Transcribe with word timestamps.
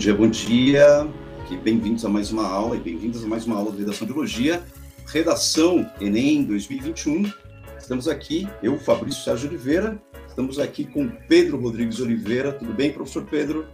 dia, 0.00 0.14
bom 0.14 0.30
dia, 0.30 1.04
bom 1.04 1.44
dia. 1.44 1.58
Bem-vindos 1.58 2.06
a 2.06 2.08
mais 2.08 2.32
uma 2.32 2.48
aula 2.48 2.74
e 2.74 2.80
bem-vindas 2.80 3.22
a 3.22 3.26
mais 3.28 3.44
uma 3.44 3.56
aula 3.56 3.70
de 3.70 3.80
Redação 3.80 4.06
de 4.06 4.14
Biologia, 4.14 4.64
Redação 5.04 5.86
Enem 6.00 6.42
2021. 6.44 7.30
Estamos 7.78 8.08
aqui, 8.08 8.48
eu, 8.62 8.78
Fabrício 8.78 9.22
Sérgio 9.22 9.50
Oliveira, 9.50 10.02
estamos 10.26 10.58
aqui 10.58 10.86
com 10.86 11.06
Pedro 11.28 11.60
Rodrigues 11.60 12.00
Oliveira. 12.00 12.50
Tudo 12.50 12.72
bem, 12.72 12.90
professor 12.90 13.26
Pedro? 13.26 13.66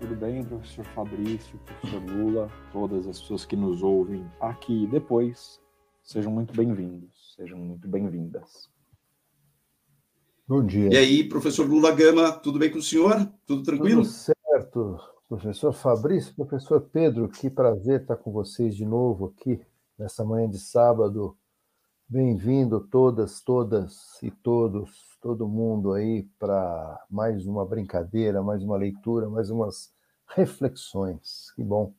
Tudo 0.00 0.16
bem, 0.16 0.42
professor 0.42 0.86
Fabrício, 0.94 1.58
professor 1.58 2.02
Lula, 2.02 2.50
todas 2.72 3.06
as 3.06 3.20
pessoas 3.20 3.44
que 3.44 3.54
nos 3.54 3.82
ouvem 3.82 4.24
aqui 4.40 4.84
e 4.84 4.86
depois, 4.86 5.60
sejam 6.02 6.32
muito 6.32 6.54
bem-vindos, 6.56 7.34
sejam 7.36 7.58
muito 7.58 7.86
bem-vindas. 7.86 8.70
Bom 10.48 10.64
dia. 10.64 10.88
E 10.90 10.96
aí, 10.96 11.24
professor 11.24 11.68
Lula 11.68 11.94
Gama, 11.94 12.32
tudo 12.32 12.58
bem 12.58 12.70
com 12.70 12.78
o 12.78 12.82
senhor? 12.82 13.30
Tudo 13.46 13.62
tranquilo? 13.62 14.00
Tudo 14.00 14.14
certo, 14.14 15.17
professor 15.28 15.74
Fabrício, 15.74 16.34
professor 16.34 16.80
Pedro, 16.80 17.28
que 17.28 17.50
prazer 17.50 18.00
estar 18.00 18.16
com 18.16 18.32
vocês 18.32 18.74
de 18.74 18.86
novo 18.86 19.26
aqui 19.26 19.60
nessa 19.98 20.24
manhã 20.24 20.48
de 20.48 20.58
sábado. 20.58 21.36
Bem-vindo 22.08 22.80
todas, 22.90 23.42
todas 23.42 24.16
e 24.22 24.30
todos, 24.30 25.18
todo 25.20 25.46
mundo 25.46 25.92
aí 25.92 26.26
para 26.38 27.04
mais 27.10 27.46
uma 27.46 27.66
brincadeira, 27.66 28.42
mais 28.42 28.62
uma 28.62 28.78
leitura, 28.78 29.28
mais 29.28 29.50
umas 29.50 29.92
reflexões. 30.34 31.52
Que 31.54 31.62
bom. 31.62 31.92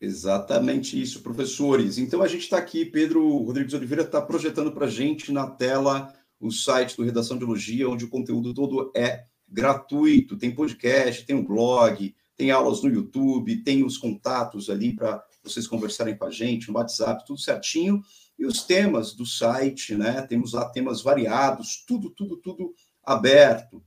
Exatamente 0.00 1.00
isso, 1.00 1.22
professores. 1.22 1.98
Então 1.98 2.22
a 2.22 2.28
gente 2.28 2.44
está 2.44 2.56
aqui, 2.56 2.86
Pedro 2.86 3.36
Rodrigues 3.42 3.74
Oliveira 3.74 4.02
está 4.02 4.22
projetando 4.22 4.72
para 4.72 4.86
a 4.86 4.90
gente 4.90 5.30
na 5.30 5.46
tela 5.46 6.10
o 6.40 6.50
site 6.50 6.96
do 6.96 7.04
Redação 7.04 7.36
de 7.36 7.44
Biologia, 7.44 7.88
onde 7.88 8.06
o 8.06 8.10
conteúdo 8.10 8.54
todo 8.54 8.90
é 8.96 9.26
gratuito. 9.48 10.36
Tem 10.36 10.54
podcast, 10.54 11.24
tem 11.24 11.36
um 11.36 11.44
blog, 11.44 12.14
tem 12.36 12.50
aulas 12.50 12.82
no 12.82 12.90
YouTube, 12.90 13.62
tem 13.62 13.84
os 13.84 13.96
contatos 13.96 14.68
ali 14.68 14.94
para 14.94 15.24
vocês 15.42 15.66
conversarem 15.66 16.16
com 16.16 16.26
a 16.26 16.30
gente, 16.30 16.68
no 16.68 16.74
WhatsApp, 16.74 17.24
tudo 17.26 17.40
certinho. 17.40 18.02
E 18.38 18.44
os 18.44 18.64
temas 18.64 19.14
do 19.14 19.24
site, 19.24 19.94
né? 19.94 20.22
Temos 20.22 20.52
lá 20.52 20.68
temas 20.68 21.00
variados, 21.00 21.84
tudo, 21.86 22.10
tudo, 22.10 22.36
tudo 22.36 22.74
aberto. 23.02 23.82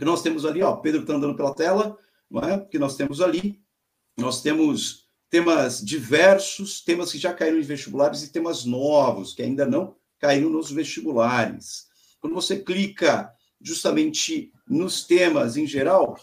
E 0.00 0.04
nós 0.04 0.22
temos 0.22 0.44
ali, 0.44 0.62
ó, 0.62 0.76
Pedro 0.76 1.00
está 1.00 1.14
andando 1.14 1.34
pela 1.34 1.54
tela, 1.54 1.98
não 2.30 2.42
é? 2.42 2.58
Porque 2.58 2.78
nós 2.78 2.96
temos 2.96 3.20
ali, 3.20 3.60
nós 4.16 4.40
temos 4.40 5.08
temas 5.28 5.84
diversos, 5.84 6.82
temas 6.82 7.10
que 7.10 7.18
já 7.18 7.34
caíram 7.34 7.58
em 7.58 7.62
vestibulares 7.62 8.22
e 8.22 8.32
temas 8.32 8.64
novos, 8.64 9.34
que 9.34 9.42
ainda 9.42 9.66
não 9.66 9.96
caíram 10.18 10.50
nos 10.50 10.70
vestibulares. 10.70 11.86
Quando 12.20 12.34
você 12.34 12.58
clica 12.58 13.32
justamente 13.60 14.52
nos 14.68 15.04
temas 15.04 15.56
em 15.56 15.66
geral, 15.66 16.18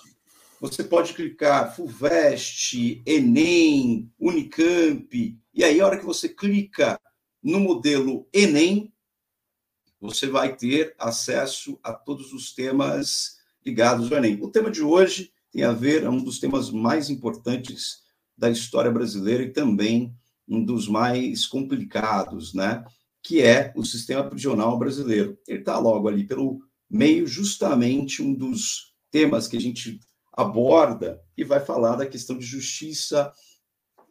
você 0.60 0.84
pode 0.84 1.14
clicar 1.14 1.76
FUVEST, 1.76 3.02
Enem, 3.06 4.12
Unicamp, 4.20 5.38
e 5.54 5.64
aí 5.64 5.80
a 5.80 5.86
hora 5.86 5.98
que 5.98 6.06
você 6.06 6.30
clica 6.30 7.00
no 7.44 7.60
modelo 7.60 8.28
Enem, 8.34 8.92
você 10.00 10.28
vai 10.28 10.56
ter 10.56 10.96
acesso 11.00 11.80
a 11.84 11.94
todos 11.94 12.34
os 12.34 12.54
temas 12.54 13.38
ligados 13.66 14.12
ao 14.12 14.18
Enem. 14.18 14.42
O 14.42 14.50
tema 14.50 14.70
de 14.70 14.82
hoje 14.82 15.32
tem 15.52 15.64
a 15.64 15.72
ver, 15.72 16.04
é 16.04 16.10
um 16.10 16.24
dos 16.24 16.40
temas 16.40 16.70
mais 16.70 17.10
importantes 17.10 18.04
da 18.38 18.50
história 18.50 18.92
brasileira 18.92 19.44
e 19.44 19.54
também 19.54 20.14
um 20.48 20.64
dos 20.64 20.88
mais 20.88 21.46
complicados, 21.46 22.54
né? 22.54 22.84
que 23.26 23.42
é 23.42 23.74
o 23.76 23.84
sistema 23.84 24.24
prisional 24.24 24.78
brasileiro. 24.78 25.36
Ele 25.48 25.60
está 25.60 25.80
logo 25.80 26.08
ali 26.08 26.24
pelo 26.24 26.62
meio, 26.96 27.28
justamente 27.28 28.24
um 28.24 28.34
dos 28.34 28.94
temas 29.12 29.48
que 29.48 29.58
a 29.58 29.62
gente 29.62 30.00
aborda 30.32 31.22
e 31.38 31.44
vai 31.44 31.60
falar 31.60 31.96
da 31.96 32.06
questão 32.06 32.38
de 32.38 32.46
justiça 32.46 33.32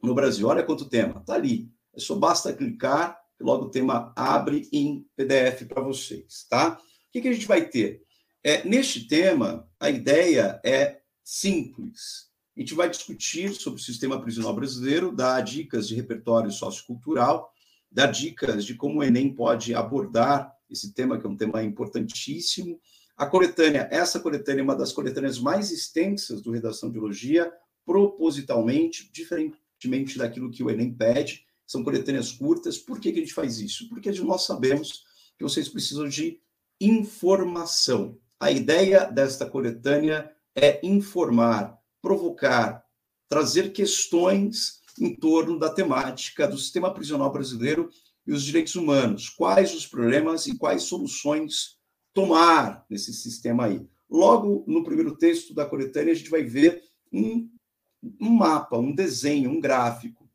no 0.03 0.15
Brasil. 0.15 0.47
Olha 0.47 0.63
quanto 0.63 0.89
tema, 0.89 1.21
está 1.21 1.35
ali. 1.35 1.71
É 1.95 2.01
só 2.01 2.15
basta 2.15 2.53
clicar 2.53 3.19
e 3.41 3.45
logo 3.45 3.67
o 3.67 3.71
tema 3.71 4.13
abre 4.15 4.69
em 4.73 5.07
PDF 5.17 5.67
para 5.67 5.83
vocês, 5.83 6.47
tá? 6.49 6.79
O 7.09 7.13
que, 7.13 7.21
que 7.21 7.29
a 7.29 7.33
gente 7.33 7.47
vai 7.47 7.69
ter? 7.69 8.03
É, 8.43 8.67
neste 8.67 9.07
tema, 9.07 9.69
a 9.81 9.89
ideia 9.89 10.61
é 10.65 11.01
simples. 11.23 12.29
A 12.57 12.61
gente 12.61 12.75
vai 12.75 12.89
discutir 12.91 13.55
sobre 13.55 13.81
o 13.81 13.85
sistema 13.85 14.21
prisional 14.21 14.55
brasileiro, 14.55 15.15
dar 15.15 15.41
dicas 15.41 15.89
de 15.89 15.95
repertório 15.95 16.51
sociocultural 16.51 17.53
dar 17.95 18.09
dicas 18.09 18.67
de 18.67 18.75
como 18.75 18.99
o 18.99 19.05
Enem 19.05 19.33
pode 19.33 19.73
abordar 19.73 20.53
esse 20.75 20.93
tema, 20.93 21.19
que 21.19 21.27
é 21.27 21.31
um 21.31 21.37
tema 21.37 21.63
importantíssimo. 21.63 22.79
A 23.17 23.27
coletânea, 23.27 23.89
essa 23.91 24.21
coletânea 24.21 24.61
é 24.61 24.65
uma 24.65 24.77
das 24.77 24.93
coletâneas 24.93 25.39
mais 25.39 25.71
extensas 25.71 26.43
do 26.43 26.51
Redação 26.51 26.89
de 26.89 26.95
Biologia, 26.95 27.53
propositalmente, 27.87 29.11
diferentemente 29.13 30.19
daquilo 30.19 30.51
que 30.51 30.63
o 30.63 30.71
Enem 30.71 30.93
pede, 30.93 31.47
são 31.67 31.83
coletâneas 31.83 32.33
curtas. 32.33 32.77
Por 32.77 33.01
que, 33.01 33.13
que 33.13 33.19
a 33.19 33.23
gente 33.23 33.35
faz 33.35 33.59
isso? 33.59 33.89
Porque 33.89 34.11
nós 34.23 34.45
sabemos 34.45 35.05
que 35.39 35.45
vocês 35.45 35.69
precisam 35.69 36.09
de 36.09 36.41
informação. 36.81 38.19
A 38.39 38.51
ideia 38.51 39.05
desta 39.05 39.49
coletânea 39.49 40.31
é 40.55 40.81
informar, 40.87 41.79
provocar, 42.03 42.85
trazer 43.29 43.73
questões 43.73 44.83
em 45.01 45.15
torno 45.15 45.59
da 45.59 45.71
temática 45.71 46.47
do 46.47 46.59
sistema 46.59 46.93
prisional 46.93 47.33
brasileiro 47.33 47.91
e 48.27 48.33
os 48.33 48.45
direitos 48.45 48.75
humanos. 48.75 49.29
Quais 49.29 49.75
os 49.75 49.87
problemas 49.87 50.47
e 50.47 50.57
quais 50.57 50.85
soluções 50.85 51.79
tomar 52.15 52.87
nesse 52.89 53.13
sistema 53.13 53.67
aí. 53.67 53.85
Logo 54.09 54.65
no 54.69 54.85
primeiro 54.85 55.17
texto 55.17 55.53
da 55.53 55.67
coletânea, 55.67 56.13
a 56.13 56.17
gente 56.17 56.31
vai 56.31 56.45
ver 56.45 56.83
um, 57.13 57.51
um 58.21 58.31
mapa, 58.31 58.79
um 58.79 58.95
desenho, 58.95 59.51
um 59.51 59.61
gráfico, 59.61 60.31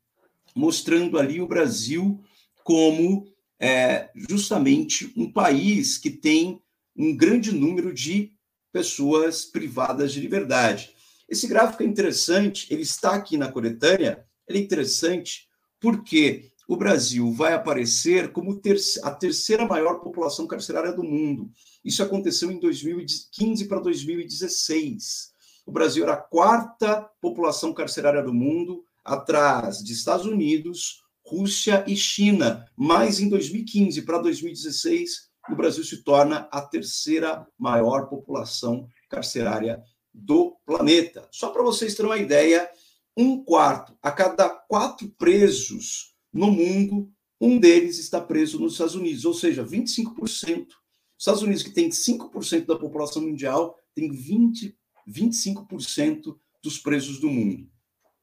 mostrando 0.54 1.18
ali 1.18 1.40
o 1.40 1.48
Brasil 1.48 2.22
como 2.62 3.26
é, 3.58 4.10
justamente 4.14 5.12
um 5.16 5.32
país 5.32 5.96
que 5.96 6.10
tem 6.10 6.62
um 6.94 7.16
grande 7.16 7.52
número 7.52 7.94
de 7.94 8.32
pessoas 8.72 9.44
privadas 9.44 10.12
de 10.12 10.20
liberdade. 10.20 10.94
Esse 11.28 11.46
gráfico 11.46 11.82
é 11.82 11.86
interessante, 11.86 12.66
ele 12.70 12.82
está 12.82 13.14
aqui 13.14 13.36
na 13.36 13.50
coletânea, 13.50 14.24
ele 14.46 14.58
é 14.58 14.62
interessante 14.62 15.48
porque 15.80 16.49
o 16.70 16.76
Brasil 16.76 17.32
vai 17.32 17.52
aparecer 17.52 18.30
como 18.30 18.60
a 19.02 19.10
terceira 19.10 19.66
maior 19.66 19.98
população 19.98 20.46
carcerária 20.46 20.92
do 20.92 21.02
mundo. 21.02 21.50
Isso 21.84 22.00
aconteceu 22.00 22.48
em 22.48 22.60
2015 22.60 23.66
para 23.66 23.80
2016. 23.80 25.32
O 25.66 25.72
Brasil 25.72 26.04
era 26.04 26.12
a 26.12 26.16
quarta 26.16 27.10
população 27.20 27.74
carcerária 27.74 28.22
do 28.22 28.32
mundo, 28.32 28.84
atrás 29.04 29.82
de 29.82 29.92
Estados 29.92 30.24
Unidos, 30.26 31.02
Rússia 31.26 31.84
e 31.88 31.96
China. 31.96 32.64
Mas 32.76 33.18
em 33.18 33.28
2015 33.28 34.02
para 34.02 34.18
2016, 34.18 35.28
o 35.50 35.56
Brasil 35.56 35.82
se 35.82 36.04
torna 36.04 36.48
a 36.52 36.62
terceira 36.62 37.48
maior 37.58 38.08
população 38.08 38.86
carcerária 39.08 39.82
do 40.14 40.56
planeta. 40.64 41.26
Só 41.32 41.48
para 41.48 41.64
vocês 41.64 41.96
terem 41.96 42.12
uma 42.12 42.18
ideia, 42.18 42.70
um 43.16 43.42
quarto 43.42 43.92
a 44.00 44.12
cada 44.12 44.48
quatro 44.48 45.08
presos 45.18 46.10
no 46.32 46.50
mundo, 46.50 47.10
um 47.40 47.58
deles 47.58 47.98
está 47.98 48.20
preso 48.20 48.58
nos 48.60 48.72
Estados 48.72 48.94
Unidos, 48.94 49.24
ou 49.24 49.34
seja, 49.34 49.64
25%. 49.64 50.20
Os 50.20 50.76
Estados 51.18 51.42
Unidos, 51.42 51.62
que 51.62 51.70
tem 51.70 51.88
5% 51.88 52.66
da 52.66 52.76
população 52.76 53.22
mundial, 53.22 53.76
tem 53.94 54.10
20, 54.10 54.76
25% 55.08 56.36
dos 56.62 56.78
presos 56.78 57.18
do 57.18 57.28
mundo. 57.28 57.68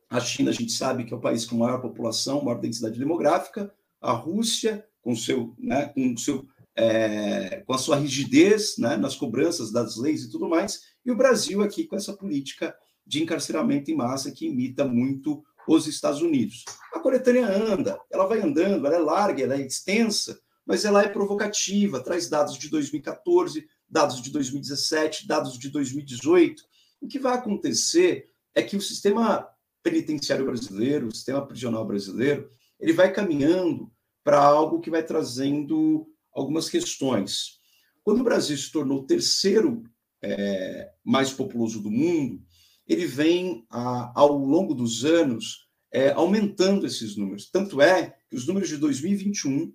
A 0.09 0.19
China, 0.19 0.51
a 0.51 0.53
gente 0.53 0.71
sabe 0.71 1.03
que 1.03 1.13
é 1.13 1.17
o 1.17 1.21
país 1.21 1.45
com 1.45 1.57
maior 1.57 1.81
população, 1.81 2.43
maior 2.43 2.59
densidade 2.59 2.97
demográfica. 2.97 3.73
A 3.99 4.13
Rússia, 4.13 4.87
com, 5.01 5.15
seu, 5.15 5.53
né, 5.57 5.87
com, 5.87 6.15
seu, 6.15 6.47
é, 6.75 7.63
com 7.65 7.73
a 7.73 7.77
sua 7.77 7.97
rigidez 7.97 8.77
né, 8.77 8.95
nas 8.95 9.15
cobranças 9.15 9.71
das 9.71 9.97
leis 9.97 10.23
e 10.23 10.31
tudo 10.31 10.47
mais. 10.47 10.83
E 11.05 11.11
o 11.11 11.15
Brasil 11.15 11.61
aqui 11.61 11.85
com 11.85 11.95
essa 11.95 12.13
política 12.13 12.75
de 13.05 13.21
encarceramento 13.21 13.91
em 13.91 13.95
massa 13.95 14.31
que 14.31 14.45
imita 14.45 14.85
muito 14.85 15.43
os 15.75 15.87
Estados 15.87 16.21
Unidos. 16.21 16.63
A 16.93 16.99
coletânea 16.99 17.47
anda, 17.47 17.99
ela 18.09 18.25
vai 18.25 18.39
andando, 18.39 18.85
ela 18.85 18.95
é 18.95 18.99
larga, 18.99 19.43
ela 19.43 19.55
é 19.55 19.61
extensa, 19.61 20.39
mas 20.65 20.85
ela 20.85 21.01
é 21.01 21.07
provocativa, 21.07 22.03
traz 22.03 22.29
dados 22.29 22.57
de 22.57 22.69
2014, 22.69 23.67
dados 23.89 24.21
de 24.21 24.31
2017, 24.31 25.27
dados 25.27 25.57
de 25.57 25.69
2018. 25.69 26.63
O 27.01 27.07
que 27.07 27.19
vai 27.19 27.35
acontecer 27.35 28.29
é 28.53 28.61
que 28.61 28.75
o 28.75 28.81
sistema 28.81 29.47
penitenciário 29.81 30.45
brasileiro, 30.45 31.07
o 31.07 31.15
sistema 31.15 31.45
prisional 31.45 31.85
brasileiro, 31.85 32.49
ele 32.79 32.93
vai 32.93 33.11
caminhando 33.11 33.91
para 34.23 34.39
algo 34.43 34.81
que 34.81 34.89
vai 34.89 35.03
trazendo 35.03 36.07
algumas 36.33 36.69
questões. 36.69 37.59
Quando 38.03 38.21
o 38.21 38.23
Brasil 38.23 38.57
se 38.57 38.71
tornou 38.71 38.99
o 38.99 39.05
terceiro 39.05 39.83
é, 40.21 40.91
mais 41.03 41.31
populoso 41.31 41.81
do 41.81 41.89
mundo, 41.89 42.41
ele 42.87 43.05
vem, 43.05 43.65
ao 43.69 44.37
longo 44.37 44.73
dos 44.73 45.03
anos, 45.03 45.67
é, 45.91 46.11
aumentando 46.11 46.85
esses 46.85 47.15
números. 47.15 47.49
Tanto 47.49 47.81
é 47.81 48.15
que 48.29 48.35
os 48.35 48.47
números 48.47 48.69
de 48.69 48.77
2021, 48.77 49.73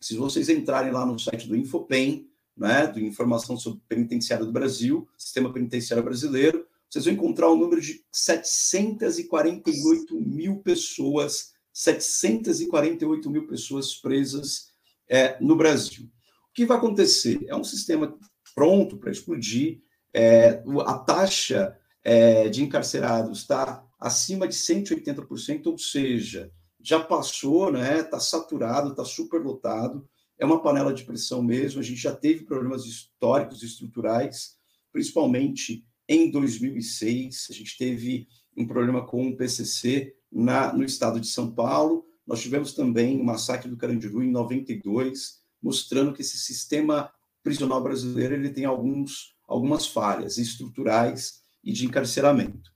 se 0.00 0.16
vocês 0.16 0.48
entrarem 0.48 0.92
lá 0.92 1.06
no 1.06 1.18
site 1.18 1.48
do 1.48 1.56
Infopem, 1.56 2.28
né, 2.56 2.86
do 2.86 3.00
Informação 3.00 3.56
sobre 3.56 3.80
Penitenciário 3.88 4.44
do 4.44 4.52
Brasil, 4.52 5.08
Sistema 5.16 5.52
Penitenciário 5.52 6.04
Brasileiro, 6.04 6.66
vocês 6.88 7.06
vão 7.06 7.14
encontrar 7.14 7.48
o 7.48 7.54
um 7.54 7.58
número 7.58 7.80
de 7.80 8.04
748 8.12 10.20
mil 10.20 10.58
pessoas, 10.58 11.52
748 11.72 13.30
mil 13.30 13.46
pessoas 13.46 13.94
presas 13.94 14.66
é, 15.08 15.38
no 15.40 15.56
Brasil. 15.56 16.04
O 16.04 16.52
que 16.52 16.66
vai 16.66 16.76
acontecer? 16.76 17.40
É 17.46 17.56
um 17.56 17.64
sistema 17.64 18.14
pronto 18.54 18.98
para 18.98 19.10
explodir, 19.10 19.80
é, 20.12 20.62
a 20.84 20.98
taxa 20.98 21.74
é, 22.04 22.48
de 22.48 22.62
encarcerados 22.62 23.40
está 23.40 23.84
acima 23.98 24.48
de 24.48 24.54
180%, 24.54 25.66
ou 25.66 25.78
seja, 25.78 26.50
já 26.80 26.98
passou, 26.98 27.70
né? 27.70 28.00
Está 28.00 28.18
saturado, 28.18 28.90
está 28.90 29.04
superlotado. 29.04 30.08
É 30.38 30.44
uma 30.44 30.60
panela 30.60 30.92
de 30.92 31.04
pressão 31.04 31.42
mesmo. 31.42 31.80
A 31.80 31.84
gente 31.84 32.00
já 32.00 32.14
teve 32.14 32.44
problemas 32.44 32.84
históricos, 32.84 33.62
estruturais, 33.62 34.56
principalmente 34.92 35.86
em 36.08 36.30
2006. 36.30 37.46
A 37.50 37.52
gente 37.52 37.78
teve 37.78 38.26
um 38.56 38.66
problema 38.66 39.06
com 39.06 39.28
o 39.28 39.36
PCC 39.36 40.14
na, 40.30 40.72
no 40.72 40.82
estado 40.82 41.20
de 41.20 41.28
São 41.28 41.54
Paulo. 41.54 42.04
Nós 42.26 42.42
tivemos 42.42 42.74
também 42.74 43.20
o 43.20 43.24
massacre 43.24 43.70
do 43.70 43.76
Carandiru 43.76 44.22
em 44.22 44.30
92, 44.30 45.40
mostrando 45.62 46.12
que 46.12 46.22
esse 46.22 46.36
sistema 46.36 47.12
prisional 47.42 47.82
brasileiro 47.82 48.34
ele 48.34 48.50
tem 48.50 48.64
alguns, 48.64 49.36
algumas 49.46 49.86
falhas 49.86 50.38
estruturais 50.38 51.41
e 51.62 51.72
de 51.72 51.86
encarceramento. 51.86 52.70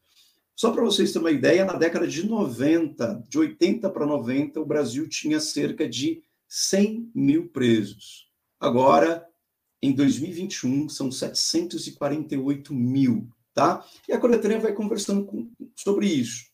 Só 0.54 0.70
para 0.70 0.82
vocês 0.82 1.12
terem 1.12 1.26
uma 1.26 1.30
ideia, 1.30 1.64
na 1.64 1.74
década 1.74 2.06
de 2.06 2.26
90, 2.26 3.24
de 3.28 3.38
80 3.38 3.90
para 3.90 4.06
90, 4.06 4.60
o 4.60 4.64
Brasil 4.64 5.06
tinha 5.08 5.38
cerca 5.38 5.88
de 5.88 6.22
100 6.48 7.10
mil 7.14 7.48
presos. 7.48 8.30
Agora, 8.58 9.26
em 9.82 9.92
2021, 9.92 10.88
são 10.88 11.12
748 11.12 12.72
mil, 12.72 13.28
tá? 13.52 13.84
E 14.08 14.12
a 14.12 14.18
coletânea 14.18 14.58
vai 14.58 14.72
conversando 14.72 15.26
com, 15.26 15.50
sobre 15.74 16.06
isso. 16.06 16.46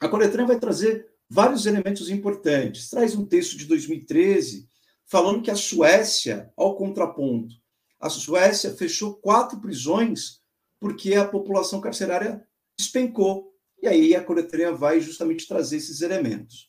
A 0.00 0.08
coletânea 0.08 0.46
vai 0.46 0.58
trazer 0.58 1.06
vários 1.28 1.66
elementos 1.66 2.08
importantes. 2.08 2.88
Traz 2.88 3.14
um 3.14 3.26
texto 3.26 3.56
de 3.56 3.66
2013 3.66 4.68
falando 5.04 5.42
que 5.42 5.50
a 5.50 5.56
Suécia, 5.56 6.50
ao 6.56 6.76
contraponto, 6.76 7.54
a 8.00 8.08
Suécia 8.08 8.74
fechou 8.74 9.14
quatro 9.14 9.60
prisões 9.60 10.40
porque 10.84 11.14
a 11.14 11.26
população 11.26 11.80
carcerária 11.80 12.46
despencou. 12.78 13.54
E 13.82 13.88
aí 13.88 14.14
a 14.14 14.22
coletoria 14.22 14.70
vai 14.70 15.00
justamente 15.00 15.48
trazer 15.48 15.78
esses 15.78 16.02
elementos. 16.02 16.68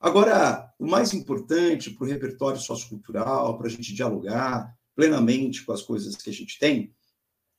Agora, 0.00 0.74
o 0.76 0.84
mais 0.84 1.14
importante 1.14 1.90
para 1.90 2.04
o 2.04 2.08
repertório 2.08 2.60
sociocultural, 2.60 3.56
para 3.56 3.68
a 3.68 3.70
gente 3.70 3.94
dialogar 3.94 4.76
plenamente 4.96 5.64
com 5.64 5.70
as 5.70 5.82
coisas 5.82 6.16
que 6.16 6.28
a 6.28 6.32
gente 6.32 6.58
tem, 6.58 6.92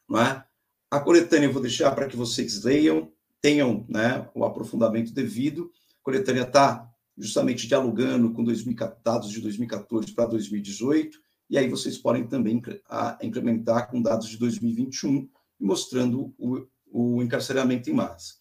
não 0.10 0.20
é? 0.20 0.44
A 0.92 1.00
coletânea 1.00 1.48
eu 1.48 1.54
vou 1.54 1.62
deixar 1.62 1.90
para 1.96 2.08
que 2.08 2.18
vocês 2.18 2.66
leiam, 2.66 3.10
tenham 3.40 3.86
né, 3.88 4.30
o 4.36 4.44
aprofundamento 4.44 5.14
devido. 5.14 5.72
A 6.02 6.04
coletânea 6.04 6.44
está 6.44 6.92
justamente 7.18 7.70
dialogando 7.70 8.34
com 8.34 8.44
2000, 8.44 8.76
dados 9.02 9.32
de 9.32 9.40
2014 9.40 10.12
para 10.12 10.26
2018, 10.26 11.18
e 11.50 11.58
aí 11.58 11.70
vocês 11.70 11.98
podem 11.98 12.28
também 12.28 12.62
implementar 13.22 13.90
com 13.90 14.02
dados 14.02 14.28
de 14.28 14.38
2021, 14.38 15.30
mostrando 15.60 16.34
o, 16.38 16.68
o 16.92 17.24
encarceramento 17.24 17.90
em 17.90 17.94
massa. 17.94 18.36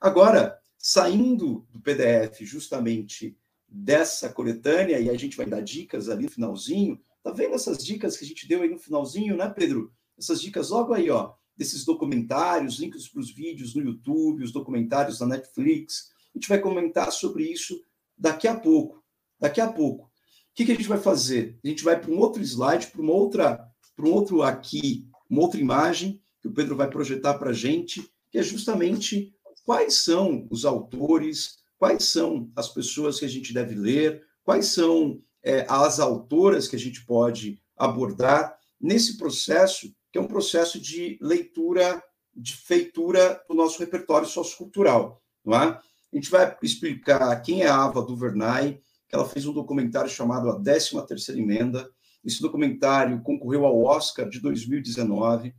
Agora, 0.00 0.58
saindo 0.78 1.66
do 1.70 1.80
PDF 1.80 2.40
justamente 2.40 3.36
dessa 3.68 4.28
coletânea, 4.30 4.98
e 4.98 5.08
a 5.10 5.16
gente 5.16 5.36
vai 5.36 5.46
dar 5.46 5.60
dicas 5.60 6.08
ali 6.08 6.24
no 6.24 6.30
finalzinho, 6.30 7.00
tá 7.22 7.30
vendo 7.30 7.54
essas 7.54 7.84
dicas 7.84 8.16
que 8.16 8.24
a 8.24 8.28
gente 8.28 8.48
deu 8.48 8.62
aí 8.62 8.68
no 8.68 8.78
finalzinho, 8.78 9.36
né, 9.36 9.48
Pedro? 9.48 9.92
Essas 10.18 10.40
dicas 10.40 10.70
logo 10.70 10.92
aí, 10.92 11.10
ó, 11.10 11.34
desses 11.56 11.84
documentários, 11.84 12.78
links 12.78 13.08
para 13.08 13.20
os 13.20 13.30
vídeos 13.30 13.74
no 13.74 13.82
YouTube, 13.82 14.42
os 14.42 14.52
documentários 14.52 15.18
da 15.18 15.26
Netflix. 15.26 16.10
A 16.34 16.38
gente 16.38 16.48
vai 16.48 16.58
comentar 16.58 17.12
sobre 17.12 17.44
isso 17.44 17.80
daqui 18.16 18.48
a 18.48 18.58
pouco. 18.58 19.04
Daqui 19.38 19.60
a 19.60 19.70
pouco. 19.70 20.04
O 20.04 20.10
que, 20.54 20.64
que 20.64 20.72
a 20.72 20.74
gente 20.74 20.88
vai 20.88 20.98
fazer? 20.98 21.58
A 21.62 21.68
gente 21.68 21.84
vai 21.84 22.00
para 22.00 22.10
um 22.10 22.18
outro 22.18 22.42
slide, 22.42 22.88
para 22.88 23.00
uma 23.00 23.12
outra, 23.12 23.70
para 23.94 24.06
um 24.06 24.12
outro 24.12 24.42
aqui, 24.42 25.06
uma 25.28 25.42
outra 25.42 25.60
imagem 25.60 26.20
que 26.40 26.48
o 26.48 26.52
Pedro 26.52 26.76
vai 26.76 26.88
projetar 26.88 27.34
para 27.34 27.50
a 27.50 27.54
gente, 27.54 28.10
que 28.30 28.38
é 28.38 28.42
justamente 28.42 29.34
quais 29.64 29.96
são 29.96 30.46
os 30.50 30.64
autores, 30.64 31.58
quais 31.78 32.04
são 32.04 32.50
as 32.56 32.68
pessoas 32.68 33.18
que 33.18 33.24
a 33.24 33.28
gente 33.28 33.52
deve 33.52 33.74
ler, 33.74 34.22
quais 34.42 34.66
são 34.66 35.20
é, 35.42 35.66
as 35.68 36.00
autoras 36.00 36.68
que 36.68 36.76
a 36.76 36.78
gente 36.78 37.04
pode 37.04 37.60
abordar 37.76 38.58
nesse 38.80 39.16
processo, 39.16 39.94
que 40.12 40.18
é 40.18 40.20
um 40.20 40.26
processo 40.26 40.80
de 40.80 41.18
leitura, 41.20 42.02
de 42.34 42.56
feitura 42.56 43.42
do 43.48 43.54
nosso 43.54 43.78
repertório 43.78 44.26
sociocultural, 44.26 45.22
não 45.44 45.54
é? 45.54 45.80
A 46.12 46.16
gente 46.16 46.30
vai 46.30 46.56
explicar 46.62 47.40
quem 47.40 47.62
é 47.62 47.68
a 47.68 47.84
Ava 47.84 48.02
DuVernay, 48.02 48.80
que 49.08 49.14
ela 49.14 49.28
fez 49.28 49.46
um 49.46 49.52
documentário 49.52 50.10
chamado 50.10 50.50
A 50.50 50.60
13 50.60 51.06
Terceira 51.06 51.40
Emenda. 51.40 51.88
Esse 52.24 52.40
documentário 52.40 53.22
concorreu 53.22 53.64
ao 53.64 53.82
Oscar 53.82 54.28
de 54.28 54.40
2019, 54.40 55.54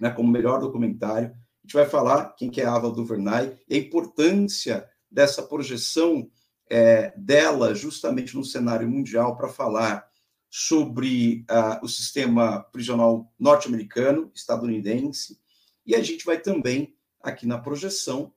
né, 0.00 0.10
como 0.10 0.32
melhor 0.32 0.58
documentário. 0.60 1.28
A 1.28 1.66
gente 1.66 1.74
vai 1.74 1.86
falar 1.86 2.34
quem 2.36 2.50
que 2.50 2.60
é 2.60 2.64
a 2.64 2.74
Ava 2.74 2.90
DuVernay 2.90 3.56
e 3.68 3.76
a 3.76 3.78
importância 3.78 4.88
dessa 5.10 5.42
projeção 5.42 6.28
é, 6.68 7.12
dela 7.16 7.74
justamente 7.74 8.34
no 8.34 8.44
cenário 8.44 8.88
mundial 8.88 9.36
para 9.36 9.48
falar 9.48 10.08
sobre 10.48 11.44
uh, 11.50 11.84
o 11.84 11.88
sistema 11.88 12.60
prisional 12.72 13.32
norte-americano, 13.38 14.32
estadunidense, 14.34 15.38
e 15.86 15.94
a 15.94 16.02
gente 16.02 16.24
vai 16.24 16.40
também, 16.40 16.96
aqui 17.22 17.46
na 17.46 17.58
projeção, 17.58 18.32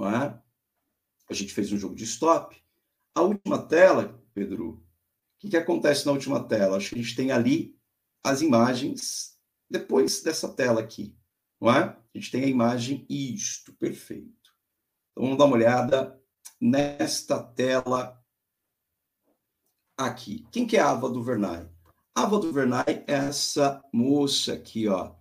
é? 0.00 0.34
A 1.28 1.34
gente 1.34 1.52
fez 1.52 1.72
um 1.72 1.78
jogo 1.78 1.94
de 1.94 2.04
stop. 2.04 2.56
A 3.14 3.22
última 3.22 3.58
tela, 3.58 4.20
Pedro, 4.34 4.70
o 4.70 4.82
que, 5.38 5.50
que 5.50 5.56
acontece 5.56 6.04
na 6.04 6.12
última 6.12 6.42
tela? 6.42 6.76
Acho 6.76 6.90
que 6.90 6.94
a 6.96 7.02
gente 7.02 7.16
tem 7.16 7.30
ali 7.30 7.76
as 8.22 8.42
imagens 8.42 9.31
depois 9.72 10.22
dessa 10.22 10.48
tela 10.48 10.80
aqui, 10.80 11.16
não 11.58 11.72
é? 11.72 11.80
A 11.80 12.18
gente 12.18 12.30
tem 12.30 12.44
a 12.44 12.48
imagem 12.48 13.06
isto, 13.08 13.72
perfeito. 13.72 14.52
Então 15.10 15.24
vamos 15.24 15.38
dar 15.38 15.46
uma 15.46 15.56
olhada 15.56 16.20
nesta 16.60 17.42
tela 17.42 18.22
aqui. 19.96 20.46
Quem 20.52 20.66
que 20.66 20.76
é 20.76 20.80
a 20.80 20.90
Ava 20.90 21.08
Duvernay? 21.08 21.66
Ava 22.14 22.38
Duvernay 22.38 23.04
é 23.06 23.14
essa 23.14 23.82
moça 23.92 24.52
aqui, 24.52 24.86
ó, 24.88 25.14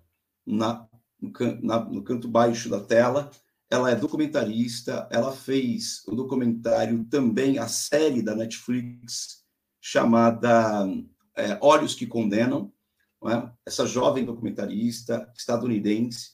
na, 0.46 0.86
no, 1.20 1.32
na, 1.62 1.80
no 1.86 2.04
canto 2.04 2.28
baixo 2.28 2.70
da 2.70 2.82
tela, 2.82 3.32
ela 3.70 3.90
é 3.90 3.96
documentarista, 3.96 5.08
ela 5.10 5.32
fez 5.32 6.04
o 6.06 6.14
documentário 6.14 7.06
também, 7.06 7.58
a 7.58 7.70
série 7.70 8.22
da 8.22 8.36
Netflix, 8.36 9.46
chamada 9.80 10.86
é, 11.38 11.58
Olhos 11.62 11.96
que 11.96 12.06
Condenam, 12.06 12.74
é? 13.30 13.52
essa 13.66 13.86
jovem 13.86 14.26
documentarista 14.26 15.32
estadunidense, 15.36 16.32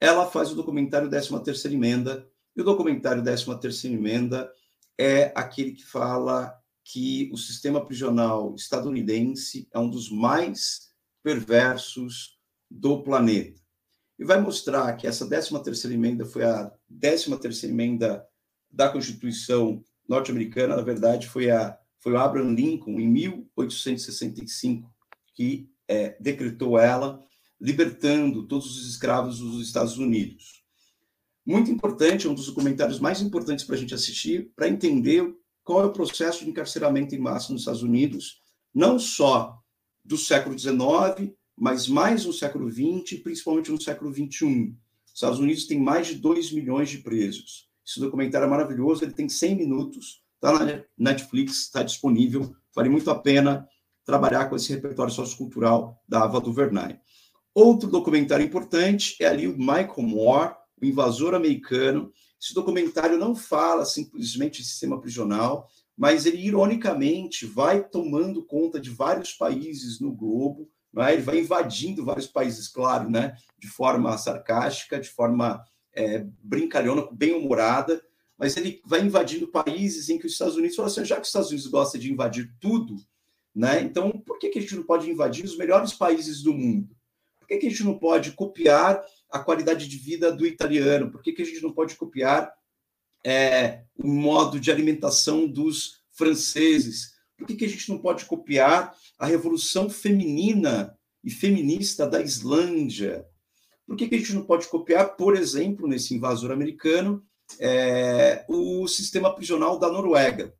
ela 0.00 0.30
faz 0.30 0.50
o 0.50 0.54
documentário 0.54 1.10
13ª 1.10 1.72
Emenda, 1.72 2.26
e 2.56 2.60
o 2.60 2.64
documentário 2.64 3.22
13ª 3.22 3.92
Emenda 3.92 4.50
é 4.98 5.32
aquele 5.34 5.72
que 5.72 5.84
fala 5.84 6.54
que 6.84 7.30
o 7.32 7.36
sistema 7.36 7.84
prisional 7.84 8.54
estadunidense 8.54 9.68
é 9.72 9.78
um 9.78 9.88
dos 9.88 10.10
mais 10.10 10.90
perversos 11.22 12.38
do 12.70 13.02
planeta 13.02 13.60
e 14.20 14.24
vai 14.24 14.38
mostrar 14.38 14.94
que 14.96 15.06
essa 15.06 15.26
13ª 15.26 15.90
emenda 15.90 16.26
foi 16.26 16.44
a 16.44 16.70
13ª 16.92 17.64
emenda 17.64 18.22
da 18.70 18.90
Constituição 18.90 19.82
norte-americana, 20.06 20.76
na 20.76 20.82
verdade, 20.82 21.26
foi, 21.26 21.50
a, 21.50 21.78
foi 21.98 22.12
o 22.12 22.18
Abraham 22.18 22.52
Lincoln, 22.52 23.00
em 23.00 23.08
1865, 23.08 24.92
que 25.34 25.70
é, 25.90 26.16
decretou 26.20 26.78
ela, 26.78 27.20
libertando 27.60 28.46
todos 28.46 28.78
os 28.78 28.88
escravos 28.88 29.40
dos 29.40 29.66
Estados 29.66 29.98
Unidos. 29.98 30.62
Muito 31.44 31.68
importante, 31.68 32.28
é 32.28 32.30
um 32.30 32.34
dos 32.34 32.46
documentários 32.46 33.00
mais 33.00 33.20
importantes 33.20 33.64
para 33.64 33.74
a 33.74 33.78
gente 33.78 33.92
assistir, 33.92 34.52
para 34.54 34.68
entender 34.68 35.34
qual 35.64 35.82
é 35.82 35.86
o 35.86 35.92
processo 35.92 36.44
de 36.44 36.50
encarceramento 36.50 37.12
em 37.12 37.18
massa 37.18 37.52
nos 37.52 37.62
Estados 37.62 37.82
Unidos, 37.82 38.40
não 38.72 39.00
só 39.00 39.58
do 40.04 40.16
século 40.16 40.56
XIX, 40.56 41.34
mas 41.58 41.88
mais 41.88 42.24
no 42.24 42.32
século 42.32 42.70
XX, 42.70 43.20
principalmente 43.20 43.72
no 43.72 43.82
século 43.82 44.14
XXI. 44.14 44.72
Os 45.06 45.12
Estados 45.12 45.40
Unidos 45.40 45.66
tem 45.66 45.80
mais 45.80 46.06
de 46.06 46.14
2 46.14 46.52
milhões 46.52 46.88
de 46.88 46.98
presos. 46.98 47.68
Esse 47.84 47.98
documentário 47.98 48.46
é 48.46 48.48
maravilhoso, 48.48 49.04
ele 49.04 49.12
tem 49.12 49.28
100 49.28 49.56
minutos, 49.56 50.22
está 50.36 50.52
na 50.52 50.84
Netflix, 50.96 51.64
está 51.64 51.82
disponível, 51.82 52.54
vale 52.72 52.88
muito 52.88 53.10
a 53.10 53.18
pena 53.18 53.68
trabalhar 54.10 54.46
com 54.48 54.56
esse 54.56 54.72
repertório 54.72 55.12
sociocultural 55.12 56.02
da 56.08 56.24
Ava 56.24 56.40
DuVernay. 56.40 56.98
Outro 57.54 57.88
documentário 57.88 58.44
importante 58.44 59.16
é 59.20 59.26
ali 59.26 59.46
o 59.46 59.56
Michael 59.56 60.02
Moore, 60.02 60.54
o 60.80 60.84
invasor 60.84 61.34
americano. 61.34 62.12
Esse 62.40 62.54
documentário 62.54 63.18
não 63.18 63.34
fala 63.34 63.84
simplesmente 63.84 64.62
de 64.62 64.68
sistema 64.68 65.00
prisional, 65.00 65.68
mas 65.96 66.26
ele, 66.26 66.38
ironicamente, 66.38 67.46
vai 67.46 67.82
tomando 67.82 68.44
conta 68.44 68.80
de 68.80 68.90
vários 68.90 69.32
países 69.32 70.00
no 70.00 70.12
globo, 70.12 70.68
é? 70.98 71.12
ele 71.12 71.22
vai 71.22 71.38
invadindo 71.38 72.04
vários 72.04 72.26
países, 72.26 72.66
claro, 72.66 73.08
né? 73.08 73.36
de 73.58 73.68
forma 73.68 74.16
sarcástica, 74.16 74.98
de 74.98 75.08
forma 75.08 75.62
é, 75.94 76.24
brincalhona, 76.42 77.06
bem-humorada, 77.12 78.02
mas 78.38 78.56
ele 78.56 78.80
vai 78.86 79.02
invadindo 79.02 79.48
países 79.48 80.08
em 80.08 80.18
que 80.18 80.26
os 80.26 80.32
Estados 80.32 80.56
Unidos 80.56 80.74
falam 80.74 80.90
assim, 80.90 81.04
já 81.04 81.16
que 81.16 81.22
os 81.22 81.28
Estados 81.28 81.50
Unidos 81.50 81.66
gostam 81.66 82.00
de 82.00 82.10
invadir 82.10 82.50
tudo, 82.58 82.96
né? 83.54 83.80
então 83.82 84.10
por 84.10 84.38
que, 84.38 84.48
que 84.48 84.58
a 84.58 84.62
gente 84.62 84.76
não 84.76 84.82
pode 84.82 85.10
invadir 85.10 85.44
os 85.44 85.56
melhores 85.56 85.92
países 85.92 86.42
do 86.42 86.52
mundo? 86.52 86.88
Por 87.38 87.48
que, 87.48 87.58
que 87.58 87.66
a 87.66 87.70
gente 87.70 87.84
não 87.84 87.98
pode 87.98 88.32
copiar 88.32 89.02
a 89.30 89.38
qualidade 89.38 89.88
de 89.88 89.96
vida 89.96 90.32
do 90.32 90.46
italiano? 90.46 91.10
Por 91.10 91.22
que, 91.22 91.32
que 91.32 91.42
a 91.42 91.44
gente 91.44 91.62
não 91.62 91.72
pode 91.72 91.96
copiar 91.96 92.52
é, 93.24 93.82
o 93.96 94.08
modo 94.08 94.58
de 94.58 94.70
alimentação 94.70 95.46
dos 95.46 96.02
franceses? 96.12 97.12
Por 97.36 97.46
que, 97.46 97.56
que 97.56 97.64
a 97.64 97.68
gente 97.68 97.88
não 97.88 97.98
pode 97.98 98.24
copiar 98.24 98.94
a 99.18 99.26
revolução 99.26 99.88
feminina 99.88 100.96
e 101.24 101.30
feminista 101.30 102.06
da 102.06 102.20
Islândia? 102.20 103.26
Por 103.86 103.96
que, 103.96 104.08
que 104.08 104.14
a 104.14 104.18
gente 104.18 104.34
não 104.34 104.44
pode 104.44 104.68
copiar, 104.68 105.16
por 105.16 105.36
exemplo, 105.36 105.88
nesse 105.88 106.14
invasor 106.14 106.50
americano, 106.52 107.24
é, 107.58 108.44
o 108.48 108.86
sistema 108.86 109.34
prisional 109.34 109.78
da 109.78 109.90
Noruega? 109.90 110.54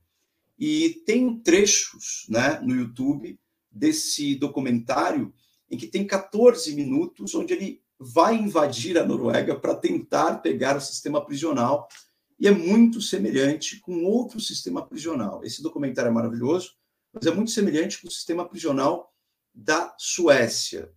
E 0.60 1.02
tem 1.06 1.40
trechos 1.40 2.26
né, 2.28 2.60
no 2.60 2.74
YouTube 2.74 3.40
desse 3.70 4.34
documentário 4.34 5.32
em 5.70 5.78
que 5.78 5.86
tem 5.86 6.06
14 6.06 6.74
minutos 6.74 7.34
onde 7.34 7.54
ele 7.54 7.82
vai 7.98 8.34
invadir 8.36 8.98
a 8.98 9.04
Noruega 9.04 9.58
para 9.58 9.74
tentar 9.74 10.36
pegar 10.36 10.76
o 10.76 10.80
sistema 10.80 11.24
prisional 11.24 11.88
e 12.38 12.48
é 12.48 12.50
muito 12.50 13.00
semelhante 13.00 13.78
com 13.80 14.04
outro 14.04 14.40
sistema 14.40 14.86
prisional. 14.86 15.44
Esse 15.44 15.62
documentário 15.62 16.08
é 16.08 16.12
maravilhoso, 16.12 16.72
mas 17.12 17.26
é 17.26 17.30
muito 17.30 17.50
semelhante 17.50 18.00
com 18.00 18.08
o 18.08 18.10
sistema 18.10 18.48
prisional 18.48 19.14
da 19.54 19.94
Suécia. 19.98 20.90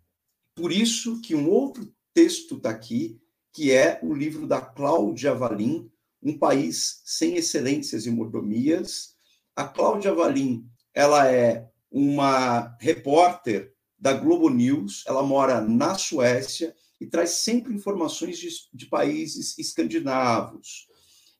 Por 0.55 0.71
isso 0.71 1.19
que 1.21 1.35
um 1.35 1.49
outro 1.49 1.93
texto 2.13 2.55
está 2.55 2.69
aqui, 2.69 3.19
que 3.51 3.71
é 3.71 3.99
o 4.01 4.13
livro 4.13 4.47
da 4.47 4.61
Cláudia 4.61 5.33
Valim, 5.33 5.91
Um 6.21 6.37
País 6.37 7.01
Sem 7.03 7.35
Excelências 7.35 8.05
e 8.05 8.11
Mordomias. 8.11 9.12
A 9.55 9.65
Cláudia 9.65 10.13
Valim, 10.13 10.67
ela 10.93 11.31
é 11.31 11.69
uma 11.91 12.75
repórter 12.79 13.73
da 13.99 14.13
Globo 14.13 14.49
News, 14.49 15.03
ela 15.05 15.21
mora 15.21 15.61
na 15.61 15.95
Suécia 15.95 16.75
e 16.99 17.05
traz 17.05 17.31
sempre 17.31 17.73
informações 17.73 18.39
de, 18.39 18.49
de 18.73 18.87
países 18.87 19.57
escandinavos. 19.59 20.87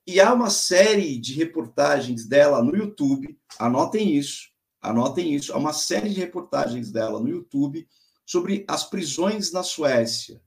E 0.05 0.19
há 0.19 0.33
uma 0.33 0.49
série 0.49 1.17
de 1.17 1.33
reportagens 1.33 2.27
dela 2.27 2.61
no 2.61 2.75
YouTube, 2.75 3.39
anotem 3.57 4.15
isso, 4.15 4.49
anotem 4.81 5.33
isso, 5.33 5.53
há 5.53 5.57
uma 5.57 5.73
série 5.73 6.09
de 6.09 6.19
reportagens 6.19 6.91
dela 6.91 7.19
no 7.19 7.29
YouTube 7.29 7.87
sobre 8.25 8.63
as 8.67 8.83
prisões 8.83 9.51
na 9.51 9.63
Suécia. 9.63 10.41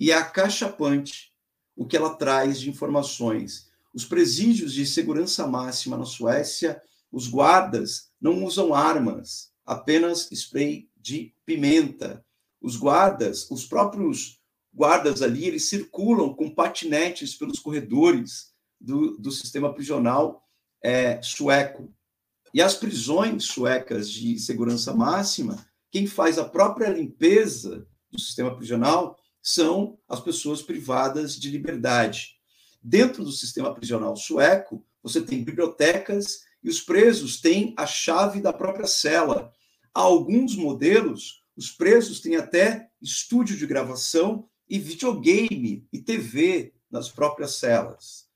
E 0.00 0.10
é 0.10 0.14
acachapante 0.14 1.32
o 1.76 1.86
que 1.86 1.96
ela 1.96 2.14
traz 2.16 2.58
de 2.58 2.70
informações. 2.70 3.65
Os 3.96 4.04
presídios 4.04 4.74
de 4.74 4.84
segurança 4.84 5.46
máxima 5.46 5.96
na 5.96 6.04
Suécia, 6.04 6.82
os 7.10 7.28
guardas 7.28 8.10
não 8.20 8.44
usam 8.44 8.74
armas, 8.74 9.50
apenas 9.64 10.30
spray 10.30 10.90
de 10.94 11.32
pimenta. 11.46 12.22
Os 12.60 12.76
guardas, 12.76 13.50
os 13.50 13.64
próprios 13.64 14.38
guardas 14.70 15.22
ali, 15.22 15.46
eles 15.46 15.70
circulam 15.70 16.34
com 16.34 16.54
patinetes 16.54 17.34
pelos 17.34 17.58
corredores 17.58 18.52
do, 18.78 19.16
do 19.16 19.30
sistema 19.30 19.72
prisional 19.72 20.46
é, 20.84 21.22
sueco. 21.22 21.90
E 22.52 22.60
as 22.60 22.74
prisões 22.74 23.44
suecas 23.44 24.10
de 24.10 24.38
segurança 24.38 24.92
máxima, 24.92 25.66
quem 25.90 26.06
faz 26.06 26.38
a 26.38 26.44
própria 26.44 26.90
limpeza 26.90 27.88
do 28.10 28.20
sistema 28.20 28.54
prisional 28.54 29.18
são 29.42 29.98
as 30.06 30.20
pessoas 30.20 30.60
privadas 30.60 31.34
de 31.34 31.50
liberdade. 31.50 32.35
Dentro 32.88 33.24
do 33.24 33.32
sistema 33.32 33.74
prisional 33.74 34.16
sueco, 34.16 34.80
você 35.02 35.20
tem 35.20 35.42
bibliotecas 35.42 36.44
e 36.62 36.68
os 36.68 36.80
presos 36.80 37.40
têm 37.40 37.74
a 37.76 37.84
chave 37.84 38.40
da 38.40 38.52
própria 38.52 38.86
cela. 38.86 39.52
Há 39.92 40.02
alguns 40.02 40.54
modelos, 40.54 41.42
os 41.56 41.68
presos 41.68 42.20
têm 42.20 42.36
até 42.36 42.88
estúdio 43.02 43.56
de 43.56 43.66
gravação 43.66 44.48
e 44.70 44.78
videogame 44.78 45.84
e 45.92 45.98
TV 46.00 46.74
nas 46.88 47.08
próprias 47.08 47.56
celas. 47.56 48.28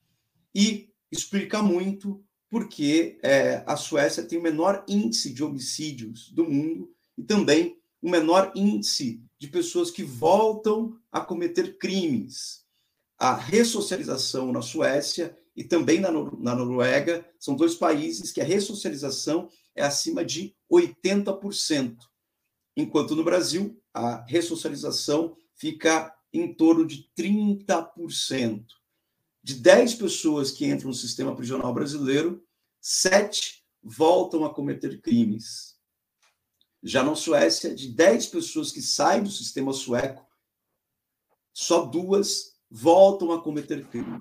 E 0.52 0.90
explica 1.12 1.62
muito 1.62 2.20
porque 2.50 3.20
é, 3.22 3.62
a 3.64 3.76
Suécia 3.76 4.24
tem 4.24 4.36
o 4.36 4.42
menor 4.42 4.84
índice 4.88 5.32
de 5.32 5.44
homicídios 5.44 6.28
do 6.32 6.42
mundo 6.42 6.92
e 7.16 7.22
também 7.22 7.78
o 8.02 8.10
menor 8.10 8.50
índice 8.56 9.22
de 9.38 9.46
pessoas 9.46 9.92
que 9.92 10.02
voltam 10.02 10.98
a 11.12 11.20
cometer 11.20 11.78
crimes. 11.78 12.68
A 13.20 13.34
ressocialização 13.34 14.50
na 14.50 14.62
Suécia 14.62 15.38
e 15.54 15.62
também 15.62 16.00
na, 16.00 16.10
na 16.10 16.54
Noruega 16.54 17.28
são 17.38 17.54
dois 17.54 17.74
países 17.74 18.32
que 18.32 18.40
a 18.40 18.44
ressocialização 18.44 19.50
é 19.76 19.82
acima 19.82 20.24
de 20.24 20.56
80%, 20.72 21.98
enquanto 22.74 23.14
no 23.14 23.22
Brasil 23.22 23.78
a 23.92 24.24
ressocialização 24.26 25.36
fica 25.54 26.16
em 26.32 26.54
torno 26.54 26.86
de 26.86 27.10
30%. 27.14 28.64
De 29.42 29.54
10 29.54 29.96
pessoas 29.96 30.50
que 30.50 30.64
entram 30.64 30.88
no 30.88 30.94
sistema 30.94 31.36
prisional 31.36 31.74
brasileiro, 31.74 32.42
7 32.80 33.62
voltam 33.82 34.46
a 34.46 34.54
cometer 34.54 34.98
crimes. 35.02 35.78
Já 36.82 37.02
na 37.02 37.14
Suécia, 37.14 37.74
de 37.74 37.88
10 37.88 38.28
pessoas 38.28 38.72
que 38.72 38.80
saem 38.80 39.22
do 39.22 39.30
sistema 39.30 39.74
sueco, 39.74 40.26
só 41.52 41.84
duas 41.84 42.49
voltam 42.70 43.32
a 43.32 43.42
cometer 43.42 43.86
crimes. 43.86 44.20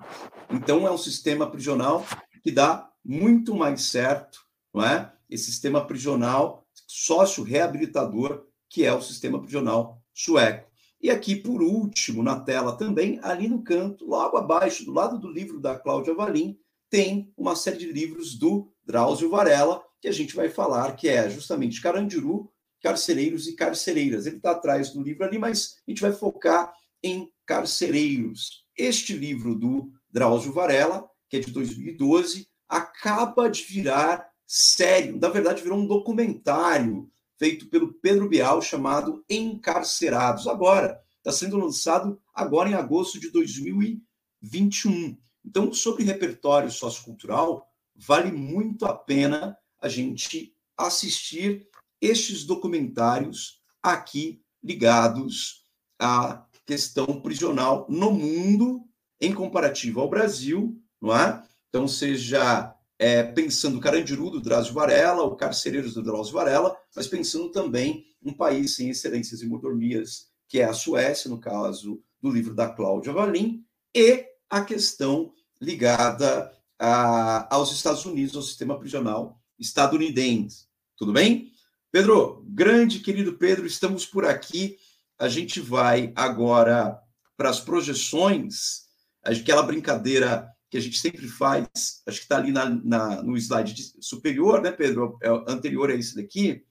Então, 0.50 0.86
é 0.86 0.90
um 0.90 0.98
sistema 0.98 1.48
prisional 1.48 2.04
que 2.42 2.50
dá 2.50 2.90
muito 3.04 3.54
mais 3.54 3.82
certo, 3.82 4.40
não 4.74 4.84
é? 4.84 5.12
Esse 5.28 5.44
sistema 5.44 5.84
prisional 5.86 6.66
sócio-reabilitador, 6.86 8.46
que 8.68 8.84
é 8.84 8.92
o 8.92 9.02
sistema 9.02 9.40
prisional 9.40 10.02
sueco. 10.12 10.68
E 11.00 11.08
aqui, 11.10 11.34
por 11.34 11.62
último, 11.62 12.22
na 12.22 12.38
tela 12.40 12.76
também, 12.76 13.18
ali 13.22 13.48
no 13.48 13.62
canto, 13.62 14.04
logo 14.04 14.36
abaixo, 14.36 14.84
do 14.84 14.92
lado 14.92 15.18
do 15.18 15.30
livro 15.30 15.58
da 15.58 15.78
Cláudia 15.78 16.14
Valim, 16.14 16.58
tem 16.90 17.32
uma 17.36 17.56
série 17.56 17.78
de 17.78 17.92
livros 17.92 18.34
do 18.34 18.70
Drauzio 18.84 19.30
Varela, 19.30 19.82
que 20.00 20.08
a 20.08 20.12
gente 20.12 20.34
vai 20.34 20.48
falar, 20.48 20.96
que 20.96 21.08
é 21.08 21.30
justamente 21.30 21.80
Carandiru, 21.80 22.50
Carcereiros 22.82 23.46
e 23.46 23.54
Carcereiras. 23.54 24.26
Ele 24.26 24.36
está 24.36 24.50
atrás 24.50 24.90
do 24.90 25.02
livro 25.02 25.24
ali, 25.24 25.38
mas 25.38 25.76
a 25.86 25.90
gente 25.90 26.02
vai 26.02 26.12
focar 26.12 26.72
em 27.02 27.30
Carcereiros. 27.50 28.64
Este 28.78 29.12
livro 29.12 29.56
do 29.56 29.90
Drauzio 30.08 30.52
Varela, 30.52 31.10
que 31.28 31.36
é 31.36 31.40
de 31.40 31.50
2012, 31.50 32.46
acaba 32.68 33.50
de 33.50 33.64
virar 33.64 34.30
sério, 34.46 35.18
na 35.18 35.28
verdade 35.28 35.60
virou 35.60 35.76
um 35.76 35.86
documentário 35.86 37.10
feito 37.36 37.66
pelo 37.68 37.92
Pedro 37.94 38.28
Bial 38.28 38.62
chamado 38.62 39.24
Encarcerados. 39.28 40.46
Agora, 40.46 41.00
está 41.16 41.32
sendo 41.32 41.56
lançado 41.56 42.20
agora 42.32 42.70
em 42.70 42.74
agosto 42.74 43.18
de 43.18 43.30
2021. 43.30 45.18
Então, 45.44 45.72
sobre 45.72 46.04
repertório 46.04 46.70
sociocultural, 46.70 47.68
vale 47.96 48.30
muito 48.30 48.86
a 48.86 48.94
pena 48.94 49.58
a 49.80 49.88
gente 49.88 50.54
assistir 50.76 51.66
estes 52.00 52.44
documentários 52.44 53.60
aqui 53.82 54.40
ligados 54.62 55.66
à 55.98 56.46
questão 56.66 57.20
prisional 57.20 57.86
no 57.88 58.10
mundo 58.10 58.84
em 59.20 59.34
comparativo 59.34 60.00
ao 60.00 60.08
Brasil, 60.08 60.80
não 61.00 61.16
é? 61.16 61.42
Então, 61.68 61.86
seja 61.86 62.74
é, 62.98 63.22
pensando 63.22 63.80
Carandiru, 63.80 64.30
do 64.30 64.40
Drauzio 64.40 64.74
Varela, 64.74 65.22
o 65.22 65.36
Carcereiros 65.36 65.94
do 65.94 66.02
Drauzio 66.02 66.34
Varela, 66.34 66.76
mas 66.94 67.06
pensando 67.06 67.50
também 67.50 68.04
um 68.22 68.32
país 68.32 68.76
sem 68.76 68.90
excelências 68.90 69.40
e 69.40 69.46
mordomias, 69.46 70.26
que 70.48 70.60
é 70.60 70.64
a 70.64 70.72
Suécia, 70.72 71.30
no 71.30 71.38
caso 71.38 72.02
do 72.20 72.30
livro 72.30 72.54
da 72.54 72.68
Cláudia 72.68 73.12
Valim, 73.12 73.64
e 73.94 74.26
a 74.50 74.62
questão 74.62 75.32
ligada 75.60 76.52
a, 76.78 77.54
aos 77.54 77.72
Estados 77.72 78.04
Unidos, 78.04 78.36
ao 78.36 78.42
sistema 78.42 78.78
prisional 78.78 79.40
estadunidense. 79.58 80.66
Tudo 80.96 81.12
bem? 81.12 81.50
Pedro, 81.92 82.44
grande 82.48 83.00
querido 83.00 83.34
Pedro, 83.34 83.66
estamos 83.66 84.06
por 84.06 84.24
aqui. 84.24 84.76
A 85.20 85.28
gente 85.28 85.60
vai 85.60 86.12
agora 86.16 86.98
para 87.36 87.50
as 87.50 87.60
projeções, 87.60 88.86
aquela 89.22 89.62
brincadeira 89.62 90.48
que 90.70 90.78
a 90.78 90.80
gente 90.80 90.98
sempre 90.98 91.28
faz, 91.28 92.02
acho 92.06 92.18
que 92.18 92.24
está 92.24 92.38
ali 92.38 92.52
na, 92.52 92.70
na, 92.70 93.22
no 93.22 93.36
slide 93.36 93.92
superior, 94.00 94.62
né, 94.62 94.72
Pedro? 94.72 95.18
É, 95.22 95.28
anterior 95.46 95.90
a 95.90 95.94
esse 95.94 96.14
daqui, 96.14 96.64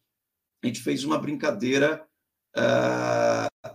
a 0.64 0.68
gente 0.68 0.82
fez 0.82 1.04
uma 1.04 1.20
brincadeira 1.20 2.04
uh, 2.58 3.70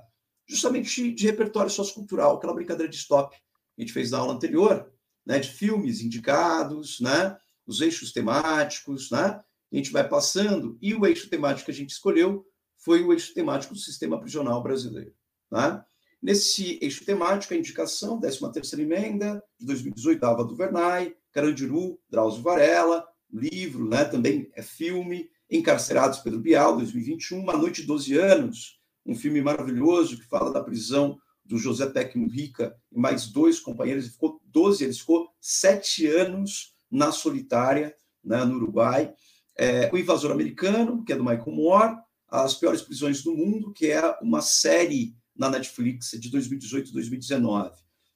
justamente 0.49 1.12
de 1.12 1.26
repertório 1.26 1.71
sociocultural, 1.71 2.37
aquela 2.37 2.54
brincadeira 2.54 2.90
de 2.90 2.97
stop 2.97 3.37
que 3.37 3.83
a 3.83 3.85
gente 3.85 3.93
fez 3.93 4.11
na 4.11 4.19
aula 4.19 4.33
anterior, 4.33 4.93
né, 5.25 5.38
de 5.38 5.50
filmes 5.50 6.00
indicados, 6.00 7.00
né, 7.00 7.37
os 7.66 7.81
eixos 7.81 8.12
temáticos, 8.12 9.11
né? 9.11 9.40
A 9.73 9.76
gente 9.76 9.90
vai 9.90 10.07
passando, 10.07 10.78
e 10.81 10.95
o 10.95 11.04
eixo 11.07 11.28
temático 11.28 11.66
que 11.66 11.71
a 11.71 11.75
gente 11.75 11.90
escolheu 11.90 12.47
foi 12.85 13.03
o 13.03 13.12
eixo 13.12 13.33
temático 13.33 13.73
do 13.73 13.81
sistema 13.81 14.21
prisional 14.21 14.62
brasileiro. 14.62 15.14
Né? 15.50 15.83
Nesse 16.23 16.79
eixo 16.83 17.05
temático, 17.05 17.55
a 17.55 17.57
indicação, 17.57 18.21
13ª 18.21 18.79
emenda, 18.79 19.43
de 19.59 19.64
2018, 19.67 20.23
Ava 20.25 20.45
do 20.45 20.55
Vernay, 20.55 21.17
Carandiru, 21.33 21.99
Drauzio 22.11 22.43
Varela, 22.43 23.07
livro, 23.33 23.88
né, 23.88 24.05
também 24.05 24.50
é 24.55 24.62
filme, 24.62 25.29
Encarcerados, 25.50 26.19
Pedro 26.19 26.41
Bial, 26.41 26.76
2021, 26.76 27.41
Uma 27.41 27.57
Noite 27.57 27.81
de 27.81 27.87
12 27.87 28.17
Anos, 28.19 28.81
um 29.05 29.14
filme 29.14 29.41
maravilhoso 29.41 30.19
que 30.19 30.25
fala 30.25 30.53
da 30.53 30.62
prisão 30.62 31.19
do 31.45 31.59
José 31.59 31.87
Peck 31.87 32.17
Mujica 32.17 32.76
e 32.91 32.99
mais 32.99 33.26
dois 33.26 33.61
companheiros, 33.61 34.05
ele 34.05 34.12
ficou 34.12 34.41
12, 34.47 34.85
ele 34.85 34.93
ficou 34.95 35.29
sete 35.41 36.07
anos 36.07 36.75
na 36.91 37.12
solitária, 37.12 37.95
né, 38.23 38.45
no 38.45 38.57
Uruguai. 38.57 39.12
É, 39.57 39.91
o 39.93 39.99
Invasor 39.99 40.33
Americano, 40.33 41.05
que 41.05 41.12
é 41.12 41.17
do 41.17 41.25
Michael 41.25 41.53
Moore, 41.53 41.97
As 42.43 42.55
Piores 42.55 42.83
Prisões 42.83 43.23
do 43.23 43.33
Mundo, 43.33 43.73
que 43.73 43.93
é 43.93 44.19
uma 44.21 44.43
série 44.43 45.14
na 45.37 45.49
Netflix 45.49 46.11
de 46.19 46.29
2018 46.31 46.91
e 46.91 46.93
2019. 46.93 47.71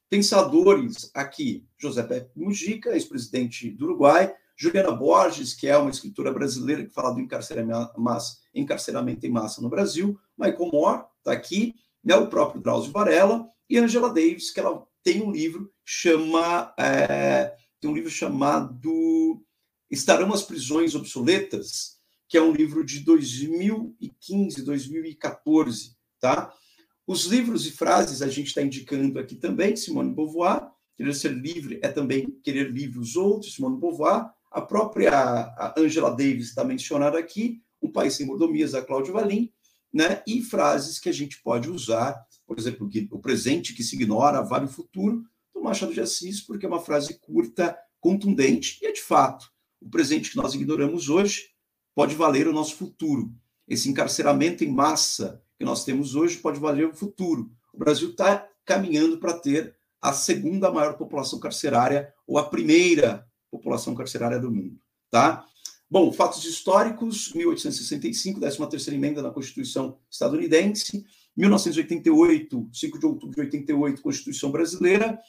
Pensadores 0.09 1.09
aqui, 1.13 1.65
José 1.77 2.03
Pepe 2.03 2.31
Mujica, 2.35 2.89
ex-presidente 2.89 3.69
do 3.69 3.85
Uruguai, 3.85 4.35
Juliana 4.57 4.91
Borges, 4.91 5.53
que 5.53 5.69
é 5.69 5.77
uma 5.77 5.89
escritora 5.89 6.33
brasileira 6.33 6.83
que 6.83 6.93
fala 6.93 7.13
do 7.13 7.21
encarceramento, 7.21 9.25
em 9.25 9.29
massa 9.29 9.61
no 9.61 9.69
Brasil, 9.69 10.19
Michael 10.37 10.69
Moore 10.69 11.03
está 11.19 11.31
aqui, 11.31 11.75
né, 12.03 12.13
o 12.15 12.27
próprio 12.27 12.61
Drauzio 12.61 12.91
Varela, 12.91 13.47
e 13.69 13.77
Angela 13.77 14.09
Davis, 14.09 14.51
que 14.51 14.59
ela 14.59 14.85
tem 15.01 15.21
um 15.21 15.31
livro 15.31 15.71
chama 15.85 16.73
é, 16.77 17.55
tem 17.79 17.89
um 17.89 17.93
livro 17.93 18.09
chamado 18.09 19.41
Estarão 19.89 20.33
as 20.33 20.43
Prisões 20.43 20.93
Obsoletas, 20.93 21.98
que 22.29 22.37
é 22.37 22.41
um 22.41 22.53
livro 22.53 22.85
de 22.85 22.99
2015, 22.99 24.61
2014, 24.61 25.97
tá? 26.19 26.53
Os 27.07 27.25
livros 27.25 27.65
e 27.65 27.71
frases 27.71 28.21
a 28.21 28.27
gente 28.27 28.47
está 28.47 28.61
indicando 28.61 29.17
aqui 29.17 29.35
também, 29.35 29.75
Simone 29.75 30.13
Beauvoir, 30.13 30.69
Querer 30.95 31.15
Ser 31.15 31.33
Livre 31.33 31.79
é 31.81 31.87
também 31.87 32.29
Querer 32.43 32.69
Livre 32.69 32.99
os 32.99 33.15
Outros, 33.15 33.55
Simone 33.55 33.79
Beauvoir, 33.79 34.29
a 34.51 34.61
própria 34.61 35.11
a 35.11 35.73
Angela 35.75 36.11
Davis 36.11 36.49
está 36.49 36.63
mencionada 36.63 37.17
aqui, 37.17 37.63
Um 37.81 37.91
País 37.91 38.13
Sem 38.13 38.27
Mordomias, 38.27 38.73
da 38.73 38.83
Cláudia 38.83 39.11
Valim, 39.11 39.51
né? 39.91 40.21
e 40.27 40.43
frases 40.43 40.99
que 40.99 41.09
a 41.09 41.13
gente 41.13 41.41
pode 41.41 41.67
usar, 41.67 42.23
por 42.45 42.59
exemplo, 42.59 42.87
o 43.09 43.19
presente 43.19 43.73
que 43.73 43.83
se 43.83 43.95
ignora 43.95 44.43
vale 44.43 44.65
o 44.65 44.69
futuro, 44.69 45.23
do 45.51 45.63
Machado 45.63 45.95
de 45.95 46.01
Assis, 46.01 46.41
porque 46.41 46.67
é 46.67 46.69
uma 46.69 46.79
frase 46.79 47.19
curta, 47.19 47.75
contundente, 47.99 48.77
e 48.83 48.85
é 48.85 48.91
de 48.91 49.01
fato, 49.01 49.49
o 49.81 49.89
presente 49.89 50.29
que 50.29 50.37
nós 50.37 50.53
ignoramos 50.53 51.09
hoje 51.09 51.49
pode 51.99 52.15
valer 52.15 52.47
o 52.47 52.53
nosso 52.53 52.77
futuro. 52.77 53.29
Esse 53.67 53.89
encarceramento 53.89 54.63
em 54.63 54.71
massa 54.71 55.43
que 55.57 55.65
nós 55.65 55.83
temos 55.83 56.15
hoje 56.15 56.37
pode 56.37 56.57
valer 56.57 56.87
o 56.87 56.95
futuro. 56.95 57.51
O 57.73 57.77
Brasil 57.77 58.11
está 58.11 58.47
caminhando 58.63 59.17
para 59.17 59.33
ter 59.33 59.75
a 60.01 60.13
segunda 60.13 60.71
maior 60.71 60.93
população 60.93 61.41
carcerária 61.41 62.13
ou 62.25 62.37
a 62.37 62.45
primeira 62.45 63.27
população 63.51 63.93
carcerária 63.93 64.39
do 64.39 64.49
mundo, 64.49 64.79
tá? 65.11 65.45
Bom, 65.91 66.09
fatos 66.13 66.45
históricos, 66.45 67.33
1865, 67.33 68.39
13ª 68.39 68.93
emenda 68.93 69.21
na 69.21 69.31
Constituição 69.31 69.99
estadunidense, 70.09 71.05
1988, 71.35 72.69
5 72.71 72.97
de 72.97 73.05
outubro 73.05 73.35
de 73.35 73.41
88, 73.41 74.01
Constituição 74.01 74.51
brasileira, 74.51 75.19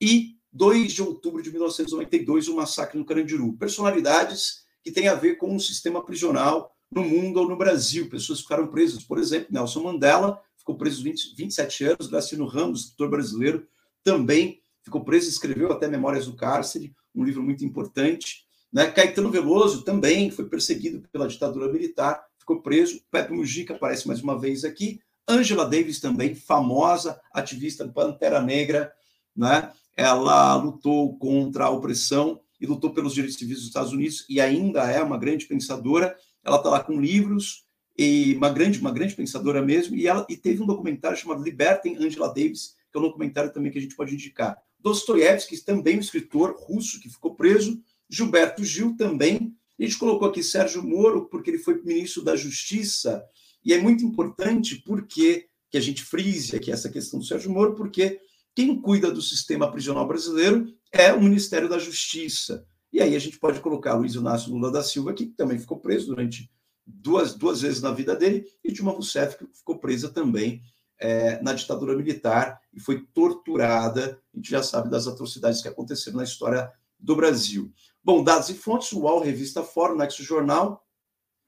e 0.00 0.34
2 0.52 0.92
de 0.92 1.02
outubro 1.02 1.40
de 1.40 1.52
1992, 1.52 2.48
o 2.48 2.56
massacre 2.56 2.98
no 2.98 3.04
Carandiru. 3.04 3.52
Personalidades 3.52 4.65
que 4.86 4.92
têm 4.92 5.08
a 5.08 5.16
ver 5.16 5.34
com 5.34 5.52
o 5.56 5.58
sistema 5.58 6.00
prisional 6.00 6.72
no 6.88 7.02
mundo 7.02 7.40
ou 7.40 7.48
no 7.48 7.56
Brasil. 7.56 8.08
Pessoas 8.08 8.42
ficaram 8.42 8.68
presas, 8.68 9.02
por 9.02 9.18
exemplo, 9.18 9.48
Nelson 9.50 9.82
Mandela 9.82 10.40
ficou 10.56 10.76
preso 10.76 11.02
20, 11.02 11.34
27 11.34 11.84
anos, 11.86 12.06
Gracino 12.06 12.46
Ramos, 12.46 12.82
escritor 12.82 13.10
brasileiro, 13.10 13.66
também 14.04 14.60
ficou 14.84 15.04
preso, 15.04 15.28
escreveu 15.28 15.72
até 15.72 15.88
Memórias 15.88 16.26
do 16.26 16.36
Cárcere, 16.36 16.94
um 17.12 17.24
livro 17.24 17.42
muito 17.42 17.64
importante. 17.64 18.44
Né? 18.72 18.88
Caetano 18.88 19.28
Veloso 19.28 19.82
também 19.82 20.30
foi 20.30 20.44
perseguido 20.48 21.02
pela 21.10 21.26
ditadura 21.26 21.72
militar, 21.72 22.24
ficou 22.38 22.62
preso. 22.62 23.00
Pepe 23.10 23.32
Mujica 23.32 23.74
aparece 23.74 24.06
mais 24.06 24.22
uma 24.22 24.38
vez 24.38 24.64
aqui. 24.64 25.00
Angela 25.26 25.64
Davis 25.64 25.98
também, 25.98 26.36
famosa 26.36 27.20
ativista 27.32 27.84
do 27.84 27.92
Pantera 27.92 28.40
Negra, 28.40 28.92
né? 29.36 29.72
Ela 29.96 30.54
lutou 30.54 31.18
contra 31.18 31.64
a 31.64 31.70
opressão 31.70 32.40
e 32.60 32.66
lutou 32.66 32.92
pelos 32.92 33.14
direitos 33.14 33.38
civis 33.38 33.58
dos 33.58 33.66
Estados 33.66 33.92
Unidos 33.92 34.24
e 34.28 34.40
ainda 34.40 34.90
é 34.90 35.02
uma 35.02 35.18
grande 35.18 35.46
pensadora. 35.46 36.16
Ela 36.44 36.56
está 36.56 36.70
lá 36.70 36.82
com 36.82 37.00
livros 37.00 37.64
e 37.98 38.34
uma 38.34 38.50
grande, 38.50 38.78
uma 38.78 38.92
grande 38.92 39.14
pensadora 39.14 39.62
mesmo. 39.62 39.96
E 39.96 40.06
ela 40.06 40.26
e 40.28 40.36
teve 40.36 40.62
um 40.62 40.66
documentário 40.66 41.16
chamado 41.16 41.42
Libertem 41.42 41.96
Angela 41.96 42.28
Davis, 42.28 42.74
que 42.90 42.96
é 42.96 42.98
um 42.98 43.04
documentário 43.04 43.52
também 43.52 43.70
que 43.70 43.78
a 43.78 43.80
gente 43.80 43.96
pode 43.96 44.14
indicar. 44.14 44.56
Dostoiévski, 44.80 45.58
também 45.64 45.96
um 45.96 46.00
escritor 46.00 46.54
russo 46.58 47.00
que 47.00 47.08
ficou 47.08 47.34
preso. 47.34 47.80
Gilberto 48.08 48.64
Gil 48.64 48.96
também. 48.96 49.54
A 49.78 49.82
gente 49.82 49.98
colocou 49.98 50.28
aqui 50.28 50.42
Sérgio 50.42 50.82
Moro, 50.82 51.26
porque 51.26 51.50
ele 51.50 51.58
foi 51.58 51.82
ministro 51.82 52.22
da 52.22 52.36
Justiça. 52.36 53.24
E 53.64 53.72
é 53.74 53.80
muito 53.80 54.04
importante 54.04 54.76
porque 54.86 55.48
que 55.70 55.76
a 55.76 55.80
gente 55.80 56.02
frise 56.02 56.56
aqui 56.56 56.70
essa 56.70 56.88
questão 56.88 57.18
do 57.18 57.24
Sérgio 57.26 57.50
Moro, 57.50 57.74
porque 57.74 58.20
quem 58.54 58.80
cuida 58.80 59.10
do 59.10 59.20
sistema 59.20 59.70
prisional 59.70 60.06
brasileiro 60.06 60.72
é 60.98 61.12
o 61.12 61.20
Ministério 61.20 61.68
da 61.68 61.78
Justiça. 61.78 62.66
E 62.92 63.00
aí 63.00 63.14
a 63.14 63.18
gente 63.18 63.38
pode 63.38 63.60
colocar 63.60 63.94
Luiz 63.94 64.14
Inácio 64.14 64.52
Lula 64.52 64.70
da 64.70 64.82
Silva, 64.82 65.12
que 65.12 65.26
também 65.26 65.58
ficou 65.58 65.78
preso 65.78 66.06
durante 66.06 66.50
duas, 66.86 67.34
duas 67.34 67.60
vezes 67.60 67.82
na 67.82 67.90
vida 67.90 68.14
dele, 68.14 68.46
e 68.64 68.72
Dilma 68.72 68.92
Rousseff, 68.92 69.36
que 69.36 69.46
ficou 69.52 69.78
presa 69.78 70.08
também 70.08 70.62
é, 70.98 71.42
na 71.42 71.52
ditadura 71.52 71.94
militar 71.94 72.60
e 72.72 72.80
foi 72.80 73.06
torturada. 73.12 74.20
A 74.32 74.36
gente 74.36 74.50
já 74.50 74.62
sabe 74.62 74.88
das 74.88 75.06
atrocidades 75.06 75.60
que 75.60 75.68
aconteceram 75.68 76.16
na 76.16 76.24
história 76.24 76.72
do 76.98 77.14
Brasil. 77.14 77.70
Bom, 78.02 78.22
dados 78.24 78.48
e 78.48 78.54
fontes, 78.54 78.92
UOL, 78.92 79.20
Revista 79.20 79.62
Fórum, 79.62 79.96
Nexo 79.96 80.22
Jornal, 80.22 80.82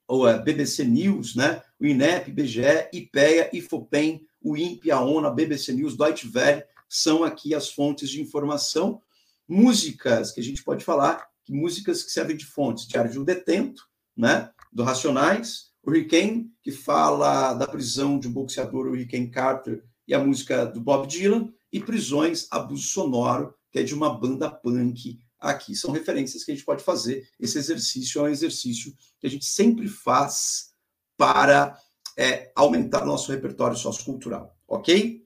ou 0.06 0.28
é, 0.28 0.38
BBC 0.38 0.84
News, 0.84 1.34
né? 1.34 1.62
o 1.78 1.86
INEP, 1.86 2.30
IBGE, 2.30 2.88
IPEA, 2.92 3.50
IFOPEM, 3.52 4.26
o 4.40 4.56
INPE, 4.56 4.90
a 4.90 5.30
BBC 5.30 5.72
News, 5.72 5.96
Deutsche 5.96 6.30
Welle, 6.34 6.64
são 6.88 7.22
aqui 7.22 7.54
as 7.54 7.70
fontes 7.70 8.08
de 8.08 8.20
informação. 8.20 9.00
Músicas 9.48 10.30
que 10.30 10.40
a 10.40 10.44
gente 10.44 10.62
pode 10.62 10.84
falar, 10.84 11.26
que 11.44 11.52
músicas 11.52 12.02
que 12.02 12.10
servem 12.10 12.36
de 12.36 12.44
fontes. 12.44 12.86
Diário 12.86 13.10
de 13.10 13.18
um 13.18 13.24
Detento, 13.24 13.82
né? 14.16 14.50
do 14.72 14.82
Racionais, 14.82 15.68
o 15.82 15.90
Hurricane, 15.90 16.50
que 16.62 16.70
fala 16.70 17.54
da 17.54 17.66
prisão 17.66 18.18
de 18.18 18.28
um 18.28 18.32
boxeador, 18.32 18.86
o 18.86 18.90
Hurricane 18.90 19.30
Carter, 19.30 19.82
e 20.06 20.14
a 20.14 20.18
música 20.18 20.66
do 20.66 20.80
Bob 20.80 21.06
Dylan, 21.06 21.52
e 21.72 21.80
Prisões, 21.80 22.46
Abuso 22.50 22.88
Sonoro, 22.88 23.54
que 23.70 23.78
é 23.78 23.82
de 23.82 23.94
uma 23.94 24.12
banda 24.12 24.50
punk 24.50 25.18
aqui. 25.38 25.74
São 25.74 25.90
referências 25.90 26.44
que 26.44 26.50
a 26.50 26.54
gente 26.54 26.64
pode 26.64 26.82
fazer. 26.82 27.28
Esse 27.38 27.58
exercício 27.58 28.20
é 28.20 28.24
um 28.24 28.32
exercício 28.32 28.94
que 29.20 29.26
a 29.26 29.30
gente 29.30 29.44
sempre 29.44 29.88
faz 29.88 30.72
para 31.16 31.78
é, 32.16 32.50
aumentar 32.54 33.04
nosso 33.04 33.30
repertório 33.30 33.76
sociocultural, 33.76 34.56
ok? 34.66 35.24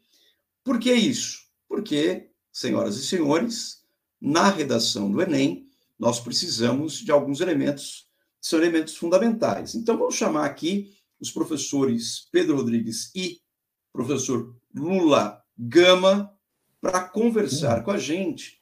Por 0.64 0.78
que 0.78 0.92
isso? 0.92 1.42
Porque, 1.68 2.30
senhoras 2.52 2.96
e 2.96 3.06
senhores, 3.06 3.82
na 4.22 4.48
redação 4.48 5.11
do 5.11 5.20
Enem, 5.20 5.66
nós 5.98 6.20
precisamos 6.20 6.94
de 6.98 7.11
alguns 7.11 7.40
elementos 7.40 8.08
são 8.42 8.58
elementos 8.58 8.96
fundamentais. 8.96 9.76
Então, 9.76 9.96
vamos 9.96 10.16
chamar 10.16 10.44
aqui 10.44 10.92
os 11.20 11.30
professores 11.30 12.28
Pedro 12.32 12.56
Rodrigues 12.56 13.12
e 13.14 13.40
professor 13.92 14.56
Lula 14.74 15.40
Gama 15.56 16.37
para 16.80 17.04
conversar 17.04 17.78
uhum. 17.78 17.85
com 17.85 17.90
a 17.92 17.98
gente 17.98 18.61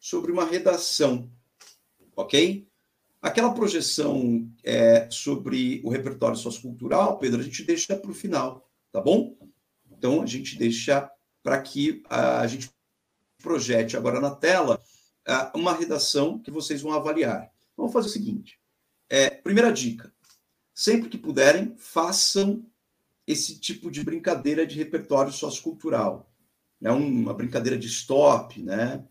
sobre 0.00 0.32
uma 0.32 0.44
redação, 0.44 1.30
ok? 2.16 2.66
Aquela 3.22 3.54
projeção 3.54 4.50
é, 4.64 5.08
sobre 5.10 5.80
o 5.84 5.90
repertório 5.90 6.36
sociocultural, 6.36 7.18
Pedro, 7.18 7.40
a 7.40 7.44
gente 7.44 7.62
deixa 7.62 7.94
para 7.94 8.10
o 8.10 8.14
final, 8.14 8.68
tá 8.90 9.00
bom? 9.00 9.36
Então, 9.92 10.22
a 10.22 10.26
gente 10.26 10.58
deixa 10.58 11.08
para 11.40 11.60
que 11.62 12.02
a 12.08 12.44
gente 12.48 12.68
projete 13.40 13.96
agora 13.96 14.20
na 14.20 14.30
tela 14.34 14.82
uma 15.54 15.72
redação 15.72 16.38
que 16.38 16.50
vocês 16.50 16.82
vão 16.82 16.92
avaliar. 16.92 17.50
Vamos 17.76 17.92
fazer 17.92 18.08
o 18.08 18.12
seguinte: 18.12 18.58
é, 19.08 19.30
primeira 19.30 19.72
dica: 19.72 20.12
sempre 20.74 21.08
que 21.08 21.18
puderem, 21.18 21.74
façam 21.76 22.64
esse 23.26 23.58
tipo 23.58 23.90
de 23.90 24.02
brincadeira 24.02 24.66
de 24.66 24.76
repertório 24.76 25.32
sociocultural. 25.32 26.30
É 26.82 26.90
uma 26.90 27.34
brincadeira 27.34 27.78
de 27.78 27.86
stop, 27.86 28.60
né? 28.62 29.04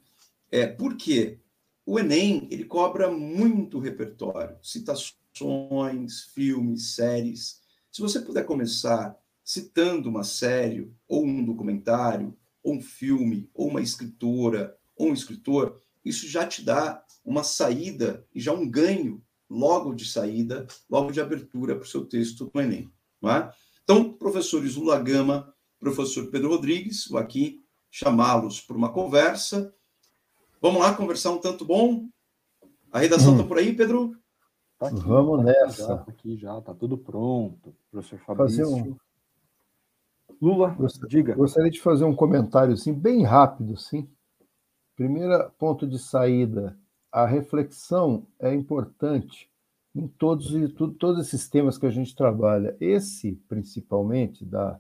É, 0.52 0.66
por 0.66 0.98
quê? 0.98 1.40
O 1.86 2.00
Enem 2.00 2.48
ele 2.52 2.66
cobra 2.66 3.10
muito 3.10 3.80
repertório, 3.80 4.58
citações, 4.62 6.24
filmes, 6.34 6.96
séries. 6.96 7.62
Se 7.92 8.02
você 8.02 8.20
puder 8.20 8.46
começar 8.46 9.18
citando 9.44 10.10
uma 10.10 10.24
série, 10.24 10.92
ou 11.08 11.26
um 11.26 11.44
documentário, 11.44 12.38
ou 12.62 12.76
um 12.76 12.82
filme, 12.82 13.50
ou 13.54 13.68
uma 13.68 13.82
escritora, 13.82 14.78
ou 14.96 15.10
um 15.10 15.14
escritor, 15.14 15.82
isso 16.10 16.28
já 16.28 16.46
te 16.46 16.64
dá 16.64 17.04
uma 17.24 17.44
saída 17.44 18.26
e 18.34 18.40
já 18.40 18.52
um 18.52 18.68
ganho 18.68 19.22
logo 19.50 19.94
de 19.94 20.06
saída, 20.06 20.68
logo 20.90 21.12
de 21.12 21.22
abertura 21.22 21.76
para 21.76 21.84
o 21.84 21.88
seu 21.88 22.06
texto 22.06 22.50
do 22.54 22.60
Enem. 22.60 22.92
Não 23.22 23.32
é? 23.32 23.52
Então, 23.84 24.14
professores 24.14 24.76
Lula 24.76 25.00
Gama, 25.00 25.54
professor 25.80 26.30
Pedro 26.30 26.50
Rodrigues, 26.50 27.08
vou 27.08 27.20
aqui 27.20 27.64
chamá-los 27.90 28.62
para 28.62 28.78
uma 28.78 28.92
conversa. 28.92 29.74
Vamos 30.62 30.82
lá 30.82 30.94
conversar 30.94 31.32
um 31.32 31.40
tanto 31.40 31.66
bom? 31.66 32.08
A 32.92 33.00
redação 33.00 33.32
está 33.32 33.44
hum. 33.44 33.48
por 33.48 33.58
aí, 33.58 33.74
Pedro? 33.74 34.16
Tá 34.78 34.88
aqui, 34.88 35.00
Vamos 35.02 35.38
tá 35.40 35.44
nessa. 35.44 35.88
Já, 35.88 35.98
tá 35.98 36.12
aqui 36.12 36.38
já, 36.38 36.62
tá 36.62 36.74
tudo 36.74 36.98
pronto. 36.98 37.76
Professor 37.92 38.20
Fabrício. 38.20 38.64
Fazer 38.64 38.76
um... 38.76 38.96
Lula, 40.42 40.76
diga. 41.08 41.36
Gostaria 41.36 41.70
de 41.70 41.82
fazer 41.82 42.06
um 42.06 42.16
comentário 42.16 42.74
assim, 42.74 42.94
bem 42.94 43.24
rápido, 43.24 43.76
sim. 43.78 44.08
Primeiro 45.00 45.50
ponto 45.52 45.88
de 45.88 45.98
saída, 45.98 46.78
a 47.10 47.26
reflexão 47.26 48.28
é 48.38 48.54
importante 48.54 49.50
em 49.96 50.06
todos, 50.10 50.52
todos 51.00 51.26
esses 51.26 51.48
temas 51.48 51.78
que 51.78 51.86
a 51.86 51.90
gente 51.90 52.14
trabalha. 52.14 52.76
Esse, 52.82 53.42
principalmente, 53.48 54.44
da, 54.44 54.78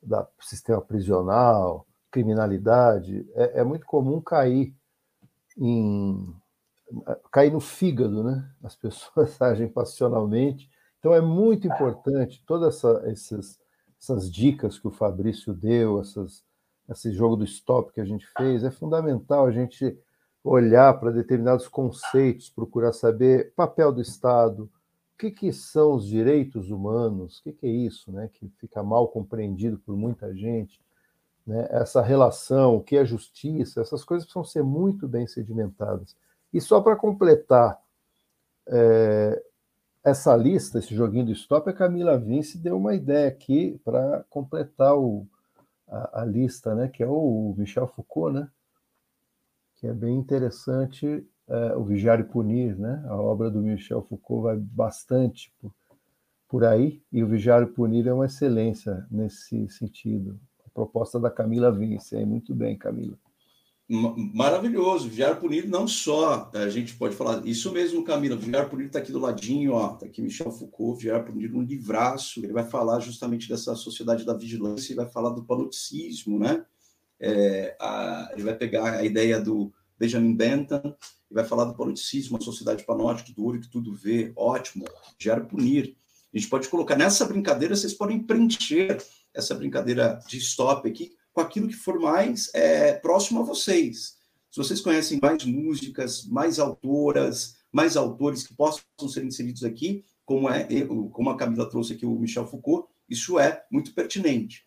da 0.00 0.28
sistema 0.38 0.80
prisional, 0.80 1.84
criminalidade, 2.08 3.28
é, 3.34 3.58
é 3.58 3.64
muito 3.64 3.84
comum 3.84 4.20
cair 4.20 4.72
em 5.56 6.32
cair 7.32 7.52
no 7.52 7.58
fígado, 7.58 8.22
né? 8.22 8.48
As 8.62 8.76
pessoas 8.76 9.36
agem 9.42 9.66
passionalmente. 9.66 10.70
Então 11.00 11.12
é 11.12 11.20
muito 11.20 11.66
importante 11.66 12.44
todas 12.46 12.76
essa, 12.76 13.02
essas, 13.06 13.60
essas 14.00 14.30
dicas 14.30 14.78
que 14.78 14.86
o 14.86 14.92
Fabrício 14.92 15.52
deu, 15.52 16.00
essas, 16.00 16.44
esse 16.88 17.12
jogo 17.12 17.36
do 17.36 17.44
stop 17.44 17.92
que 17.92 18.00
a 18.00 18.04
gente 18.04 18.26
fez. 18.36 18.64
É 18.64 18.70
fundamental 18.70 19.46
a 19.46 19.50
gente 19.50 19.98
olhar 20.42 20.98
para 20.98 21.10
determinados 21.10 21.68
conceitos, 21.68 22.48
procurar 22.48 22.92
saber 22.92 23.52
papel 23.54 23.92
do 23.92 24.00
Estado, 24.00 24.64
o 24.64 25.18
que, 25.18 25.30
que 25.30 25.52
são 25.52 25.94
os 25.94 26.06
direitos 26.06 26.70
humanos, 26.70 27.38
o 27.38 27.42
que, 27.42 27.52
que 27.52 27.66
é 27.66 27.70
isso, 27.70 28.12
né? 28.12 28.30
Que 28.32 28.48
fica 28.58 28.82
mal 28.82 29.08
compreendido 29.08 29.78
por 29.78 29.96
muita 29.96 30.34
gente. 30.34 30.80
Né? 31.46 31.66
Essa 31.70 32.00
relação, 32.00 32.76
o 32.76 32.82
que 32.82 32.96
é 32.96 33.04
justiça, 33.04 33.80
essas 33.80 34.04
coisas 34.04 34.24
precisam 34.24 34.44
ser 34.44 34.62
muito 34.62 35.08
bem 35.08 35.26
sedimentadas. 35.26 36.16
E 36.52 36.60
só 36.60 36.80
para 36.80 36.94
completar 36.94 37.80
é, 38.66 39.42
essa 40.04 40.36
lista, 40.36 40.78
esse 40.78 40.94
joguinho 40.94 41.26
do 41.26 41.32
stop, 41.32 41.68
a 41.68 41.72
Camila 41.72 42.16
Vince 42.16 42.58
deu 42.58 42.76
uma 42.76 42.94
ideia 42.94 43.28
aqui 43.28 43.80
para 43.84 44.24
completar 44.30 44.96
o, 44.96 45.26
a, 45.88 46.22
a, 46.22 46.24
lista, 46.24 46.74
né? 46.74 46.88
Que 46.88 47.02
é 47.02 47.06
o 47.06 47.54
Michel 47.56 47.86
Foucault, 47.86 48.38
né? 48.38 48.48
Que 49.76 49.86
é 49.86 49.92
bem 49.92 50.16
interessante, 50.16 51.26
é, 51.48 51.76
o 51.76 51.84
Vigiar 51.84 52.20
e 52.20 52.24
Punir, 52.24 52.78
né? 52.78 53.04
A 53.06 53.16
obra 53.16 53.50
do 53.50 53.60
Michel 53.60 54.02
Foucault 54.02 54.42
vai 54.44 54.56
bastante 54.56 55.52
por, 55.60 55.72
por 56.48 56.64
aí, 56.64 57.02
e 57.12 57.22
o 57.22 57.28
Vigiar 57.28 57.62
e 57.62 57.66
Punir 57.66 58.06
é 58.06 58.12
uma 58.12 58.26
excelência 58.26 59.06
nesse 59.10 59.68
sentido. 59.68 60.38
A 60.66 60.70
proposta 60.70 61.18
da 61.18 61.30
Camila 61.30 61.70
Vince, 61.70 62.16
aí 62.16 62.26
muito 62.26 62.54
bem, 62.54 62.76
Camila 62.76 63.18
maravilhoso. 63.88 65.08
Vigiar 65.08 65.40
Punido 65.40 65.68
não 65.68 65.88
só, 65.88 66.50
a 66.52 66.68
gente 66.68 66.94
pode 66.94 67.16
falar, 67.16 67.46
isso 67.46 67.72
mesmo, 67.72 68.04
Camila, 68.04 68.36
Vigiar 68.36 68.68
Punido 68.68 68.88
está 68.88 68.98
aqui 68.98 69.10
do 69.10 69.18
ladinho, 69.18 69.72
ó, 69.72 69.94
está 69.94 70.06
aqui 70.06 70.20
Michel 70.20 70.52
Foucault, 70.52 70.98
Vigiar 70.98 71.24
Punido, 71.24 71.56
um 71.56 71.62
livraço, 71.62 72.44
ele 72.44 72.52
vai 72.52 72.64
falar 72.64 73.00
justamente 73.00 73.48
dessa 73.48 73.74
sociedade 73.74 74.26
da 74.26 74.34
vigilância 74.34 74.92
e 74.92 74.96
vai 74.96 75.08
falar 75.08 75.30
do 75.30 75.44
panoticismo, 75.44 76.38
né? 76.38 76.64
É, 77.20 77.76
a, 77.80 78.30
ele 78.34 78.42
vai 78.42 78.54
pegar 78.54 78.92
a 78.92 79.04
ideia 79.04 79.40
do 79.40 79.72
Benjamin 79.98 80.36
Bentham 80.36 80.94
e 81.30 81.34
vai 81.34 81.44
falar 81.44 81.64
do 81.64 81.74
panoticismo, 81.74 82.36
a 82.36 82.40
sociedade 82.40 82.84
panótica, 82.84 83.32
do 83.32 83.44
olho 83.44 83.60
que 83.60 83.70
tudo 83.70 83.94
vê, 83.94 84.32
ótimo, 84.36 84.84
Vigiar 85.18 85.46
Punir. 85.46 85.96
A 86.32 86.38
gente 86.38 86.50
pode 86.50 86.68
colocar 86.68 86.94
nessa 86.94 87.24
brincadeira, 87.24 87.74
vocês 87.74 87.94
podem 87.94 88.22
preencher 88.22 89.02
essa 89.34 89.54
brincadeira 89.54 90.20
de 90.28 90.36
stop 90.36 90.86
aqui 90.86 91.17
com 91.38 91.42
aquilo 91.42 91.68
que 91.68 91.76
for 91.76 92.00
mais 92.00 92.50
é, 92.52 92.94
próximo 92.94 93.40
a 93.40 93.44
vocês. 93.44 94.16
Se 94.50 94.56
vocês 94.56 94.80
conhecem 94.80 95.20
mais 95.22 95.44
músicas, 95.44 96.24
mais 96.24 96.58
autoras, 96.58 97.54
mais 97.70 97.96
autores 97.96 98.44
que 98.44 98.52
possam 98.54 98.82
ser 99.08 99.24
inseridos 99.24 99.62
aqui, 99.62 100.04
como, 100.24 100.50
é, 100.50 100.66
como 101.12 101.30
a 101.30 101.36
Camila 101.36 101.70
trouxe 101.70 101.92
aqui 101.92 102.04
o 102.04 102.18
Michel 102.18 102.44
Foucault, 102.44 102.88
isso 103.08 103.38
é 103.38 103.64
muito 103.70 103.94
pertinente. 103.94 104.64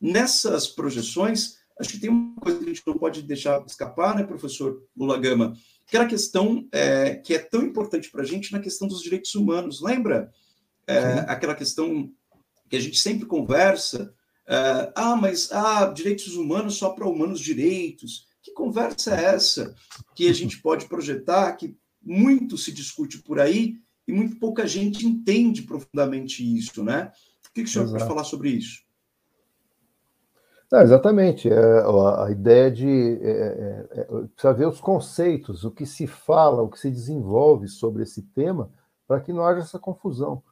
Nessas 0.00 0.68
projeções, 0.68 1.56
acho 1.80 1.90
que 1.90 1.98
tem 1.98 2.10
uma 2.10 2.40
coisa 2.40 2.58
que 2.58 2.64
a 2.64 2.68
gente 2.68 2.86
não 2.86 2.96
pode 2.96 3.20
deixar 3.22 3.64
escapar, 3.66 4.14
né, 4.14 4.22
professor 4.22 4.80
Lula 4.96 5.18
Gama, 5.18 5.56
que 5.84 5.96
era 5.96 6.04
a 6.04 6.08
questão 6.08 6.68
é, 6.70 7.16
que 7.16 7.34
é 7.34 7.40
tão 7.40 7.62
importante 7.62 8.08
para 8.08 8.22
a 8.22 8.26
gente 8.26 8.52
na 8.52 8.60
questão 8.60 8.86
dos 8.86 9.02
direitos 9.02 9.34
humanos. 9.34 9.82
Lembra 9.82 10.32
é, 10.86 11.24
aquela 11.26 11.56
questão 11.56 12.08
que 12.70 12.76
a 12.76 12.80
gente 12.80 13.00
sempre 13.00 13.26
conversa 13.26 14.14
Uh, 14.46 14.92
ah, 14.94 15.16
mas 15.16 15.50
ah, 15.52 15.86
direitos 15.86 16.36
humanos 16.36 16.76
só 16.76 16.90
para 16.90 17.08
humanos 17.08 17.40
direitos. 17.40 18.26
Que 18.42 18.52
conversa 18.52 19.14
é 19.14 19.24
essa 19.34 19.74
que 20.14 20.28
a 20.28 20.32
gente 20.32 20.60
pode 20.60 20.86
projetar, 20.86 21.52
que 21.56 21.76
muito 22.02 22.58
se 22.58 22.70
discute 22.70 23.22
por 23.22 23.40
aí 23.40 23.78
e 24.06 24.12
muito 24.12 24.38
pouca 24.38 24.66
gente 24.66 25.06
entende 25.06 25.62
profundamente 25.62 26.44
isso, 26.44 26.84
né? 26.84 27.10
O 27.48 27.54
que, 27.54 27.62
que 27.62 27.68
o 27.68 27.72
senhor 27.72 27.84
Exato. 27.84 27.98
pode 27.98 28.08
falar 28.08 28.24
sobre 28.24 28.50
isso? 28.50 28.84
Não, 30.70 30.82
exatamente. 30.82 31.48
É, 31.48 31.56
a, 31.56 32.26
a, 32.26 32.30
ideia 32.30 32.70
de 32.70 33.18
é, 33.22 33.30
é, 33.30 34.00
é, 34.00 34.04
precisa 34.34 34.52
ver 34.52 34.66
os 34.66 34.80
conceitos, 34.80 35.64
o 35.64 35.70
que 35.70 35.86
se 35.86 36.06
fala, 36.06 36.62
o 36.62 36.68
que 36.68 36.80
se 36.80 36.90
desenvolve 36.90 37.68
sobre 37.68 38.02
esse 38.02 38.22
tema, 38.22 38.70
para 39.06 39.20
que 39.20 39.32
não 39.32 39.44
haja 39.44 39.60
essa 39.60 39.78
confusão. 39.78 40.42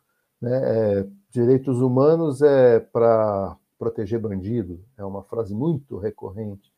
Né? 0.41 0.61
É, 0.63 1.07
direitos 1.31 1.81
humanos 1.81 2.41
é 2.41 2.79
para 2.79 3.57
proteger 3.83 4.21
bandido, 4.21 4.81
é 4.97 5.05
uma 5.05 5.25
frase 5.25 5.53
muito 5.53 5.99
recorrente. 5.99 6.73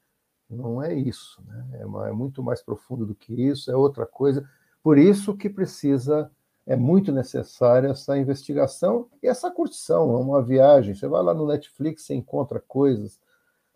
Não 0.49 0.83
é 0.83 0.95
isso, 0.95 1.39
né? 1.47 1.81
é, 1.81 1.85
uma, 1.85 2.09
é 2.09 2.13
muito 2.13 2.43
mais 2.43 2.63
profundo 2.63 3.05
do 3.05 3.15
que 3.15 3.35
isso, 3.35 3.71
é 3.71 3.77
outra 3.77 4.07
coisa. 4.07 4.49
Por 4.83 4.97
isso 4.97 5.37
que 5.37 5.51
precisa, 5.51 6.31
é 6.67 6.75
muito 6.75 7.13
necessária 7.13 7.89
essa 7.89 8.17
investigação 8.17 9.07
e 9.23 9.29
essa 9.29 9.51
curtição, 9.51 10.15
é 10.15 10.19
uma 10.19 10.43
viagem. 10.43 10.95
Você 10.95 11.07
vai 11.07 11.23
lá 11.23 11.35
no 11.35 11.47
Netflix, 11.47 12.07
você 12.07 12.15
encontra 12.15 12.59
coisas, 12.59 13.21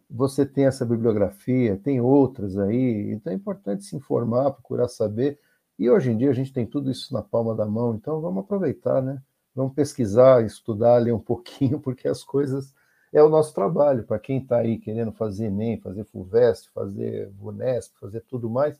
você 0.08 0.46
tem 0.46 0.64
essa 0.64 0.86
bibliografia, 0.86 1.76
tem 1.76 2.00
outras 2.00 2.56
aí, 2.56 3.10
então 3.12 3.30
é 3.30 3.36
importante 3.36 3.84
se 3.84 3.94
informar, 3.94 4.52
procurar 4.52 4.88
saber. 4.88 5.38
E 5.78 5.90
hoje 5.90 6.12
em 6.12 6.16
dia 6.16 6.30
a 6.30 6.34
gente 6.34 6.50
tem 6.50 6.64
tudo 6.64 6.90
isso 6.90 7.12
na 7.12 7.20
palma 7.20 7.54
da 7.54 7.66
mão, 7.66 7.94
então 7.94 8.22
vamos 8.22 8.42
aproveitar, 8.42 9.02
né? 9.02 9.20
Vamos 9.54 9.74
pesquisar, 9.74 10.42
estudar, 10.46 10.96
ler 10.96 11.12
um 11.12 11.20
pouquinho, 11.20 11.78
porque 11.78 12.08
as 12.08 12.24
coisas 12.24 12.72
é 13.12 13.22
o 13.22 13.28
nosso 13.28 13.54
trabalho. 13.54 14.04
Para 14.04 14.18
quem 14.18 14.38
está 14.38 14.58
aí 14.58 14.78
querendo 14.78 15.12
fazer 15.12 15.46
Enem, 15.46 15.80
fazer 15.80 16.04
FUVEST, 16.04 16.70
fazer 16.74 17.30
VUNESP, 17.38 17.98
fazer 17.98 18.20
tudo 18.28 18.48
mais, 18.50 18.78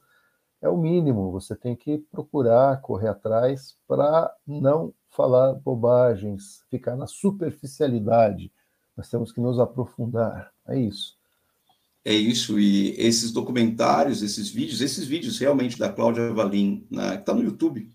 é 0.61 0.69
o 0.69 0.77
mínimo. 0.77 1.31
Você 1.33 1.55
tem 1.55 1.77
que 1.77 1.99
procurar, 2.11 2.81
correr 2.81 3.09
atrás 3.09 3.77
para 3.87 4.35
não 4.47 4.93
falar 5.11 5.55
bobagens, 5.55 6.65
ficar 6.71 6.97
na 6.97 7.07
superficialidade. 7.07 8.53
Nós 8.97 9.09
temos 9.09 9.33
que 9.33 9.41
nos 9.41 9.59
aprofundar. 9.59 10.53
É 10.67 10.79
isso. 10.79 11.17
É 12.05 12.13
isso, 12.15 12.59
e 12.59 12.93
esses 12.99 13.33
documentários, 13.33 14.23
esses 14.23 14.49
vídeos, 14.49 14.81
esses 14.81 15.05
vídeos 15.07 15.39
realmente 15.39 15.79
da 15.79 15.93
Cláudia 15.93 16.33
Valim, 16.33 16.87
né, 16.91 17.17
que 17.17 17.21
está 17.21 17.35
no 17.35 17.43
YouTube, 17.43 17.93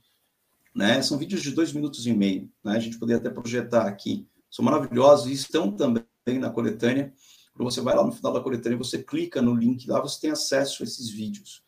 né, 0.76 1.02
são 1.02 1.18
vídeos 1.18 1.42
de 1.42 1.50
dois 1.50 1.74
minutos 1.74 2.06
e 2.06 2.14
meio, 2.14 2.48
né, 2.64 2.74
a 2.74 2.80
gente 2.80 3.00
poderia 3.00 3.20
até 3.20 3.32
projetar 3.32 3.88
aqui, 3.88 4.28
são 4.52 4.64
maravilhosos 4.64 5.32
e 5.32 5.34
estão 5.34 5.72
também 5.72 6.04
na 6.32 6.50
coletânea. 6.50 7.14
Quando 7.54 7.70
você 7.70 7.82
vai 7.82 7.96
lá 7.96 8.04
no 8.04 8.12
final 8.12 8.34
da 8.34 8.42
coletânea, 8.42 8.78
você 8.78 9.04
clica 9.04 9.42
no 9.42 9.54
link 9.54 9.88
lá, 9.88 10.00
você 10.00 10.22
tem 10.22 10.32
acesso 10.32 10.82
a 10.82 10.86
esses 10.86 11.10
vídeos. 11.10 11.62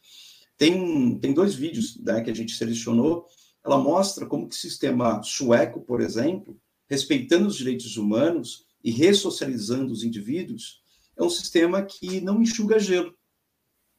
Tem, 0.58 1.20
tem 1.20 1.34
dois 1.34 1.54
vídeos 1.54 1.98
né, 2.02 2.22
que 2.22 2.32
a 2.32 2.34
gente 2.34 2.56
selecionou. 2.56 3.26
Ela 3.64 3.78
mostra 3.78 4.26
como 4.26 4.48
que 4.48 4.56
o 4.56 4.60
sistema 4.60 5.22
sueco, 5.22 5.82
por 5.82 6.02
exemplo, 6.02 6.60
respeitando 6.88 7.48
os 7.48 7.56
direitos 7.56 7.98
humanos 7.98 8.66
e 8.84 8.92
ressocializando 8.92 9.92
os 9.92 10.04
indivíduos, 10.04 10.82
é 11.18 11.24
um 11.24 11.30
sistema 11.30 11.84
que 11.84 12.22
não 12.22 12.42
enxuga 12.42 12.80
gelo. 12.80 13.14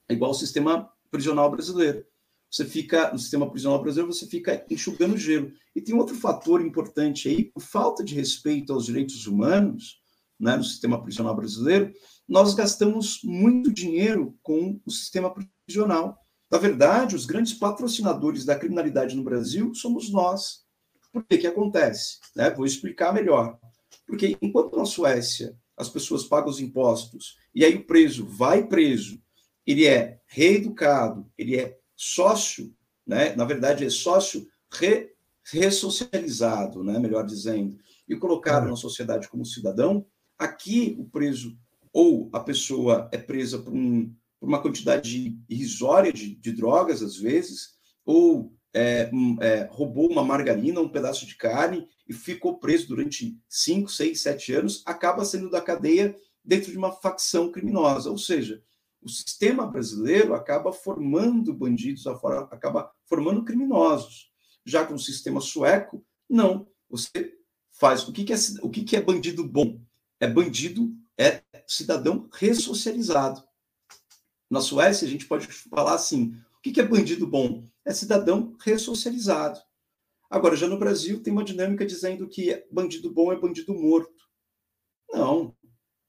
É 0.09 0.15
igual 0.15 0.31
ao 0.31 0.35
sistema 0.35 0.91
prisional 1.11 1.51
brasileiro. 1.51 2.05
Você 2.51 2.65
fica, 2.65 3.13
no 3.13 3.19
sistema 3.19 3.51
prisional 3.51 3.83
brasileiro, 3.83 4.13
você 4.13 4.27
fica 4.27 4.65
enxugando 4.71 5.17
gelo. 5.17 5.53
E 5.75 5.81
tem 5.81 5.95
outro 5.95 6.15
fator 6.15 6.65
importante 6.65 7.29
aí, 7.29 7.45
por 7.45 7.61
falta 7.61 8.05
de 8.05 8.15
respeito 8.15 8.73
aos 8.73 8.87
direitos 8.87 9.27
humanos, 9.27 10.01
né, 10.39 10.57
no 10.57 10.65
sistema 10.65 11.03
prisional 11.03 11.35
brasileiro, 11.35 11.93
nós 12.29 12.55
gastamos 12.55 13.21
muito 13.23 13.73
dinheiro 13.73 14.37
com 14.43 14.81
o 14.85 14.91
sistema 14.91 15.35
prisional. 15.67 16.19
Na 16.51 16.59
verdade, 16.59 17.17
os 17.17 17.27
grandes 17.27 17.55
patrocinadores 17.55 18.45
da 18.45 18.57
criminalidade 18.57 19.17
no 19.17 19.25
Brasil 19.25 19.75
somos 19.75 20.11
nós. 20.11 20.65
Por 21.13 21.25
que 21.25 21.39
que 21.39 21.47
acontece? 21.47 22.19
Né? 22.35 22.51
Vou 22.51 22.67
explicar 22.67 23.13
melhor. 23.13 23.59
Porque 24.07 24.37
enquanto 24.41 24.77
na 24.77 24.85
Suécia 24.85 25.57
as 25.77 25.89
pessoas 25.89 26.25
pagam 26.25 26.49
os 26.49 26.61
impostos 26.61 27.37
e 27.55 27.65
aí 27.65 27.75
o 27.77 27.87
preso 27.87 28.27
vai 28.27 28.67
preso, 28.67 29.21
ele 29.67 29.87
é 29.87 30.21
reeducado, 30.27 31.31
ele 31.37 31.59
é 31.59 31.77
sócio, 31.95 32.75
né? 33.07 33.35
na 33.35 33.45
verdade 33.45 33.85
é 33.85 33.91
sócio 33.91 34.47
re, 34.73 35.11
ressocializado, 35.53 36.83
né, 36.83 36.99
melhor 36.99 37.25
dizendo, 37.25 37.79
e 38.09 38.17
colocado 38.17 38.69
na 38.69 38.77
sociedade 38.77 39.29
como 39.29 39.45
cidadão, 39.45 40.07
aqui 40.39 40.97
o 40.99 41.05
preso 41.05 41.59
ou 41.93 42.29
a 42.33 42.41
pessoa 42.41 43.09
é 43.13 43.19
presa 43.19 43.59
por, 43.59 43.73
um, 43.73 44.15
por 44.39 44.49
uma 44.49 44.61
quantidade 44.61 45.39
irrisória 45.49 46.13
de, 46.13 46.35
de, 46.35 46.53
drogas, 46.53 47.03
às 47.03 47.17
vezes, 47.17 47.75
ou 48.05 48.55
é, 48.75 49.11
é, 49.41 49.69
roubou 49.71 50.11
uma 50.11 50.23
margarina, 50.23 50.81
um 50.81 50.91
pedaço 50.91 51.27
de 51.27 51.37
carne 51.37 51.89
e 52.07 52.13
ficou 52.13 52.59
preso 52.59 52.89
durante 52.89 53.41
5, 53.49 53.91
6, 53.91 54.21
7 54.21 54.53
anos, 54.53 54.83
acaba 54.85 55.25
sendo 55.25 55.51
da 55.51 55.61
cadeia 55.61 56.15
dentro 56.45 56.71
de 56.71 56.77
uma 56.77 56.93
facção 56.93 57.51
criminosa. 57.51 58.11
Ou 58.11 58.19
seja, 58.19 58.63
o 59.01 59.09
sistema 59.09 59.67
brasileiro 59.67 60.35
acaba 60.35 60.73
formando 60.73 61.55
bandidos, 61.55 62.07
acaba 62.07 62.93
formando 63.07 63.45
criminosos. 63.45 64.31
Já 64.65 64.85
com 64.85 64.95
o 64.95 64.99
sistema 64.99 65.41
sueco, 65.41 66.05
não. 66.29 66.69
Você 66.91 67.33
faz. 67.71 68.07
O 68.07 68.13
que, 68.13 68.25
que 68.25 68.33
é, 68.33 68.37
o 68.63 68.69
que, 68.69 68.85
que 68.85 68.97
é 68.97 69.01
bandido 69.01 69.47
bom? 69.47 69.81
É 70.21 70.27
bandido, 70.27 70.95
é 71.19 71.43
cidadão 71.67 72.29
ressocializado. 72.33 73.43
Na 74.51 74.61
Suécia, 74.61 75.07
a 75.07 75.11
gente 75.11 75.27
pode 75.27 75.47
falar 75.47 75.95
assim: 75.95 76.37
o 76.59 76.61
que, 76.63 76.81
é 76.81 76.87
bandido 76.87 77.27
bom? 77.27 77.65
É 77.85 77.93
cidadão 77.93 78.57
ressocializado. 78.61 79.61
Agora, 80.31 80.57
já 80.57 80.67
no 80.67 80.79
Brasil, 80.79 81.23
tem 81.23 81.33
uma 81.33 81.45
dinâmica 81.45 81.87
dizendo 81.87 82.29
que 82.29 82.65
bandido 82.71 83.13
bom 83.13 83.33
é 83.33 83.39
bandido 83.39 83.75
morto. 83.75 84.25
Não. 85.11 85.55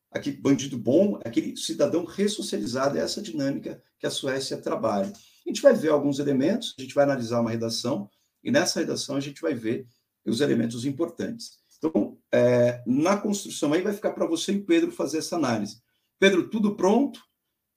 Aqui, 0.10 0.32
bandido 0.32 0.78
bom 0.78 1.20
é 1.24 1.30
aquele 1.30 1.56
cidadão 1.58 2.06
ressocializado. 2.06 2.98
É 2.98 3.02
essa 3.02 3.22
dinâmica 3.22 3.84
que 4.00 4.08
a 4.08 4.12
Suécia 4.12 4.58
trabalha. 4.58 5.12
A 5.12 5.50
gente 5.50 5.62
vai 5.62 5.74
ver 5.74 5.89
alguns 5.89 6.20
elementos, 6.20 6.76
a 6.78 6.82
gente 6.82 6.93
vai 6.93 7.04
analisar 7.04 7.39
uma 7.39 7.52
redação, 7.52 8.10
e 8.43 8.52
nessa 8.52 8.80
redação 8.80 9.15
a 9.15 9.20
gente 9.20 9.41
vai 9.41 9.54
ver 9.54 9.88
os 10.26 10.41
elementos 10.41 10.86
importantes. 10.86 11.60
Então, 11.78 12.16
é, 12.33 12.83
na 12.85 13.17
construção 13.17 13.73
aí 13.73 13.81
vai 13.81 13.93
ficar 13.93 14.11
para 14.11 14.25
você 14.25 14.51
e 14.53 14.61
Pedro 14.61 14.91
fazer 14.91 15.19
essa 15.19 15.35
análise. 15.35 15.81
Pedro, 16.19 16.49
tudo 16.49 16.75
pronto? 16.75 17.21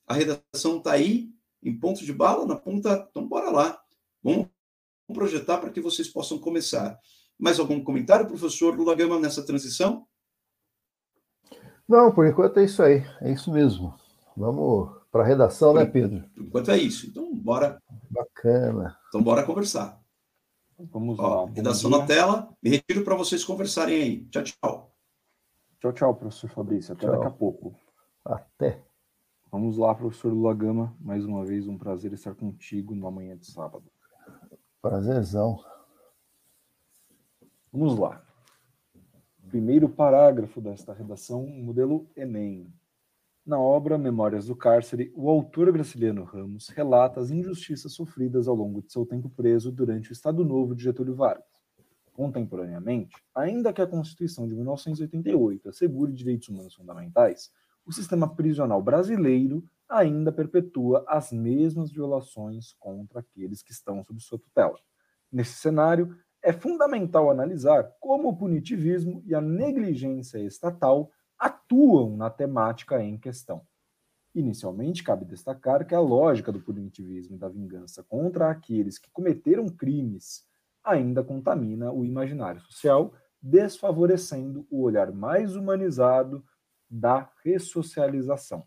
A 0.07 0.13
redação 0.13 0.77
está 0.77 0.91
aí, 0.91 1.29
em 1.63 1.77
ponto 1.77 2.03
de 2.03 2.11
bala, 2.11 2.45
na 2.45 2.55
ponta. 2.55 3.07
Então, 3.09 3.27
bora 3.27 3.49
lá. 3.49 3.81
Vamos 4.23 4.47
projetar 5.13 5.57
para 5.57 5.69
que 5.69 5.79
vocês 5.79 6.07
possam 6.07 6.37
começar. 6.37 6.97
Mais 7.39 7.59
algum 7.59 7.83
comentário, 7.83 8.27
professor 8.27 8.75
Lula 8.75 8.95
Gama, 8.95 9.19
nessa 9.19 9.45
transição? 9.45 10.05
Não, 11.87 12.11
por 12.11 12.25
enquanto 12.27 12.59
é 12.59 12.65
isso 12.65 12.81
aí. 12.81 13.03
É 13.21 13.31
isso 13.31 13.51
mesmo. 13.51 13.93
Vamos 14.35 14.89
para 15.11 15.23
a 15.23 15.27
redação, 15.27 15.73
né, 15.73 15.85
por, 15.85 15.85
né, 15.85 15.91
Pedro? 15.91 16.29
Por 16.35 16.43
enquanto 16.43 16.71
é 16.71 16.77
isso. 16.77 17.07
Então, 17.07 17.33
bora. 17.35 17.81
Bacana. 18.09 18.97
Então, 19.07 19.21
bora 19.21 19.43
conversar. 19.43 20.00
Vamos 20.91 21.19
Ó, 21.19 21.45
lá. 21.45 21.51
Redação 21.51 21.89
na 21.89 22.05
tela. 22.05 22.49
Me 22.61 22.69
retiro 22.69 23.03
para 23.03 23.15
vocês 23.15 23.43
conversarem 23.43 24.01
aí. 24.01 24.25
Tchau, 24.25 24.43
tchau. 24.43 24.95
Tchau, 25.79 25.93
tchau, 25.93 26.15
professor 26.15 26.49
Fabrício. 26.49 26.93
Até 26.93 27.05
tchau. 27.05 27.15
daqui 27.15 27.27
a 27.27 27.31
pouco. 27.31 27.75
Até. 28.23 28.83
Vamos 29.51 29.77
lá, 29.77 29.93
professor 29.93 30.31
Lula 30.31 30.53
Gama. 30.53 30.95
Mais 30.99 31.25
uma 31.25 31.43
vez, 31.43 31.67
um 31.67 31.77
prazer 31.77 32.13
estar 32.13 32.33
contigo 32.35 32.95
na 32.95 33.11
manhã 33.11 33.37
de 33.37 33.45
sábado. 33.45 33.91
Prazerzão. 34.81 35.63
Vamos 37.71 37.97
lá. 37.97 38.23
Primeiro 39.49 39.89
parágrafo 39.89 40.61
desta 40.61 40.93
redação, 40.93 41.45
modelo 41.45 42.09
Enem. 42.15 42.73
Na 43.43 43.59
obra 43.59 43.97
Memórias 43.97 44.45
do 44.45 44.55
Cárcere, 44.55 45.11
o 45.15 45.27
autor 45.27 45.71
Graciliano 45.71 46.23
Ramos 46.23 46.69
relata 46.69 47.19
as 47.19 47.31
injustiças 47.31 47.91
sofridas 47.91 48.47
ao 48.47 48.53
longo 48.53 48.83
de 48.83 48.91
seu 48.91 49.03
tempo 49.03 49.31
preso 49.31 49.71
durante 49.71 50.11
o 50.11 50.13
Estado 50.13 50.45
Novo 50.45 50.75
de 50.75 50.83
Getúlio 50.83 51.15
Vargas. 51.15 51.43
Contemporaneamente, 52.13 53.15
ainda 53.33 53.73
que 53.73 53.81
a 53.81 53.87
Constituição 53.87 54.47
de 54.47 54.53
1988 54.53 55.69
assegure 55.69 56.13
direitos 56.13 56.49
humanos 56.49 56.75
fundamentais, 56.75 57.51
o 57.83 57.91
sistema 57.91 58.31
prisional 58.31 58.79
brasileiro 58.79 59.63
ainda 59.89 60.31
perpetua 60.31 61.03
as 61.07 61.31
mesmas 61.31 61.91
violações 61.91 62.73
contra 62.73 63.21
aqueles 63.21 63.63
que 63.63 63.71
estão 63.71 64.03
sob 64.05 64.21
sua 64.21 64.37
tutela. 64.37 64.77
Nesse 65.31 65.53
cenário, 65.53 66.15
é 66.43 66.53
fundamental 66.53 67.31
analisar 67.31 67.91
como 67.99 68.29
o 68.29 68.37
punitivismo 68.37 69.23
e 69.25 69.33
a 69.33 69.41
negligência 69.41 70.37
estatal 70.37 71.09
atuam 71.41 72.15
na 72.15 72.29
temática 72.29 73.03
em 73.03 73.17
questão. 73.17 73.65
Inicialmente, 74.35 75.03
cabe 75.03 75.25
destacar 75.25 75.85
que 75.87 75.95
a 75.95 75.99
lógica 75.99 76.51
do 76.51 76.61
punitivismo 76.61 77.35
e 77.35 77.39
da 77.39 77.49
vingança 77.49 78.03
contra 78.03 78.51
aqueles 78.51 78.99
que 78.99 79.09
cometeram 79.09 79.67
crimes 79.67 80.45
ainda 80.83 81.23
contamina 81.23 81.91
o 81.91 82.05
imaginário 82.05 82.61
social, 82.61 83.13
desfavorecendo 83.41 84.67
o 84.69 84.83
olhar 84.83 85.11
mais 85.11 85.55
humanizado 85.55 86.45
da 86.87 87.27
ressocialização. 87.43 88.63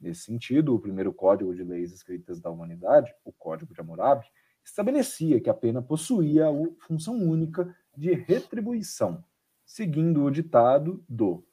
Nesse 0.00 0.22
sentido, 0.22 0.74
o 0.74 0.80
primeiro 0.80 1.12
Código 1.12 1.54
de 1.54 1.62
Leis 1.62 1.92
Escritas 1.92 2.40
da 2.40 2.50
Humanidade, 2.50 3.14
o 3.24 3.32
Código 3.32 3.72
de 3.72 3.80
Hammurabi, 3.80 4.26
estabelecia 4.64 5.40
que 5.40 5.48
a 5.48 5.54
pena 5.54 5.80
possuía 5.80 6.48
a 6.48 6.86
função 6.86 7.16
única 7.16 7.74
de 7.96 8.14
retribuição, 8.14 9.24
seguindo 9.64 10.24
o 10.24 10.30
ditado 10.30 11.04
do 11.08 11.44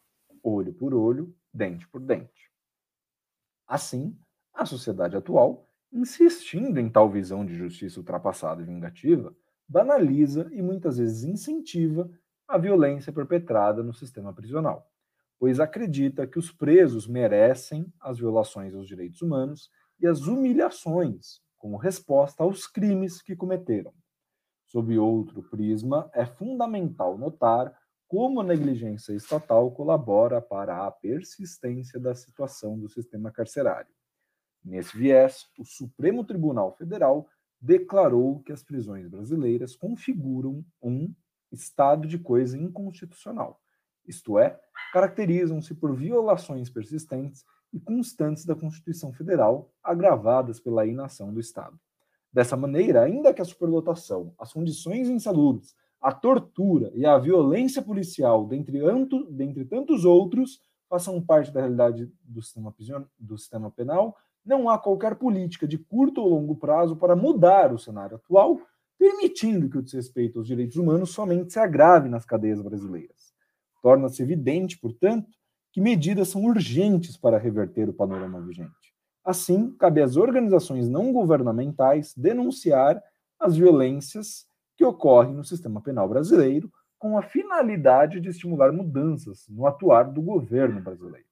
olho 0.48 0.74
por 0.74 0.94
olho, 0.94 1.36
dente 1.54 1.88
por 1.88 2.02
dente. 2.02 2.52
Assim, 3.68 4.18
a 4.54 4.66
sociedade 4.66 5.18
atual, 5.18 5.68
insistindo 5.92 6.80
em 6.80 6.90
tal 6.90 7.10
visão 7.10 7.46
de 7.46 7.56
justiça 7.56 8.00
ultrapassada 8.00 8.62
e 8.62 8.66
vingativa, 8.66 9.36
banaliza 9.68 10.50
e 10.52 10.62
muitas 10.62 10.98
vezes 10.98 11.24
incentiva 11.24 12.10
a 12.48 12.58
violência 12.58 13.12
perpetrada 13.12 13.84
no 13.84 13.94
sistema 13.94 14.34
prisional, 14.34 14.90
pois 15.38 15.60
acredita 15.60 16.26
que 16.26 16.40
os 16.40 16.52
presos 16.52 17.08
merecem 17.08 17.92
as 18.00 18.18
violações 18.18 18.74
aos 18.74 18.88
direitos 18.88 19.22
humanos 19.22 19.70
e 20.00 20.08
as 20.08 20.22
humilhações 20.28 21.42
como 21.58 21.76
resposta 21.76 22.44
aos 22.44 22.68
crimes 22.68 23.22
que 23.22 23.36
cometeram. 23.36 23.94
Sob 24.68 24.98
outro 24.98 25.44
prisma, 25.44 26.10
é 26.14 26.26
fundamental 26.26 27.18
notar 27.18 27.74
como 28.08 28.42
a 28.42 28.44
negligência 28.44 29.14
estatal 29.14 29.70
colabora 29.72 30.42
para 30.42 30.86
a 30.86 30.92
persistência 30.92 32.00
da 32.00 32.16
situação 32.16 32.80
do 32.80 32.88
sistema 32.88 33.32
carcerário. 33.32 33.92
Nesse 34.64 34.98
viés, 34.98 35.46
o 35.58 35.66
Supremo 35.66 36.24
Tribunal 36.24 36.72
Federal 36.76 37.28
declarou 37.60 38.42
que 38.44 38.52
as 38.52 38.64
prisões 38.64 39.08
brasileiras 39.08 39.76
configuram 39.76 40.64
um 40.82 41.14
estado 41.52 42.08
de 42.08 42.20
coisa 42.20 42.58
inconstitucional, 42.58 43.62
isto 44.08 44.40
é, 44.40 44.60
caracterizam-se 44.94 45.76
por 45.76 45.94
violações 45.94 46.70
persistentes 46.70 47.44
e 47.74 47.80
constantes 47.80 48.46
da 48.46 48.56
Constituição 48.56 49.12
Federal, 49.12 49.70
agravadas 49.84 50.60
pela 50.60 50.86
inação 50.86 51.34
do 51.34 51.40
Estado. 51.40 51.78
Dessa 52.32 52.56
maneira, 52.56 53.04
ainda 53.04 53.34
que 53.34 53.42
a 53.42 53.46
superlotação, 53.46 54.34
as 54.38 54.54
condições 54.54 55.10
insalubres, 55.10 55.76
a 56.08 56.12
tortura 56.14 56.90
e 56.96 57.06
a 57.06 57.18
violência 57.18 57.82
policial, 57.82 58.48
dentre, 58.48 58.80
anto, 58.80 59.30
dentre 59.30 59.66
tantos 59.66 60.06
outros, 60.06 60.62
façam 60.90 61.22
parte 61.22 61.52
da 61.52 61.60
realidade 61.60 62.10
do 62.24 62.42
sistema, 62.42 62.74
do 63.20 63.38
sistema 63.38 63.70
penal, 63.70 64.16
não 64.46 64.70
há 64.70 64.80
qualquer 64.80 65.16
política 65.16 65.68
de 65.68 65.78
curto 65.78 66.22
ou 66.22 66.30
longo 66.30 66.56
prazo 66.56 66.96
para 66.96 67.14
mudar 67.14 67.74
o 67.74 67.78
cenário 67.78 68.16
atual, 68.16 68.58
permitindo 68.98 69.70
que 69.70 69.78
o 69.78 69.82
desrespeito 69.82 70.40
aos 70.40 70.48
direitos 70.48 70.78
humanos 70.78 71.10
somente 71.10 71.52
se 71.52 71.60
agrave 71.60 72.08
nas 72.08 72.24
cadeias 72.24 72.62
brasileiras. 72.62 73.34
Torna-se 73.82 74.24
evidente, 74.24 74.80
portanto, 74.80 75.30
que 75.74 75.82
medidas 75.82 76.30
são 76.30 76.42
urgentes 76.46 77.18
para 77.18 77.38
reverter 77.38 77.90
o 77.90 77.94
panorama 77.94 78.40
vigente. 78.40 78.96
Assim, 79.26 79.72
cabe 79.72 80.02
às 80.02 80.16
organizações 80.16 80.88
não 80.88 81.12
governamentais 81.12 82.14
denunciar 82.16 83.04
as 83.38 83.58
violências 83.58 84.48
que 84.78 84.86
ocorre 84.86 85.34
no 85.34 85.44
sistema 85.44 85.82
penal 85.82 86.08
brasileiro 86.08 86.72
com 87.00 87.18
a 87.18 87.24
finalidade 87.24 88.20
de 88.22 88.30
estimular 88.30 88.72
mudanças 88.72 89.48
no 89.50 89.66
atuar 89.66 90.04
do 90.12 90.22
governo 90.22 90.80
brasileiro. 90.80 91.28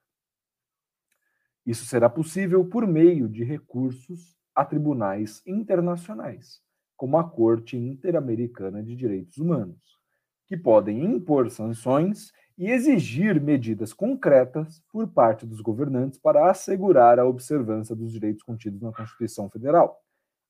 Isso 1.65 1.85
será 1.85 2.09
possível 2.09 2.65
por 2.65 2.85
meio 2.85 3.29
de 3.29 3.43
recursos 3.43 4.35
a 4.53 4.65
tribunais 4.65 5.41
internacionais, 5.45 6.61
como 6.97 7.17
a 7.17 7.23
Corte 7.23 7.77
Interamericana 7.77 8.83
de 8.83 8.95
Direitos 8.95 9.37
Humanos, 9.37 9.99
que 10.47 10.57
podem 10.57 11.03
impor 11.03 11.49
sanções 11.49 12.31
e 12.57 12.69
exigir 12.69 13.41
medidas 13.41 13.93
concretas 13.93 14.81
por 14.91 15.07
parte 15.07 15.45
dos 15.45 15.59
governantes 15.59 16.17
para 16.19 16.49
assegurar 16.49 17.19
a 17.19 17.25
observância 17.25 17.95
dos 17.95 18.11
direitos 18.11 18.43
contidos 18.43 18.81
na 18.81 18.93
Constituição 18.93 19.49
Federal. 19.49 19.99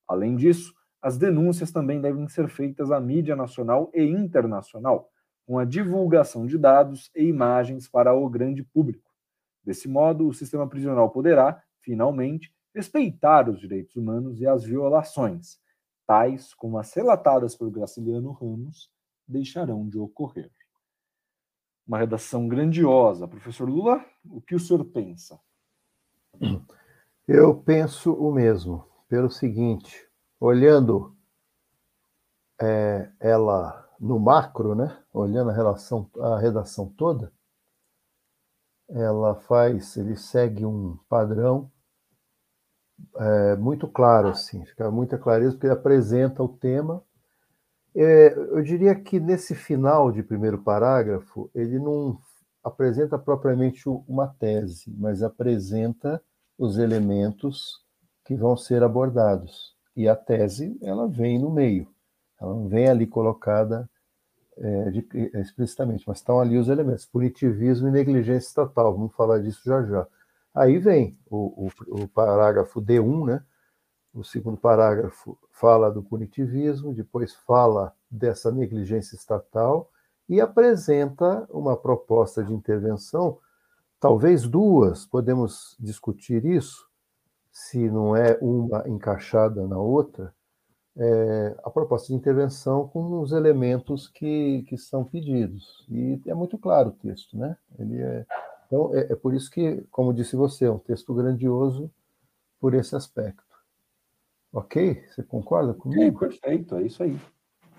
Além 0.08 0.36
disso, 0.36 0.74
as 1.02 1.18
denúncias 1.18 1.72
também 1.72 2.02
devem 2.02 2.28
ser 2.28 2.48
feitas 2.48 2.92
à 2.92 3.00
mídia 3.00 3.36
nacional 3.36 3.92
e 3.94 4.04
internacional, 4.04 5.10
com 5.46 5.60
a 5.60 5.66
divulgação 5.66 6.48
de 6.48 6.58
dados 6.58 7.12
e 7.16 7.24
imagens 7.24 7.88
para 7.88 8.14
o 8.14 8.28
grande 8.30 8.64
público. 8.64 9.10
Desse 9.64 9.88
modo, 9.88 10.28
o 10.28 10.34
sistema 10.34 10.68
prisional 10.68 11.10
poderá, 11.10 11.62
finalmente, 11.82 12.54
respeitar 12.74 13.50
os 13.50 13.60
direitos 13.60 13.96
humanos 13.96 14.42
e 14.42 14.48
as 14.48 14.64
violações, 14.64 15.60
tais 16.06 16.54
como 16.54 16.78
as 16.78 16.94
relatadas 16.94 17.56
por 17.56 17.70
Graciliano 17.70 18.32
Ramos, 18.32 18.92
deixarão 19.28 19.88
de 19.88 19.98
ocorrer. 19.98 20.52
Uma 21.88 22.00
redação 22.00 22.48
grandiosa. 22.48 23.28
Professor 23.28 23.70
Lula, 23.70 24.04
o 24.30 24.42
que 24.42 24.56
o 24.56 24.60
senhor 24.60 24.84
pensa? 24.86 25.40
Eu 27.28 27.56
penso 27.56 28.14
o 28.14 28.32
mesmo, 28.32 28.86
pelo 29.08 29.30
seguinte, 29.30 30.05
olhando 30.46 31.16
é, 32.62 33.10
ela 33.20 33.90
no 34.00 34.20
macro, 34.20 34.76
né? 34.76 34.96
olhando 35.12 35.50
a, 35.50 35.54
relação, 35.54 36.10
a 36.20 36.38
redação 36.38 36.88
toda, 36.90 37.32
ela 38.90 39.36
faz, 39.36 39.98
ele 39.98 40.16
segue 40.16 40.64
um 40.64 40.98
padrão 41.10 41.72
é, 43.18 43.56
muito 43.56 43.88
claro, 43.88 44.30
assim, 44.30 44.64
fica 44.66 44.92
muita 44.92 45.18
clareza, 45.18 45.54
porque 45.54 45.66
ele 45.66 45.74
apresenta 45.74 46.44
o 46.44 46.48
tema. 46.48 47.04
É, 47.96 48.34
eu 48.34 48.62
diria 48.62 48.94
que 48.94 49.20
nesse 49.20 49.56
final 49.56 50.12
de 50.12 50.22
primeiro 50.22 50.62
parágrafo, 50.62 51.50
ele 51.56 51.80
não 51.80 52.20
apresenta 52.64 53.18
propriamente 53.18 53.90
uma 54.08 54.28
tese, 54.28 54.94
mas 54.98 55.24
apresenta 55.24 56.22
os 56.58 56.78
elementos 56.78 57.84
que 58.24 58.36
vão 58.36 58.56
ser 58.56 58.84
abordados. 58.84 59.75
E 59.96 60.08
a 60.08 60.16
tese, 60.16 60.78
ela 60.82 61.08
vem 61.08 61.40
no 61.40 61.50
meio, 61.50 61.88
ela 62.40 62.54
não 62.54 62.68
vem 62.68 62.88
ali 62.88 63.08
colocada 63.08 63.90
é, 64.58 64.90
de, 64.92 65.08
explicitamente, 65.36 66.04
mas 66.08 66.18
estão 66.18 66.40
ali 66.40 66.58
os 66.58 66.70
elementos: 66.70 67.06
punitivismo 67.06 67.88
e 67.88 67.92
negligência 67.92 68.48
estatal. 68.48 68.94
Vamos 68.94 69.14
falar 69.14 69.40
disso 69.40 69.62
já 69.66 69.84
já. 69.84 70.08
Aí 70.54 70.78
vem 70.78 71.18
o, 71.30 71.68
o, 71.68 72.04
o 72.04 72.08
parágrafo 72.08 72.82
D1, 72.82 73.26
né? 73.26 73.44
O 74.14 74.24
segundo 74.24 74.58
parágrafo 74.58 75.38
fala 75.52 75.92
do 75.92 76.02
punitivismo, 76.02 76.94
depois 76.94 77.34
fala 77.34 77.94
dessa 78.10 78.50
negligência 78.50 79.16
estatal 79.16 79.92
e 80.28 80.40
apresenta 80.40 81.46
uma 81.50 81.76
proposta 81.76 82.42
de 82.42 82.54
intervenção, 82.54 83.38
talvez 84.00 84.48
duas, 84.48 85.06
podemos 85.06 85.76
discutir 85.80 86.46
isso, 86.46 86.90
se 87.56 87.90
não 87.90 88.14
é 88.14 88.38
uma 88.42 88.84
encaixada 88.86 89.66
na 89.66 89.78
outra, 89.80 90.36
é, 90.98 91.56
a 91.64 91.70
proposta 91.70 92.08
de 92.08 92.14
intervenção 92.14 92.86
com 92.90 93.22
os 93.22 93.32
elementos 93.32 94.10
que, 94.10 94.64
que 94.68 94.78
são 94.78 95.06
pedidos. 95.06 95.88
E 95.90 96.22
é 96.28 96.34
muito 96.34 96.58
claro 96.58 96.90
o 96.90 96.92
texto, 96.92 97.38
né? 97.38 97.56
Ele 97.80 98.02
é, 98.02 98.26
então, 98.68 98.94
é, 98.94 99.14
é 99.14 99.16
por 99.16 99.34
isso 99.34 99.50
que, 99.50 99.82
como 99.90 100.14
disse 100.14 100.36
você, 100.36 100.66
é 100.66 100.72
um 100.72 100.78
texto 100.78 101.14
grandioso 101.14 101.90
por 102.60 102.74
esse 102.74 102.94
aspecto. 102.94 103.44
Ok? 104.52 105.02
Você 105.08 105.24
concorda 105.24 105.74
comigo? 105.74 106.26
É, 106.26 106.28
perfeito, 106.28 106.76
é 106.76 106.82
isso 106.82 107.04
aí. 107.04 107.18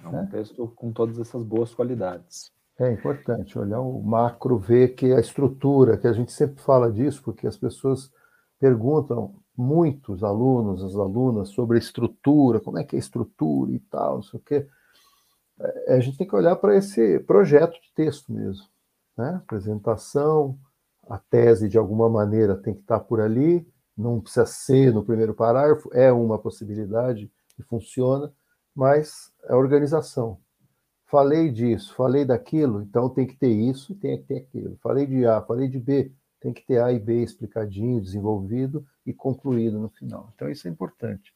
É 0.03 0.09
um 0.09 0.23
é? 0.23 0.27
texto 0.27 0.69
com 0.69 0.91
todas 0.91 1.19
essas 1.19 1.43
boas 1.43 1.75
qualidades. 1.75 2.51
É 2.79 2.91
importante 2.91 3.59
olhar 3.59 3.81
o 3.83 4.03
macro, 4.03 4.59
ver 4.59 4.95
que 4.95 5.13
a 5.13 5.21
estrutura, 5.21 5.99
que 5.99 6.07
a 6.07 6.15
gente 6.15 6.33
sempre 6.33 6.63
fala 6.63 6.91
disso, 6.91 7.23
porque 7.23 7.47
as 7.47 7.59
pessoas 7.59 8.11
perguntam, 8.59 9.35
muitos 9.57 10.23
alunos, 10.23 10.83
as 10.83 10.95
alunas, 10.95 11.49
sobre 11.51 11.77
a 11.77 11.81
estrutura, 11.81 12.61
como 12.61 12.79
é 12.79 12.85
que 12.85 12.97
é 12.97 12.99
a 12.99 13.01
estrutura 13.01 13.73
e 13.73 13.79
tal, 13.79 14.17
não 14.17 14.23
sei 14.23 14.39
o 14.39 14.43
quê. 14.43 14.67
É, 15.59 15.95
a 15.95 16.01
gente 16.01 16.19
tem 16.19 16.27
que 16.27 16.37
olhar 16.37 16.57
para 16.57 16.77
esse 16.77 17.19
projeto 17.21 17.73
de 17.81 17.93
texto 17.95 18.33
mesmo. 18.33 18.67
Né? 19.17 19.41
Apresentação, 19.43 20.59
a 21.09 21.19
tese 21.19 21.69
de 21.69 21.79
alguma 21.79 22.09
maneira 22.09 22.57
tem 22.57 22.75
que 22.75 22.81
estar 22.81 23.01
por 23.01 23.21
ali, 23.21 23.67
não 23.97 24.21
precisa 24.21 24.45
ser 24.45 24.93
no 24.93 25.05
primeiro 25.05 25.35
parágrafo, 25.35 25.89
é 25.93 26.13
uma 26.13 26.39
possibilidade 26.39 27.31
que 27.55 27.63
funciona, 27.63 28.33
mas 28.75 29.33
é 29.45 29.55
organização. 29.55 30.39
Falei 31.07 31.51
disso, 31.51 31.95
falei 31.95 32.25
daquilo, 32.25 32.83
então 32.83 33.09
tem 33.09 33.27
que 33.27 33.37
ter 33.37 33.49
isso, 33.49 33.95
tem 33.95 34.19
que 34.19 34.25
ter 34.25 34.37
aquilo. 34.39 34.77
Falei 34.83 35.07
de 35.07 35.25
A, 35.25 35.41
falei 35.41 35.69
de 35.69 35.79
B, 35.79 36.13
tem 36.47 36.53
que 36.53 36.65
ter 36.65 36.81
A 36.81 36.93
e 36.93 36.99
B 37.01 37.25
explicadinho, 37.25 38.01
desenvolvido 38.01 38.87
e 39.05 39.13
concluído 39.13 39.81
no 39.81 39.89
final. 39.89 40.31
Então 40.35 40.49
isso 40.49 40.69
é 40.69 40.71
importante. 40.71 41.35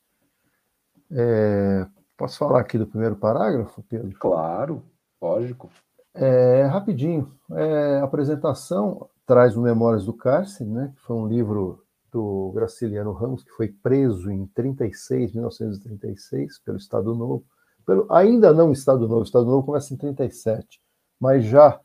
É, 1.11 1.85
posso 2.17 2.39
falar 2.39 2.61
aqui 2.61 2.79
do 2.79 2.87
primeiro 2.87 3.17
parágrafo, 3.17 3.83
Pedro? 3.89 4.17
Claro, 4.21 4.85
lógico. 5.21 5.69
É, 6.15 6.63
rapidinho. 6.63 7.33
É, 7.51 7.99
apresentação, 7.99 9.09
traz 9.27 9.57
o 9.57 9.63
Memórias 9.63 10.05
do 10.05 10.13
Cárcere, 10.13 10.71
né, 10.71 10.93
que 10.95 11.03
foi 11.03 11.17
um 11.17 11.27
livro 11.27 11.85
do 12.13 12.53
Graciliano 12.55 13.13
Ramos, 13.13 13.43
que 13.43 13.51
foi 13.51 13.67
preso 13.67 14.31
em 14.31 14.47
36, 14.47 15.33
1936, 15.33 16.61
pelo 16.61 16.77
Estado 16.77 17.17
Novo. 17.17 17.45
Pelo, 17.85 18.07
ainda 18.13 18.53
não 18.53 18.71
Estado 18.71 19.09
Novo, 19.09 19.21
o 19.21 19.25
Estado 19.25 19.47
Novo 19.47 19.67
começa 19.67 19.93
em 19.93 19.97
37, 19.97 20.81
mas 21.19 21.45
já 21.45 21.81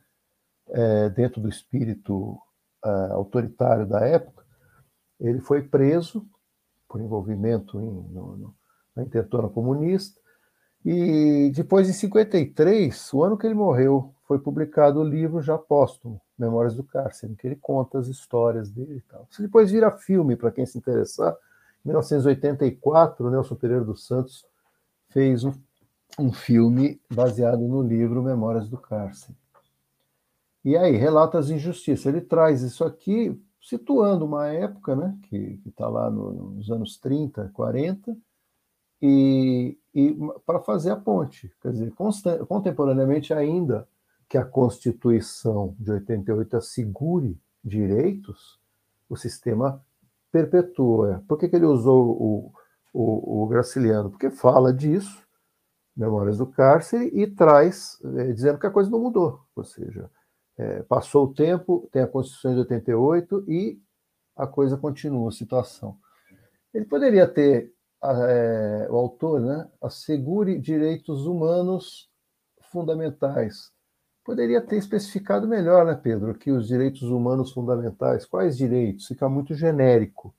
é, 0.70 1.10
dentro 1.10 1.42
do 1.42 1.50
espírito 1.50 2.40
é, 2.86 3.12
autoritário 3.12 3.86
da 3.86 4.06
época, 4.06 4.46
ele 5.20 5.40
foi 5.40 5.62
preso 5.62 6.26
por 6.88 7.02
envolvimento 7.02 7.80
em, 7.80 7.92
no, 8.14 8.38
no, 8.38 8.56
na 8.96 9.04
intentona 9.04 9.50
comunista, 9.50 10.20
e 10.86 11.52
depois, 11.56 11.90
em 11.90 11.94
53, 11.94 13.12
o 13.12 13.24
ano 13.24 13.36
que 13.36 13.48
ele 13.48 13.56
morreu, 13.56 14.14
foi 14.28 14.38
publicado 14.38 15.00
o 15.00 15.04
livro 15.04 15.42
já 15.42 15.58
póstumo, 15.58 16.22
Memórias 16.38 16.76
do 16.76 16.84
Cárcere, 16.84 17.32
em 17.32 17.36
que 17.36 17.48
ele 17.48 17.56
conta 17.56 17.98
as 17.98 18.08
histórias 18.08 18.70
dele 18.70 18.98
e 18.98 19.02
tal. 19.02 19.28
Isso 19.30 19.42
depois 19.42 19.72
vira 19.72 19.90
filme, 19.92 20.36
para 20.36 20.52
quem 20.52 20.66
se 20.66 20.78
interessar. 20.78 21.36
Em 21.84 21.90
1984, 21.90 23.32
Nelson 23.32 23.56
Pereira 23.56 23.84
dos 23.84 24.06
Santos 24.06 24.46
fez 25.10 25.44
um, 25.44 25.54
um 26.20 26.32
filme 26.32 27.02
baseado 27.12 27.68
no 27.68 27.82
livro 27.82 28.22
Memórias 28.22 28.70
do 28.70 28.78
Cárcere. 28.78 29.36
E 30.66 30.76
aí, 30.76 30.98
relata 30.98 31.38
as 31.38 31.52
injustiças. 31.52 32.08
Ele 32.08 32.22
traz 32.22 32.64
isso 32.64 32.84
aqui, 32.84 33.40
situando 33.62 34.26
uma 34.26 34.48
época, 34.48 34.96
né, 34.96 35.16
que 35.30 35.62
está 35.64 35.88
lá 35.88 36.10
no, 36.10 36.56
nos 36.56 36.72
anos 36.72 36.98
30, 36.98 37.52
40, 37.54 38.18
e, 39.00 39.78
e 39.94 40.18
para 40.44 40.60
fazer 40.60 40.90
a 40.90 40.96
ponte. 40.96 41.54
Quer 41.62 41.72
dizer, 41.72 41.94
contemporaneamente 42.48 43.32
ainda 43.32 43.88
que 44.28 44.40
a 44.40 44.44
Constituição 44.44 45.76
de 45.80 45.92
88 45.92 46.58
assegure 46.58 47.40
direitos, 47.64 48.60
o 49.08 49.16
sistema 49.16 49.84
perpetua. 50.32 51.24
Por 51.28 51.38
que, 51.38 51.48
que 51.48 51.56
ele 51.56 51.68
usou 51.68 52.10
o, 52.10 52.54
o, 52.92 53.44
o, 53.44 53.48
Graciliano? 53.48 54.10
Porque 54.10 54.32
fala 54.32 54.74
disso, 54.74 55.24
Memórias 55.96 56.40
do 56.40 56.48
Cárcere, 56.48 57.12
e 57.14 57.28
traz, 57.28 58.00
é, 58.18 58.34
dizendo 58.34 58.58
que 58.58 58.66
a 58.66 58.72
coisa 58.72 58.90
não 58.90 59.00
mudou. 59.00 59.42
Ou 59.56 59.64
seja, 59.64 60.10
é, 60.58 60.84
passou 60.84 61.26
o 61.26 61.34
tempo, 61.34 61.88
tem 61.92 62.02
a 62.02 62.08
Constituição 62.08 62.54
de 62.54 62.60
88 62.60 63.46
e 63.48 63.80
a 64.36 64.48
coisa 64.48 64.78
continua, 64.78 65.30
a 65.30 65.32
situação. 65.32 65.98
Ele 66.74 66.86
poderia 66.86 67.28
ter 67.28 67.74
é, 68.04 68.88
o 68.90 68.96
autor, 68.96 69.40
né, 69.40 69.70
assegure 69.82 70.60
direitos 70.60 71.26
humanos 71.26 72.10
fundamentais. 72.72 73.72
Poderia 74.24 74.60
ter 74.60 74.78
especificado 74.78 75.48
melhor, 75.48 75.86
né, 75.86 75.96
Pedro, 75.96 76.34
que 76.36 76.52
os 76.52 76.68
direitos 76.68 77.04
humanos 77.04 77.52
fundamentais. 77.52 78.26
Quais 78.26 78.58
direitos? 78.58 79.06
Fica 79.08 79.30
muito 79.30 79.54
genérico. 79.54 80.34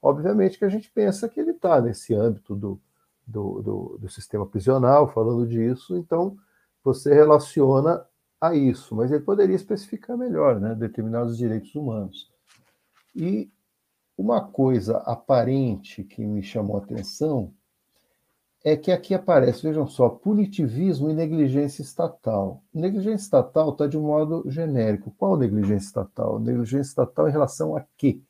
Obviamente 0.00 0.58
que 0.58 0.64
a 0.64 0.68
gente 0.68 0.90
pensa 0.90 1.28
que 1.28 1.40
ele 1.40 1.50
está 1.52 1.80
nesse 1.80 2.14
âmbito 2.14 2.54
do, 2.54 2.80
do, 3.26 3.62
do, 3.62 3.98
do, 4.00 4.08
sistema 4.08 4.46
prisional, 4.46 5.08
falando 5.12 5.46
disso, 5.46 5.96
então 5.96 6.36
você 6.82 7.14
relaciona 7.14 8.04
a 8.42 8.56
isso, 8.56 8.96
mas 8.96 9.12
ele 9.12 9.22
poderia 9.22 9.54
especificar 9.54 10.18
melhor, 10.18 10.58
né, 10.58 10.74
determinados 10.74 11.38
direitos 11.38 11.72
humanos. 11.76 12.28
E 13.14 13.48
uma 14.18 14.40
coisa 14.40 14.96
aparente 14.98 16.02
que 16.02 16.26
me 16.26 16.42
chamou 16.42 16.76
a 16.76 16.80
atenção 16.80 17.54
é 18.64 18.76
que 18.76 18.90
aqui 18.90 19.14
aparece, 19.14 19.62
vejam 19.62 19.86
só, 19.86 20.08
punitivismo 20.08 21.08
e 21.08 21.14
negligência 21.14 21.82
estatal. 21.82 22.60
Negligência 22.74 23.24
estatal 23.24 23.70
está 23.70 23.86
de 23.86 23.96
um 23.96 24.02
modo 24.02 24.42
genérico. 24.50 25.14
Qual 25.16 25.36
negligência 25.36 25.86
estatal? 25.86 26.40
Negligência 26.40 26.90
estatal 26.90 27.28
em 27.28 27.32
relação 27.32 27.76
a 27.76 27.84
quê? 27.96 28.20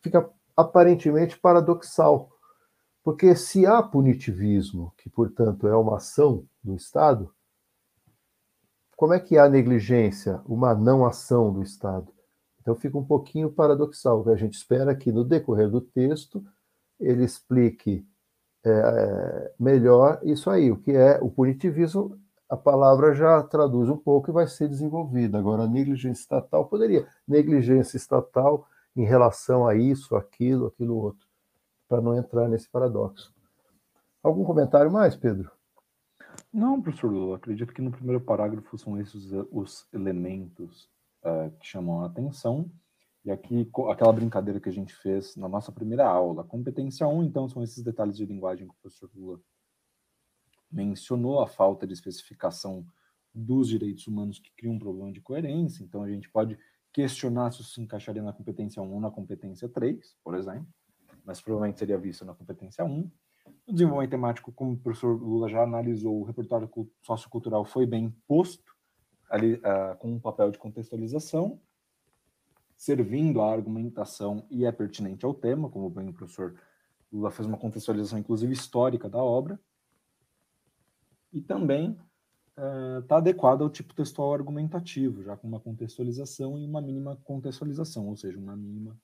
Fica 0.00 0.28
aparentemente 0.56 1.36
paradoxal, 1.36 2.30
porque 3.02 3.34
se 3.34 3.66
há 3.66 3.82
punitivismo, 3.82 4.92
que 4.96 5.10
portanto 5.10 5.66
é 5.66 5.74
uma 5.74 5.96
ação 5.96 6.44
do 6.62 6.76
Estado, 6.76 7.32
como 9.02 9.14
é 9.14 9.18
que 9.18 9.36
há 9.36 9.48
negligência, 9.48 10.40
uma 10.46 10.76
não 10.76 11.04
ação 11.04 11.52
do 11.52 11.60
Estado? 11.60 12.06
Então 12.60 12.76
fica 12.76 12.96
um 12.96 13.04
pouquinho 13.04 13.50
paradoxal, 13.50 14.22
a 14.28 14.36
gente 14.36 14.54
espera 14.54 14.94
que 14.94 15.10
no 15.10 15.24
decorrer 15.24 15.68
do 15.68 15.80
texto 15.80 16.40
ele 17.00 17.24
explique 17.24 18.06
é, 18.64 19.52
melhor 19.58 20.20
isso 20.22 20.48
aí, 20.48 20.70
o 20.70 20.76
que 20.76 20.92
é 20.92 21.18
o 21.20 21.28
punitivismo, 21.28 22.16
a 22.48 22.56
palavra 22.56 23.12
já 23.12 23.42
traduz 23.42 23.88
um 23.88 23.96
pouco 23.96 24.30
e 24.30 24.32
vai 24.32 24.46
ser 24.46 24.68
desenvolvida. 24.68 25.36
Agora, 25.36 25.64
a 25.64 25.68
negligência 25.68 26.22
estatal 26.22 26.66
poderia, 26.66 27.04
negligência 27.26 27.96
estatal 27.96 28.68
em 28.94 29.04
relação 29.04 29.66
a 29.66 29.74
isso, 29.74 30.14
aquilo, 30.14 30.68
aquilo 30.68 30.94
outro, 30.94 31.26
para 31.88 32.00
não 32.00 32.16
entrar 32.16 32.48
nesse 32.48 32.68
paradoxo. 32.70 33.34
Algum 34.22 34.44
comentário 34.44 34.92
mais, 34.92 35.16
Pedro? 35.16 35.50
Não, 36.52 36.82
professor 36.82 37.10
Lula, 37.10 37.36
acredito 37.36 37.72
que 37.72 37.80
no 37.80 37.90
primeiro 37.90 38.20
parágrafo 38.20 38.76
são 38.76 39.00
esses 39.00 39.30
os 39.50 39.88
elementos 39.92 40.90
uh, 41.24 41.50
que 41.58 41.66
chamam 41.66 42.02
a 42.02 42.06
atenção. 42.06 42.70
E 43.24 43.30
aqui, 43.30 43.70
aquela 43.90 44.12
brincadeira 44.12 44.60
que 44.60 44.68
a 44.68 44.72
gente 44.72 44.92
fez 44.94 45.34
na 45.36 45.48
nossa 45.48 45.72
primeira 45.72 46.06
aula, 46.06 46.44
competência 46.44 47.06
1, 47.06 47.22
então, 47.22 47.48
são 47.48 47.62
esses 47.62 47.82
detalhes 47.82 48.16
de 48.16 48.26
linguagem 48.26 48.66
que 48.66 48.74
o 48.74 48.76
professor 48.82 49.08
Lula 49.14 49.40
mencionou, 50.70 51.40
a 51.40 51.46
falta 51.46 51.86
de 51.86 51.92
especificação 51.92 52.84
dos 53.34 53.68
direitos 53.68 54.06
humanos 54.06 54.38
que 54.38 54.50
cria 54.56 54.70
um 54.70 54.78
problema 54.78 55.12
de 55.12 55.20
coerência, 55.20 55.82
então 55.82 56.02
a 56.02 56.10
gente 56.10 56.28
pode 56.28 56.58
questionar 56.92 57.50
se 57.50 57.62
isso 57.62 57.74
se 57.74 57.80
encaixaria 57.80 58.22
na 58.22 58.32
competência 58.32 58.82
1 58.82 58.92
ou 58.92 59.00
na 59.00 59.10
competência 59.10 59.68
3, 59.68 60.16
por 60.22 60.34
exemplo, 60.34 60.66
mas 61.24 61.40
provavelmente 61.40 61.78
seria 61.78 61.96
visto 61.96 62.24
na 62.24 62.34
competência 62.34 62.84
1. 62.84 63.10
O 63.66 63.72
desenvolvimento 63.72 64.10
temático, 64.10 64.52
como 64.52 64.72
o 64.72 64.76
professor 64.76 65.20
Lula 65.20 65.48
já 65.48 65.62
analisou, 65.62 66.20
o 66.20 66.24
repertório 66.24 66.68
sociocultural 67.02 67.64
foi 67.64 67.86
bem 67.86 68.14
posto, 68.26 68.72
ali, 69.30 69.54
uh, 69.54 69.96
com 69.98 70.12
um 70.12 70.20
papel 70.20 70.50
de 70.50 70.58
contextualização, 70.58 71.60
servindo 72.76 73.40
à 73.40 73.50
argumentação 73.50 74.46
e 74.50 74.64
é 74.64 74.72
pertinente 74.72 75.24
ao 75.24 75.32
tema, 75.32 75.70
como 75.70 75.88
bem 75.88 76.08
o 76.08 76.12
professor 76.12 76.54
Lula 77.10 77.30
fez 77.30 77.46
uma 77.46 77.56
contextualização, 77.56 78.18
inclusive 78.18 78.52
histórica, 78.52 79.08
da 79.08 79.22
obra, 79.22 79.58
e 81.32 81.40
também 81.40 81.98
está 83.00 83.14
uh, 83.14 83.18
adequado 83.18 83.62
ao 83.62 83.70
tipo 83.70 83.94
textual 83.94 84.34
argumentativo, 84.34 85.22
já 85.22 85.36
com 85.36 85.48
uma 85.48 85.60
contextualização 85.60 86.58
e 86.58 86.66
uma 86.66 86.82
mínima 86.82 87.16
contextualização, 87.24 88.06
ou 88.08 88.16
seja, 88.16 88.38
uma 88.38 88.54
mínima, 88.54 88.98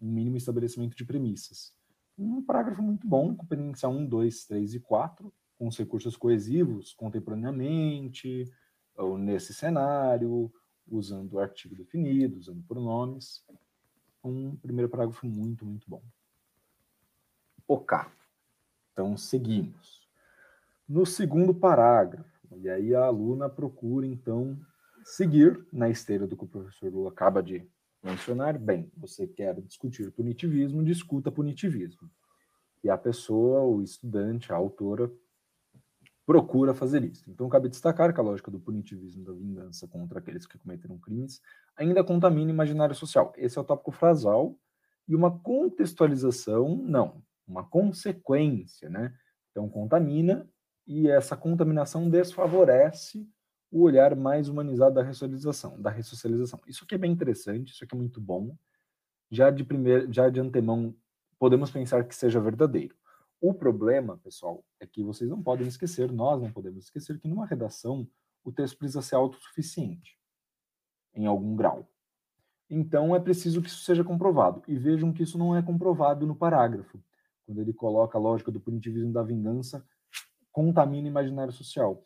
um 0.00 0.10
mínimo 0.12 0.36
estabelecimento 0.36 0.96
de 0.96 1.04
premissas. 1.04 1.74
Um 2.18 2.42
parágrafo 2.42 2.82
muito 2.82 3.06
bom, 3.06 3.34
competência 3.34 3.88
1, 3.88 4.06
2, 4.06 4.44
3 4.46 4.74
e 4.74 4.80
4, 4.80 5.32
com 5.58 5.68
os 5.68 5.76
recursos 5.76 6.16
coesivos 6.16 6.92
contemporaneamente, 6.92 8.44
ou 8.96 9.16
nesse 9.16 9.54
cenário, 9.54 10.52
usando 10.86 11.38
artigo 11.38 11.74
definido, 11.74 12.38
usando 12.38 12.62
pronomes. 12.64 13.44
Um 14.22 14.54
primeiro 14.56 14.90
parágrafo 14.90 15.26
muito, 15.26 15.64
muito 15.64 15.88
bom. 15.88 16.02
Ok. 17.66 17.98
Então, 18.92 19.16
seguimos. 19.16 20.08
No 20.86 21.06
segundo 21.06 21.54
parágrafo, 21.54 22.30
e 22.58 22.68
aí 22.68 22.94
a 22.94 23.04
aluna 23.04 23.48
procura, 23.48 24.06
então, 24.06 24.58
seguir 25.04 25.66
na 25.72 25.88
esteira 25.88 26.26
do 26.26 26.36
que 26.36 26.44
o 26.44 26.48
professor 26.48 26.92
Lula 26.92 27.10
acaba 27.10 27.42
de 27.42 27.66
mencionar. 28.02 28.58
Bem, 28.58 28.90
você 28.96 29.26
quer 29.26 29.60
discutir 29.60 30.10
punitivismo, 30.10 30.84
discuta 30.84 31.30
punitivismo. 31.30 32.10
E 32.82 32.90
a 32.90 32.98
pessoa, 32.98 33.62
o 33.62 33.82
estudante, 33.82 34.52
a 34.52 34.56
autora, 34.56 35.10
procura 36.26 36.74
fazer 36.74 37.04
isso. 37.04 37.30
Então, 37.30 37.48
cabe 37.48 37.68
destacar 37.68 38.12
que 38.12 38.20
a 38.20 38.22
lógica 38.22 38.50
do 38.50 38.60
punitivismo 38.60 39.24
da 39.24 39.32
vingança 39.32 39.86
contra 39.86 40.18
aqueles 40.18 40.46
que 40.46 40.58
cometeram 40.58 40.98
crimes 40.98 41.40
ainda 41.76 42.02
contamina 42.02 42.50
o 42.50 42.54
imaginário 42.54 42.94
social. 42.94 43.32
Esse 43.36 43.58
é 43.58 43.60
o 43.60 43.64
tópico 43.64 43.92
frasal. 43.92 44.56
E 45.06 45.14
uma 45.14 45.36
contextualização, 45.40 46.76
não, 46.76 47.22
uma 47.46 47.64
consequência, 47.64 48.88
né? 48.88 49.12
Então, 49.50 49.68
contamina 49.68 50.48
e 50.86 51.08
essa 51.08 51.36
contaminação 51.36 52.08
desfavorece 52.08 53.28
o 53.72 53.80
olhar 53.80 54.14
mais 54.14 54.48
humanizado 54.48 54.94
da 54.94 55.02
ressocialização, 55.02 55.80
da 55.80 55.88
ressocialização. 55.88 56.60
Isso 56.66 56.84
aqui 56.84 56.94
é 56.94 56.98
bem 56.98 57.10
interessante, 57.10 57.72
isso 57.72 57.82
aqui 57.82 57.94
é 57.94 57.98
muito 57.98 58.20
bom. 58.20 58.54
Já 59.30 59.50
de 59.50 59.64
primeiro, 59.64 60.12
já 60.12 60.28
de 60.28 60.38
antemão, 60.38 60.94
podemos 61.38 61.70
pensar 61.70 62.04
que 62.04 62.14
seja 62.14 62.38
verdadeiro. 62.38 62.94
O 63.40 63.54
problema, 63.54 64.18
pessoal, 64.18 64.62
é 64.78 64.86
que 64.86 65.02
vocês 65.02 65.28
não 65.30 65.42
podem 65.42 65.66
esquecer, 65.66 66.12
nós 66.12 66.40
não 66.40 66.52
podemos 66.52 66.84
esquecer 66.84 67.18
que 67.18 67.26
numa 67.26 67.46
redação 67.46 68.06
o 68.44 68.52
texto 68.52 68.76
precisa 68.76 69.00
ser 69.00 69.14
autossuficiente 69.14 70.18
em 71.14 71.26
algum 71.26 71.56
grau. 71.56 71.88
Então 72.68 73.16
é 73.16 73.20
preciso 73.20 73.62
que 73.62 73.68
isso 73.68 73.84
seja 73.84 74.04
comprovado. 74.04 74.62
E 74.68 74.76
vejam 74.76 75.12
que 75.12 75.22
isso 75.22 75.38
não 75.38 75.56
é 75.56 75.62
comprovado 75.62 76.26
no 76.26 76.36
parágrafo, 76.36 77.02
quando 77.46 77.60
ele 77.60 77.72
coloca 77.72 78.18
a 78.18 78.20
lógica 78.20 78.52
do 78.52 78.60
punitivismo 78.60 79.12
da 79.12 79.22
vingança 79.22 79.82
contamina 80.52 81.08
o 81.08 81.10
imaginário 81.10 81.52
social. 81.52 82.04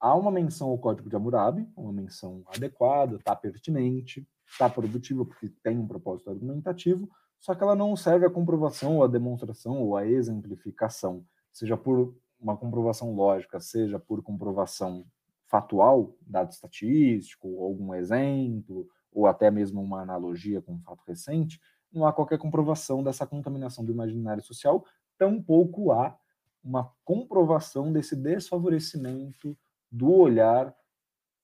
Há 0.00 0.14
uma 0.14 0.30
menção 0.30 0.68
ao 0.68 0.78
Código 0.78 1.10
de 1.10 1.16
Hammurabi, 1.16 1.68
uma 1.76 1.92
menção 1.92 2.44
adequada, 2.46 3.16
está 3.16 3.34
pertinente, 3.34 4.26
está 4.46 4.70
produtiva 4.70 5.24
porque 5.24 5.48
tem 5.62 5.76
um 5.76 5.88
propósito 5.88 6.30
argumentativo, 6.30 7.08
só 7.40 7.52
que 7.54 7.62
ela 7.62 7.74
não 7.74 7.96
serve 7.96 8.24
à 8.24 8.30
comprovação 8.30 8.98
ou 8.98 9.04
à 9.04 9.08
demonstração 9.08 9.80
ou 9.82 9.96
à 9.96 10.06
exemplificação, 10.06 11.24
seja 11.52 11.76
por 11.76 12.14
uma 12.38 12.56
comprovação 12.56 13.12
lógica, 13.14 13.58
seja 13.58 13.98
por 13.98 14.22
comprovação 14.22 15.04
fatual, 15.46 16.14
dado 16.20 16.52
estatístico, 16.52 17.60
algum 17.60 17.92
exemplo, 17.92 18.88
ou 19.12 19.26
até 19.26 19.50
mesmo 19.50 19.82
uma 19.82 20.02
analogia 20.02 20.62
com 20.62 20.74
um 20.74 20.80
fato 20.80 21.02
recente, 21.06 21.60
não 21.92 22.06
há 22.06 22.12
qualquer 22.12 22.38
comprovação 22.38 23.02
dessa 23.02 23.26
contaminação 23.26 23.84
do 23.84 23.90
imaginário 23.90 24.42
social, 24.42 24.84
tampouco 25.16 25.90
há 25.90 26.16
uma 26.62 26.92
comprovação 27.04 27.92
desse 27.92 28.14
desfavorecimento 28.14 29.56
do 29.90 30.12
olhar 30.12 30.74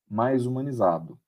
mais 0.09 0.47
humanizado, 0.47 1.18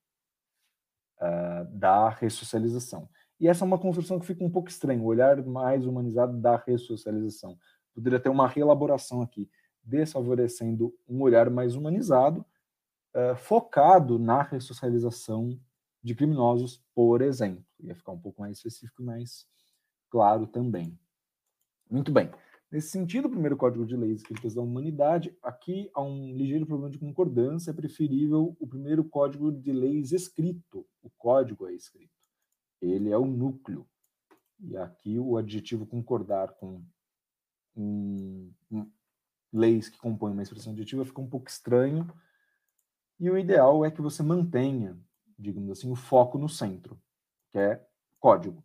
uh, 1.20 1.64
da 1.70 2.08
ressocialização. 2.10 3.08
E 3.38 3.48
essa 3.48 3.64
é 3.64 3.66
uma 3.66 3.78
construção 3.78 4.18
que 4.18 4.26
fica 4.26 4.44
um 4.44 4.50
pouco 4.50 4.68
estranha, 4.68 5.02
o 5.02 5.06
olhar 5.06 5.44
mais 5.44 5.86
humanizado 5.86 6.36
da 6.38 6.56
ressocialização. 6.56 7.58
Poderia 7.94 8.20
ter 8.20 8.28
uma 8.28 8.48
reelaboração 8.48 9.22
aqui, 9.22 9.50
desfavorecendo 9.82 10.94
um 11.08 11.20
olhar 11.20 11.50
mais 11.50 11.74
humanizado, 11.74 12.44
uh, 13.14 13.36
focado 13.36 14.18
na 14.18 14.42
ressocialização 14.42 15.58
de 16.02 16.14
criminosos, 16.14 16.82
por 16.94 17.20
exemplo. 17.20 17.64
Ia 17.80 17.94
ficar 17.94 18.12
um 18.12 18.18
pouco 18.18 18.40
mais 18.40 18.58
específico 18.58 19.02
e 19.02 19.04
mais 19.04 19.46
claro 20.08 20.46
também. 20.46 20.98
Muito 21.90 22.10
bem. 22.10 22.30
Nesse 22.70 22.90
sentido, 22.90 23.26
o 23.26 23.30
primeiro 23.30 23.56
Código 23.56 23.86
de 23.86 23.96
Leis 23.96 24.20
Escritas 24.20 24.54
da 24.54 24.60
Humanidade, 24.60 25.36
aqui 25.42 25.90
há 25.94 26.02
um 26.02 26.36
ligeiro 26.36 26.66
problema 26.66 26.90
de 26.90 26.98
concordância, 26.98 27.70
é 27.70 27.74
preferível 27.74 28.56
o 28.58 28.66
primeiro 28.66 29.04
Código 29.04 29.52
de 29.52 29.72
Leis 29.72 30.12
escrito. 30.12 30.86
O 31.02 31.10
código 31.16 31.68
é 31.68 31.72
escrito 31.72 32.16
ele 32.80 33.10
é 33.10 33.18
o 33.18 33.26
núcleo. 33.26 33.86
E 34.58 34.76
aqui 34.76 35.18
o 35.18 35.36
adjetivo 35.36 35.86
concordar 35.86 36.52
com 36.54 36.82
um, 37.76 38.52
leis 39.52 39.88
que 39.88 39.98
compõem 39.98 40.32
uma 40.32 40.42
expressão 40.42 40.72
adjetiva 40.72 41.04
fica 41.04 41.20
um 41.20 41.28
pouco 41.28 41.48
estranho. 41.48 42.06
E 43.18 43.30
o 43.30 43.38
ideal 43.38 43.84
é 43.84 43.90
que 43.90 44.00
você 44.00 44.22
mantenha, 44.22 44.98
digamos 45.38 45.70
assim, 45.70 45.90
o 45.90 45.96
foco 45.96 46.38
no 46.38 46.48
centro, 46.48 47.00
que 47.50 47.58
é 47.58 47.86
código. 48.18 48.64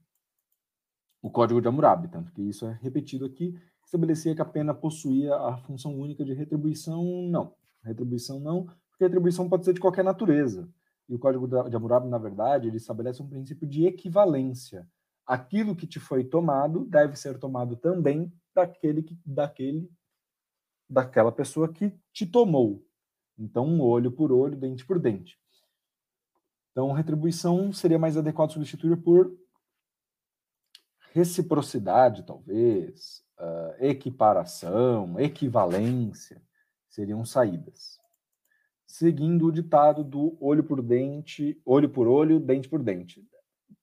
O 1.21 1.29
código 1.29 1.61
de 1.61 1.67
Hammurabi, 1.67 2.07
tanto 2.07 2.31
que 2.31 2.41
isso 2.41 2.65
é 2.65 2.73
repetido 2.81 3.25
aqui, 3.25 3.59
estabelecia 3.91 4.33
que 4.33 4.41
a 4.41 4.45
pena 4.45 4.73
possuía 4.73 5.35
a 5.35 5.57
função 5.57 5.99
única 5.99 6.23
de 6.23 6.33
retribuição, 6.33 7.03
não. 7.23 7.53
Retribuição 7.83 8.39
não, 8.39 8.65
porque 8.89 9.03
retribuição 9.03 9.49
pode 9.49 9.65
ser 9.65 9.73
de 9.73 9.81
qualquer 9.81 10.03
natureza. 10.03 10.69
E 11.09 11.15
o 11.15 11.19
Código 11.19 11.45
de 11.45 11.75
Hammurabi, 11.75 12.07
na 12.07 12.17
verdade, 12.17 12.67
ele 12.67 12.77
estabelece 12.77 13.21
um 13.21 13.27
princípio 13.27 13.67
de 13.67 13.85
equivalência. 13.85 14.87
Aquilo 15.25 15.75
que 15.75 15.85
te 15.85 15.99
foi 15.99 16.23
tomado 16.23 16.85
deve 16.85 17.17
ser 17.17 17.37
tomado 17.37 17.75
também 17.75 18.31
daquele 18.55 19.03
que, 19.03 19.19
daquele, 19.25 19.91
daquela 20.89 21.31
pessoa 21.31 21.67
que 21.67 21.93
te 22.13 22.25
tomou. 22.25 22.85
Então, 23.37 23.81
olho 23.81 24.11
por 24.11 24.31
olho, 24.31 24.55
dente 24.55 24.85
por 24.85 24.99
dente. 24.99 25.37
Então, 26.71 26.93
retribuição 26.93 27.73
seria 27.73 27.99
mais 27.99 28.15
adequado 28.15 28.51
substituir 28.51 28.95
por 28.95 29.35
reciprocidade, 31.13 32.25
talvez, 32.25 33.21
uh, 33.41 33.83
equiparação, 33.83 35.19
equivalência, 35.19 36.41
seriam 36.87 37.25
saídas 37.25 38.01
seguindo 38.91 39.47
o 39.47 39.51
ditado 39.51 40.03
do 40.03 40.37
olho 40.39 40.65
por 40.65 40.81
dente, 40.81 41.59
olho 41.65 41.89
por 41.89 42.07
olho, 42.07 42.41
dente 42.41 42.67
por 42.67 42.83
dente. 42.83 43.25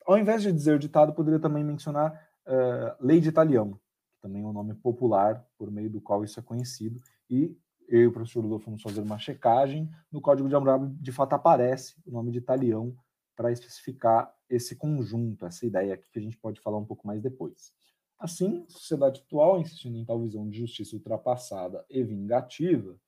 Ao 0.07 0.19
invés 0.19 0.43
de 0.43 0.53
dizer 0.53 0.79
ditado, 0.79 1.15
poderia 1.15 1.41
também 1.41 1.65
mencionar 1.65 2.13
uh, 2.47 2.95
lei 3.05 3.19
de 3.19 3.31
Italião, 3.31 3.73
que 3.73 4.21
também 4.21 4.43
é 4.43 4.47
um 4.47 4.53
nome 4.53 4.75
popular 4.75 5.47
por 5.57 5.71
meio 5.71 5.89
do 5.89 5.99
qual 5.99 6.23
isso 6.25 6.39
é 6.39 6.43
conhecido, 6.43 7.01
e 7.29 7.57
eu 7.89 8.03
e 8.03 8.07
o 8.07 8.13
professor 8.13 8.45
Lula 8.45 8.61
fomos 8.61 8.83
fazer 8.83 9.01
uma 9.01 9.19
checagem, 9.19 9.91
no 10.13 10.21
Código 10.21 10.47
de 10.47 10.55
Hammurabi 10.55 10.95
de 11.01 11.11
fato 11.11 11.33
aparece 11.33 11.95
o 12.07 12.11
nome 12.11 12.31
de 12.31 12.39
Italião 12.39 12.95
para 13.35 13.51
especificar 13.51 14.31
esse 14.49 14.77
conjunto, 14.77 15.47
essa 15.47 15.65
ideia 15.65 15.95
aqui 15.95 16.05
que 16.13 16.19
a 16.19 16.23
gente 16.23 16.37
pode 16.37 16.61
falar 16.61 16.77
um 16.77 16.85
pouco 16.85 17.07
mais 17.07 17.23
depois. 17.23 17.73
Assim, 18.19 18.65
a 18.69 18.71
sociedade 18.71 19.23
atual, 19.25 19.61
insistindo 19.61 19.97
em 19.97 20.05
tal 20.05 20.21
visão 20.21 20.49
de 20.49 20.59
justiça 20.59 20.97
ultrapassada 20.97 21.85
e 21.89 22.03
vingativa, 22.03 22.99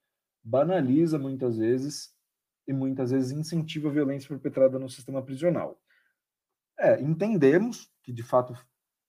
banaliza 0.42 1.18
muitas 1.18 1.58
vezes 1.58 2.14
e 2.66 2.72
muitas 2.72 3.10
vezes 3.10 3.32
incentiva 3.32 3.88
a 3.88 3.92
violência 3.92 4.28
perpetrada 4.28 4.78
no 4.78 4.88
sistema 4.88 5.20
prisional. 5.22 5.80
É, 6.78 7.00
entendemos 7.00 7.90
que 8.02 8.12
de 8.12 8.22
fato 8.22 8.56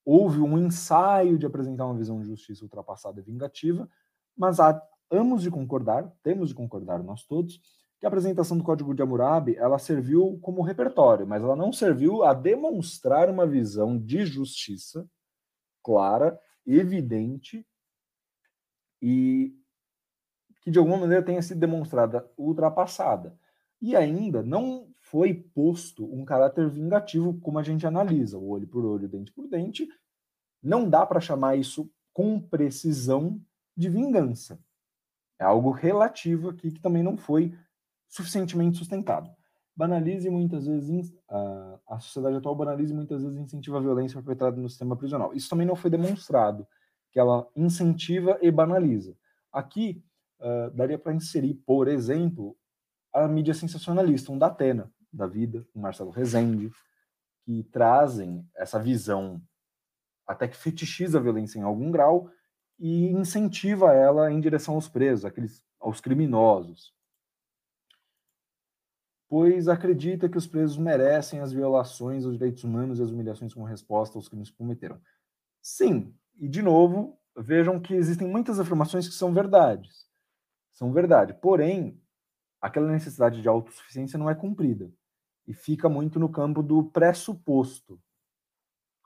houve 0.04 0.40
um 0.40 0.58
ensaio 0.58 1.38
de 1.38 1.46
apresentar 1.46 1.86
uma 1.86 1.98
visão 1.98 2.20
de 2.20 2.28
justiça 2.28 2.64
ultrapassada 2.64 3.20
e 3.20 3.24
vingativa, 3.24 3.88
Mas 4.36 4.60
há, 4.60 4.82
hamos 5.12 5.44
de 5.44 5.52
concordar, 5.52 6.12
temos 6.24 6.50
de 6.50 6.56
concordar 6.56 7.04
nós 7.04 7.24
todos, 7.26 7.62
que 8.00 8.06
a 8.06 8.10
apresentação 8.10 8.58
do 8.58 8.64
Código 8.64 8.96
de 8.96 9.04
Hammurabi 9.04 9.56
ela 9.56 9.78
serviu 9.78 10.40
como 10.42 10.64
repertório, 10.64 11.28
mas 11.28 11.44
ela 11.44 11.56
não 11.56 11.72
serviu 11.72 12.24
a 12.24 12.34
demonstrar 12.34 13.30
uma 13.30 13.46
visão 13.46 14.00
de 14.00 14.26
justiça 14.26 15.08
clara, 15.84 16.40
evidente 16.66 17.66
e 19.02 19.56
que 20.62 20.70
de 20.70 20.78
alguma 20.78 20.98
maneira 20.98 21.24
tenha 21.24 21.42
sido 21.42 21.60
demonstrada 21.60 22.30
ultrapassada. 22.38 23.38
E 23.82 23.96
ainda 23.96 24.44
não 24.44 24.94
foi 25.00 25.34
posto 25.34 26.06
um 26.06 26.24
caráter 26.24 26.70
vingativo 26.70 27.40
como 27.42 27.58
a 27.58 27.64
gente 27.64 27.86
analisa, 27.88 28.38
o 28.38 28.48
olho 28.48 28.68
por 28.68 28.86
olho, 28.86 29.10
dente 29.10 29.32
por 29.32 29.48
dente. 29.48 29.88
Não 30.62 30.88
dá 30.88 31.06
para 31.06 31.20
chamar 31.20 31.56
isso 31.56 31.92
com 32.14 32.40
precisão 32.40 33.42
de 33.76 33.90
vingança. 33.90 34.64
É 35.40 35.44
algo 35.44 35.72
relativo 35.72 36.50
aqui 36.50 36.72
que 36.72 36.80
também 36.80 37.02
não 37.02 37.18
foi 37.18 37.58
suficientemente 38.08 38.78
sustentado. 38.78 39.36
Banalize 39.76 40.30
muitas 40.30 40.68
vezes, 40.68 41.14
a, 41.30 41.80
a 41.88 42.00
sociedade 42.00 42.38
atual 42.38 42.56
banaliza 42.56 42.94
muitas 42.94 43.24
vezes 43.24 43.38
incentiva 43.38 43.78
a 43.78 43.82
violência 43.82 44.22
perpetrada 44.22 44.60
no 44.60 44.70
sistema 44.70 44.96
prisional. 44.96 45.34
Isso 45.34 45.50
também 45.50 45.66
não 45.66 45.76
foi 45.76 45.90
demonstrado, 45.90 46.68
que 47.12 47.20
ela 47.20 47.48
incentiva 47.56 48.38
e 48.42 48.52
banaliza. 48.52 49.16
Aqui, 49.52 50.04
uh, 50.40 50.72
daria 50.72 50.98
para 50.98 51.14
inserir, 51.14 51.56
por 51.66 51.88
exemplo, 51.88 52.56
a 53.14 53.28
mídia 53.28 53.54
sensacionalista, 53.54 54.32
um 54.32 54.38
da 54.38 54.48
Atena, 54.48 54.92
da 55.12 55.28
vida, 55.28 55.66
um 55.76 55.82
Marcelo 55.82 56.12
Rezende, 56.12 56.72
que 57.44 57.64
trazem 57.64 58.48
essa 58.56 58.80
visão 58.80 59.42
até 60.28 60.48
que 60.48 60.56
fetichiza 60.56 61.18
a 61.18 61.22
violência 61.22 61.60
em 61.60 61.64
algum 61.64 61.92
grau 61.92 62.30
e 62.80 63.10
incentiva 63.10 63.94
ela 63.94 64.32
em 64.32 64.40
direção 64.40 64.76
aos 64.76 64.88
presos, 64.88 65.26
aqueles, 65.26 65.62
aos 65.80 66.00
criminosos 66.00 66.94
pois 69.32 69.70
acredita 69.70 70.28
que 70.28 70.38
os 70.38 70.46
presos 70.46 70.78
merecem 70.78 71.40
as 71.40 71.54
violações 71.54 72.26
aos 72.26 72.34
direitos 72.34 72.66
humanos 72.66 73.00
e 73.00 73.02
as 73.02 73.12
humilhações 73.12 73.54
como 73.54 73.66
resposta 73.66 74.18
aos 74.18 74.28
crimes 74.28 74.50
que 74.50 74.58
cometeram. 74.58 75.00
Sim, 75.62 76.14
e 76.38 76.50
de 76.50 76.62
novo, 76.62 77.18
vejam 77.38 77.80
que 77.80 77.94
existem 77.94 78.28
muitas 78.28 78.60
afirmações 78.60 79.08
que 79.08 79.14
são 79.14 79.34
verdades. 79.34 80.06
São 80.74 80.92
verdade. 80.92 81.34
Porém, 81.34 81.98
aquela 82.60 82.92
necessidade 82.92 83.42
de 83.42 83.48
autossuficiência 83.48 84.20
não 84.20 84.30
é 84.30 84.36
cumprida. 84.36 84.92
E 85.48 85.54
fica 85.54 85.88
muito 85.88 86.20
no 86.20 86.28
campo 86.28 86.62
do 86.62 86.84
pressuposto. 86.84 88.02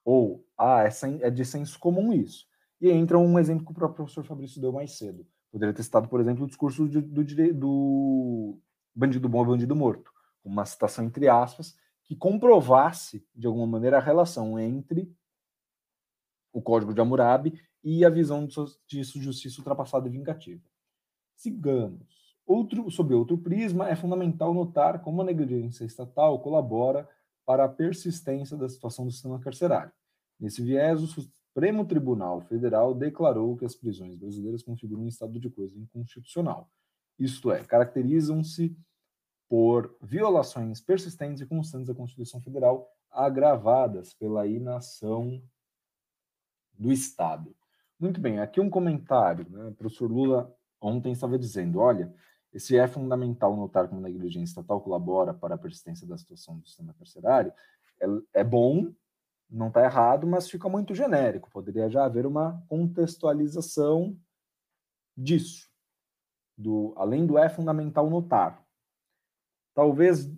Ou, 0.03 0.43
ah, 0.57 0.85
é, 0.85 0.89
é 1.21 1.29
de 1.29 1.45
senso 1.45 1.77
comum 1.77 2.11
isso. 2.11 2.47
E 2.81 2.89
entra 2.89 3.19
um 3.19 3.37
exemplo 3.37 3.63
que 3.63 3.71
o 3.71 3.75
próprio 3.75 3.97
professor 3.97 4.23
Fabrício 4.23 4.59
deu 4.59 4.71
mais 4.71 4.97
cedo. 4.97 5.23
Poderia 5.51 5.71
ter 5.71 5.83
citado, 5.83 6.09
por 6.09 6.19
exemplo, 6.19 6.45
o 6.45 6.47
discurso 6.47 6.87
do, 6.87 6.99
do, 6.99 7.53
do 7.53 8.59
bandido 8.95 9.29
bom 9.29 9.43
é 9.43 9.47
bandido 9.49 9.75
morto 9.75 10.14
uma 10.45 10.65
citação 10.65 11.03
entre 11.03 11.27
aspas, 11.27 11.75
que 12.03 12.15
comprovasse, 12.15 13.27
de 13.35 13.47
alguma 13.47 13.65
maneira, 13.65 13.97
a 13.97 14.01
relação 14.01 14.59
entre 14.59 15.11
o 16.53 16.61
Código 16.61 16.93
de 16.93 17.01
Hammurabi 17.01 17.59
e 17.83 18.05
a 18.05 18.09
visão 18.09 18.47
de 18.87 19.03
justiça 19.03 19.59
ultrapassada 19.59 20.07
e 20.07 20.11
vingativa. 20.11 20.61
Sigamos. 21.35 22.07
Outro, 22.45 22.89
sob 22.91 23.13
outro 23.13 23.37
prisma, 23.37 23.89
é 23.89 23.95
fundamental 23.95 24.53
notar 24.53 25.01
como 25.01 25.21
a 25.21 25.25
negligência 25.25 25.83
estatal 25.83 26.39
colabora 26.39 27.09
para 27.45 27.65
a 27.65 27.69
persistência 27.69 28.55
da 28.55 28.69
situação 28.69 29.05
do 29.05 29.11
sistema 29.11 29.39
carcerário. 29.39 29.91
Nesse 30.39 30.61
viés, 30.61 31.01
o 31.01 31.07
Supremo 31.07 31.85
Tribunal 31.85 32.41
Federal 32.41 32.93
declarou 32.93 33.55
que 33.57 33.65
as 33.65 33.75
prisões 33.75 34.15
brasileiras 34.15 34.61
configuram 34.61 35.03
um 35.03 35.07
estado 35.07 35.39
de 35.39 35.49
coisa 35.49 35.77
inconstitucional. 35.77 36.69
Isto 37.17 37.51
é, 37.51 37.63
caracterizam-se 37.63 38.75
por 39.47 39.95
violações 40.01 40.81
persistentes 40.81 41.41
e 41.41 41.45
constantes 41.45 41.87
da 41.87 41.95
Constituição 41.95 42.41
Federal, 42.41 42.89
agravadas 43.11 44.13
pela 44.13 44.47
inação 44.47 45.41
do 46.73 46.91
Estado. 46.91 47.55
Muito 47.99 48.19
bem, 48.19 48.39
aqui 48.39 48.59
um 48.59 48.69
comentário. 48.69 49.45
Né? 49.49 49.65
O 49.67 49.73
professor 49.73 50.11
Lula 50.11 50.53
ontem 50.81 51.11
estava 51.11 51.39
dizendo: 51.39 51.79
olha, 51.79 52.13
esse 52.51 52.77
é 52.77 52.87
fundamental 52.87 53.55
notar 53.55 53.87
como 53.87 54.01
a 54.01 54.03
negligência 54.03 54.51
estatal 54.51 54.81
colabora 54.81 55.33
para 55.33 55.55
a 55.55 55.57
persistência 55.57 56.07
da 56.07 56.17
situação 56.17 56.57
do 56.57 56.67
sistema 56.67 56.93
carcerário. 56.93 57.53
É, 58.01 58.05
é 58.41 58.43
bom, 58.43 58.93
não 59.49 59.67
está 59.67 59.83
errado, 59.83 60.27
mas 60.27 60.49
fica 60.49 60.67
muito 60.67 60.95
genérico. 60.95 61.49
Poderia 61.51 61.89
já 61.89 62.05
haver 62.05 62.25
uma 62.25 62.61
contextualização 62.67 64.17
disso. 65.15 65.69
Do, 66.57 66.93
além 66.95 67.25
do 67.25 67.37
é 67.37 67.49
fundamental 67.49 68.09
notar. 68.09 68.64
Talvez, 69.75 70.25
o 70.25 70.37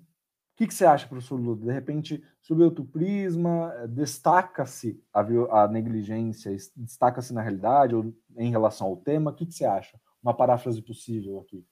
que, 0.57 0.65
que 0.65 0.73
você 0.73 0.83
acha, 0.83 1.07
professor 1.07 1.39
Lula? 1.39 1.57
De 1.57 1.71
repente, 1.71 2.23
sob 2.41 2.63
outro 2.63 2.83
prisma, 2.83 3.71
eh, 3.75 3.87
destaca-se 3.87 4.99
a, 5.13 5.21
a, 5.61 5.67
negligência, 5.67 6.51
destaca-se 6.75 7.31
na 7.33 7.41
realidade 7.41 7.95
ou 7.95 8.11
em 8.35 8.49
relação 8.49 8.87
ao 8.87 8.97
tema? 8.97 9.29
O 9.29 9.33
que, 9.35 9.45
que 9.45 9.53
você 9.53 9.65
acha? 9.65 9.99
Uma 10.21 10.33
paráfrase 10.33 10.81
possível 10.81 11.39
aqui. 11.39 11.63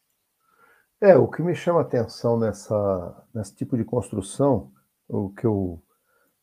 É, 1.02 1.18
o 1.18 1.28
que 1.28 1.42
me 1.42 1.56
chama 1.56 1.82
atenção 1.82 2.38
nessa, 2.38 3.26
nesse 3.34 3.54
tipo 3.56 3.76
de 3.76 3.84
construção, 3.84 4.72
o 5.10 5.30
que 5.30 5.46
eu 5.46 5.82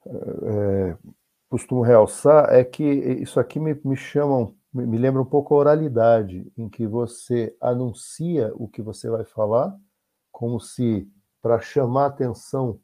é, 0.07 0.97
costumo 1.49 1.83
realçar 1.83 2.53
é 2.53 2.65
que 2.65 2.85
isso 2.85 3.39
aqui 3.39 3.61
me, 3.61 3.81
me 3.85 3.97
chama, 3.97 4.53
me 4.75 4.99
lembra 4.99 5.23
um 5.23 5.27
pouco 5.27 5.55
a 5.55 5.59
oralidade, 5.59 6.53
em 6.57 6.69
que 6.69 6.87
você 6.87 7.57
anuncia 7.61 8.53
o 8.57 8.67
que 8.67 8.83
você 8.83 9.09
vai 9.09 9.25
falar, 9.25 9.75
como 10.43 10.59
se 10.59 11.09
para 11.41 11.61
chamar 11.61 12.03
a 12.03 12.07
atenção 12.07 12.81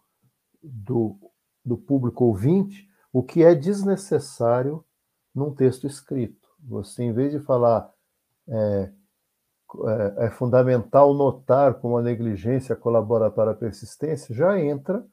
do, 0.63 1.19
do 1.65 1.77
público 1.77 2.27
ouvinte, 2.27 2.89
o 3.13 3.21
que 3.21 3.43
é 3.43 3.53
desnecessário 3.53 4.85
num 5.35 5.53
texto 5.53 5.85
escrito. 5.85 6.49
Você, 6.61 7.03
em 7.03 7.13
vez 7.13 7.33
de 7.33 7.41
falar 7.41 7.93
é, 8.47 8.93
é, 9.87 10.27
é, 10.27 10.31
fundamental 10.31 11.13
notar 11.13 11.75
como 11.81 11.99
a 11.99 12.03
negligência 12.03 12.77
colabora 12.77 13.29
para 13.29 13.51
a 13.51 13.57
persistência, 13.57 14.33
já 14.33 14.57
entra 14.61 15.05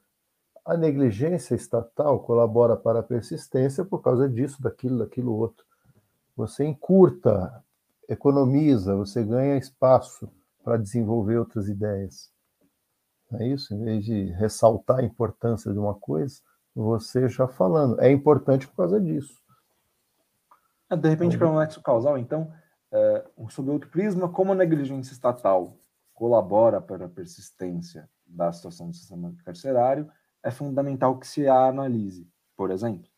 a 0.64 0.76
negligência 0.76 1.56
estatal 1.56 2.20
colabora 2.20 2.76
para 2.76 3.00
a 3.00 3.02
persistência 3.02 3.84
por 3.84 4.02
causa 4.02 4.28
disso, 4.28 4.62
daquilo, 4.62 5.00
daquilo 5.00 5.34
outro. 5.34 5.66
Você 6.36 6.64
encurta, 6.64 7.64
economiza, 8.08 8.94
você 8.94 9.24
ganha 9.24 9.58
espaço 9.58 10.30
para 10.62 10.76
desenvolver 10.76 11.38
outras 11.38 11.68
ideias. 11.68 12.35
É 13.34 13.46
isso? 13.48 13.74
Em 13.74 13.84
vez 13.84 14.04
de 14.04 14.24
ressaltar 14.32 14.98
a 14.98 15.04
importância 15.04 15.72
de 15.72 15.78
uma 15.78 15.94
coisa, 15.94 16.40
você 16.74 17.28
já 17.28 17.48
falando. 17.48 18.00
É 18.00 18.10
importante 18.10 18.68
por 18.68 18.76
causa 18.76 19.00
disso. 19.00 19.40
É, 20.90 20.96
de 20.96 21.08
repente, 21.08 21.36
para 21.36 21.50
um 21.50 21.58
nexo 21.58 21.82
causal, 21.82 22.16
então, 22.16 22.52
é, 22.92 23.24
sob 23.48 23.70
outro 23.70 23.90
prisma, 23.90 24.28
como 24.28 24.52
a 24.52 24.54
negligência 24.54 25.12
estatal 25.12 25.76
colabora 26.14 26.80
para 26.80 27.06
a 27.06 27.08
persistência 27.08 28.08
da 28.26 28.52
situação 28.52 28.88
do 28.88 28.96
sistema 28.96 29.34
carcerário, 29.44 30.08
é 30.42 30.50
fundamental 30.50 31.18
que 31.18 31.26
se 31.26 31.48
a 31.48 31.66
analise, 31.66 32.28
por 32.56 32.70
exemplo. 32.70 33.08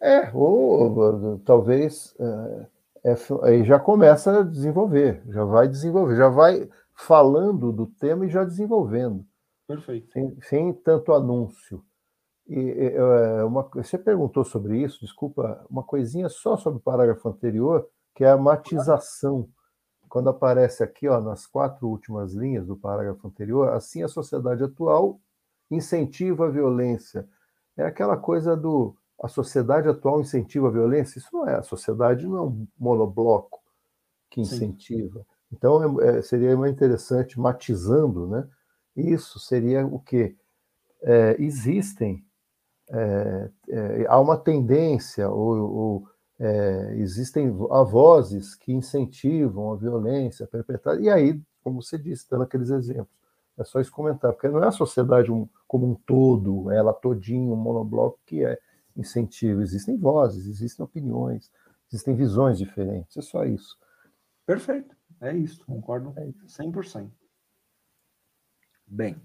É, 0.00 0.30
ou 0.34 1.38
talvez 1.44 2.14
é, 2.18 2.66
é, 3.12 3.16
aí 3.42 3.64
já 3.64 3.78
começa 3.78 4.40
a 4.40 4.42
desenvolver, 4.42 5.22
já 5.28 5.44
vai 5.44 5.68
desenvolver, 5.68 6.16
já 6.16 6.28
vai 6.28 6.68
falando 7.06 7.72
do 7.72 7.86
tema 7.86 8.26
e 8.26 8.28
já 8.28 8.44
desenvolvendo. 8.44 9.24
Perfeito. 9.66 10.12
Sem, 10.12 10.40
sem 10.42 10.72
tanto 10.72 11.12
anúncio. 11.12 11.84
E, 12.46 12.58
é, 12.58 13.44
uma, 13.44 13.62
você 13.74 13.98
perguntou 13.98 14.44
sobre 14.44 14.78
isso, 14.82 15.00
desculpa, 15.00 15.64
uma 15.70 15.82
coisinha 15.82 16.28
só 16.28 16.56
sobre 16.56 16.78
o 16.78 16.82
parágrafo 16.82 17.28
anterior, 17.28 17.88
que 18.14 18.24
é 18.24 18.30
a 18.30 18.36
matização. 18.36 19.48
Quando 20.08 20.28
aparece 20.28 20.82
aqui, 20.82 21.08
ó, 21.08 21.20
nas 21.20 21.46
quatro 21.46 21.88
últimas 21.88 22.34
linhas 22.34 22.66
do 22.66 22.76
parágrafo 22.76 23.26
anterior, 23.26 23.72
assim 23.72 24.02
a 24.02 24.08
sociedade 24.08 24.62
atual 24.62 25.20
incentiva 25.70 26.46
a 26.46 26.50
violência. 26.50 27.26
É 27.76 27.84
aquela 27.84 28.16
coisa 28.16 28.56
do 28.56 28.94
a 29.20 29.28
sociedade 29.28 29.88
atual 29.88 30.20
incentiva 30.20 30.68
a 30.68 30.70
violência. 30.70 31.18
Isso 31.18 31.28
não 31.32 31.48
é, 31.48 31.54
a 31.54 31.62
sociedade 31.62 32.26
não 32.26 32.36
é 32.36 32.42
um 32.42 32.66
monobloco 32.78 33.60
que 34.28 34.40
incentiva. 34.40 35.20
Sim. 35.20 35.31
Então, 35.52 36.00
é, 36.00 36.18
é, 36.18 36.22
seria 36.22 36.52
interessante, 36.68 37.38
matizando, 37.38 38.26
né? 38.26 38.48
Isso 38.96 39.38
seria 39.38 39.86
o 39.86 39.98
quê? 39.98 40.36
É, 41.02 41.36
existem, 41.38 42.24
é, 42.90 43.50
é 43.68 44.06
há 44.08 44.18
uma 44.20 44.36
tendência, 44.36 45.28
ou, 45.28 45.72
ou 45.72 46.08
é, 46.38 46.94
existem 46.96 47.50
vozes 47.50 48.54
que 48.54 48.72
incentivam 48.72 49.72
a 49.72 49.76
violência 49.76 50.46
perpetrada, 50.46 51.00
e 51.00 51.08
aí, 51.08 51.40
como 51.62 51.82
você 51.82 51.98
disse, 51.98 52.28
dando 52.30 52.44
aqueles 52.44 52.70
exemplos, 52.70 53.14
é 53.58 53.64
só 53.64 53.80
isso 53.80 53.92
comentar, 53.92 54.32
porque 54.32 54.48
não 54.48 54.62
é 54.62 54.68
a 54.68 54.72
sociedade 54.72 55.30
um, 55.30 55.48
como 55.68 55.86
um 55.86 55.94
todo, 55.94 56.70
ela 56.70 56.92
todinho, 56.92 57.52
um 57.52 57.56
monobloco 57.56 58.18
que 58.26 58.44
é 58.44 58.58
incentivo, 58.96 59.62
existem 59.62 59.96
vozes, 59.96 60.46
existem 60.46 60.84
opiniões, 60.84 61.50
existem 61.90 62.14
visões 62.14 62.58
diferentes, 62.58 63.16
é 63.16 63.22
só 63.22 63.44
isso. 63.44 63.76
Perfeito. 64.46 64.96
É 65.22 65.34
isso. 65.36 65.64
Concordo 65.64 66.12
100%. 66.12 67.10
Bem, 68.86 69.22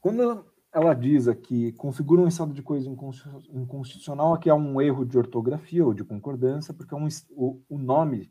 quando 0.00 0.46
ela 0.72 0.94
diz 0.94 1.26
aqui, 1.26 1.72
configura 1.72 2.20
um 2.20 2.28
estado 2.28 2.52
de 2.52 2.62
coisa 2.62 2.88
inconstitucional, 2.88 4.34
aqui 4.34 4.50
há 4.50 4.54
um 4.54 4.80
erro 4.80 5.04
de 5.04 5.16
ortografia 5.16 5.84
ou 5.84 5.94
de 5.94 6.04
concordância, 6.04 6.74
porque 6.74 6.94
é 6.94 6.96
um, 6.96 7.08
o, 7.30 7.62
o, 7.68 7.78
nome 7.78 8.30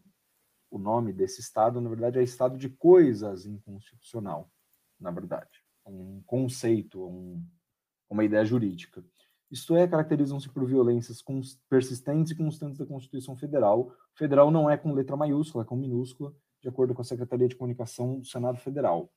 o 0.70 0.78
nome 0.78 1.12
desse 1.12 1.42
estado, 1.42 1.82
na 1.82 1.90
verdade, 1.90 2.20
é 2.20 2.24
estado 2.24 2.58
de 2.58 2.70
coisas 2.70 3.46
inconstitucional, 3.46 4.52
na 5.00 5.10
verdade. 5.10 5.64
Um 5.86 6.22
conceito, 6.26 7.04
um, 7.04 7.44
uma 8.10 8.24
ideia 8.24 8.46
jurídica. 8.46 9.04
Isto 9.56 9.76
é, 9.76 9.88
caracterizam-se 9.88 10.50
por 10.50 10.66
violências 10.66 11.24
persistentes 11.70 12.32
e 12.32 12.36
constantes 12.36 12.78
da 12.78 12.86
Constituição 12.86 13.36
Federal. 13.36 13.92
Federal 14.14 14.52
não 14.52 14.70
é 14.70 14.76
com 14.76 14.94
letra 14.94 15.16
maiúscula, 15.16 15.64
é 15.64 15.68
com 15.68 15.76
minúscula, 15.76 16.34
de 16.62 16.68
acordo 16.68 16.94
com 16.94 17.02
a 17.02 17.06
Secretaria 17.06 17.48
de 17.48 17.56
Comunicação 17.56 18.20
do 18.20 18.26
Senado 18.26 18.58
Federal 18.58 19.10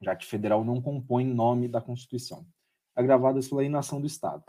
já 0.00 0.14
que 0.14 0.26
federal 0.26 0.64
não 0.64 0.80
compõe 0.80 1.24
nome 1.24 1.68
da 1.68 1.80
Constituição, 1.80 2.46
agravadas 2.94 3.48
pela 3.48 3.64
inação 3.64 4.00
do 4.00 4.06
Estado. 4.06 4.44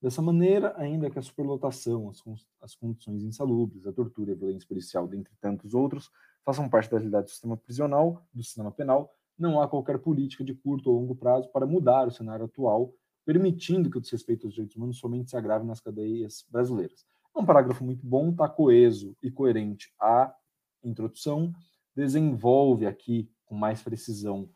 Dessa 0.00 0.20
maneira, 0.20 0.74
ainda 0.76 1.08
que 1.10 1.18
a 1.18 1.22
superlotação, 1.22 2.08
as, 2.08 2.22
as 2.60 2.74
condições 2.74 3.22
insalubres, 3.22 3.86
a 3.86 3.92
tortura 3.92 4.30
e 4.30 4.34
a 4.34 4.36
violência 4.36 4.66
policial, 4.66 5.06
dentre 5.06 5.32
tantos 5.40 5.74
outros, 5.74 6.10
façam 6.44 6.68
parte 6.68 6.90
da 6.90 6.98
realidade 6.98 7.26
do 7.26 7.30
sistema 7.30 7.56
prisional, 7.56 8.26
do 8.32 8.42
sistema 8.42 8.72
penal, 8.72 9.14
não 9.38 9.60
há 9.60 9.68
qualquer 9.68 9.98
política 9.98 10.44
de 10.44 10.54
curto 10.54 10.90
ou 10.90 10.98
longo 10.98 11.14
prazo 11.14 11.48
para 11.50 11.66
mudar 11.66 12.08
o 12.08 12.10
cenário 12.10 12.44
atual, 12.44 12.92
permitindo 13.24 13.90
que 13.90 13.98
o 13.98 14.00
desrespeito 14.00 14.46
aos 14.46 14.54
direitos 14.54 14.76
humanos 14.76 14.98
somente 14.98 15.30
se 15.30 15.36
agrave 15.36 15.66
nas 15.66 15.80
cadeias 15.80 16.44
brasileiras. 16.50 17.04
É 17.34 17.38
um 17.38 17.46
parágrafo 17.46 17.84
muito 17.84 18.04
bom, 18.06 18.30
está 18.30 18.48
coeso 18.48 19.16
e 19.22 19.30
coerente 19.30 19.92
à 20.00 20.34
introdução, 20.82 21.52
desenvolve 21.94 22.86
aqui 22.86 23.30
com 23.46 23.54
mais 23.54 23.82
precisão 23.82 24.48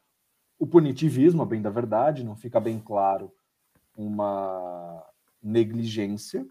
o 0.58 0.66
punitivismo, 0.66 1.42
a 1.42 1.46
bem 1.46 1.60
da 1.60 1.70
verdade, 1.70 2.24
não 2.24 2.34
fica 2.34 2.58
bem 2.58 2.78
claro 2.78 3.32
uma 3.96 5.04
negligência, 5.42 6.46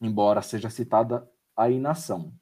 embora 0.00 0.42
seja 0.42 0.70
citada 0.70 1.28
a 1.56 1.68
inação. 1.68 2.32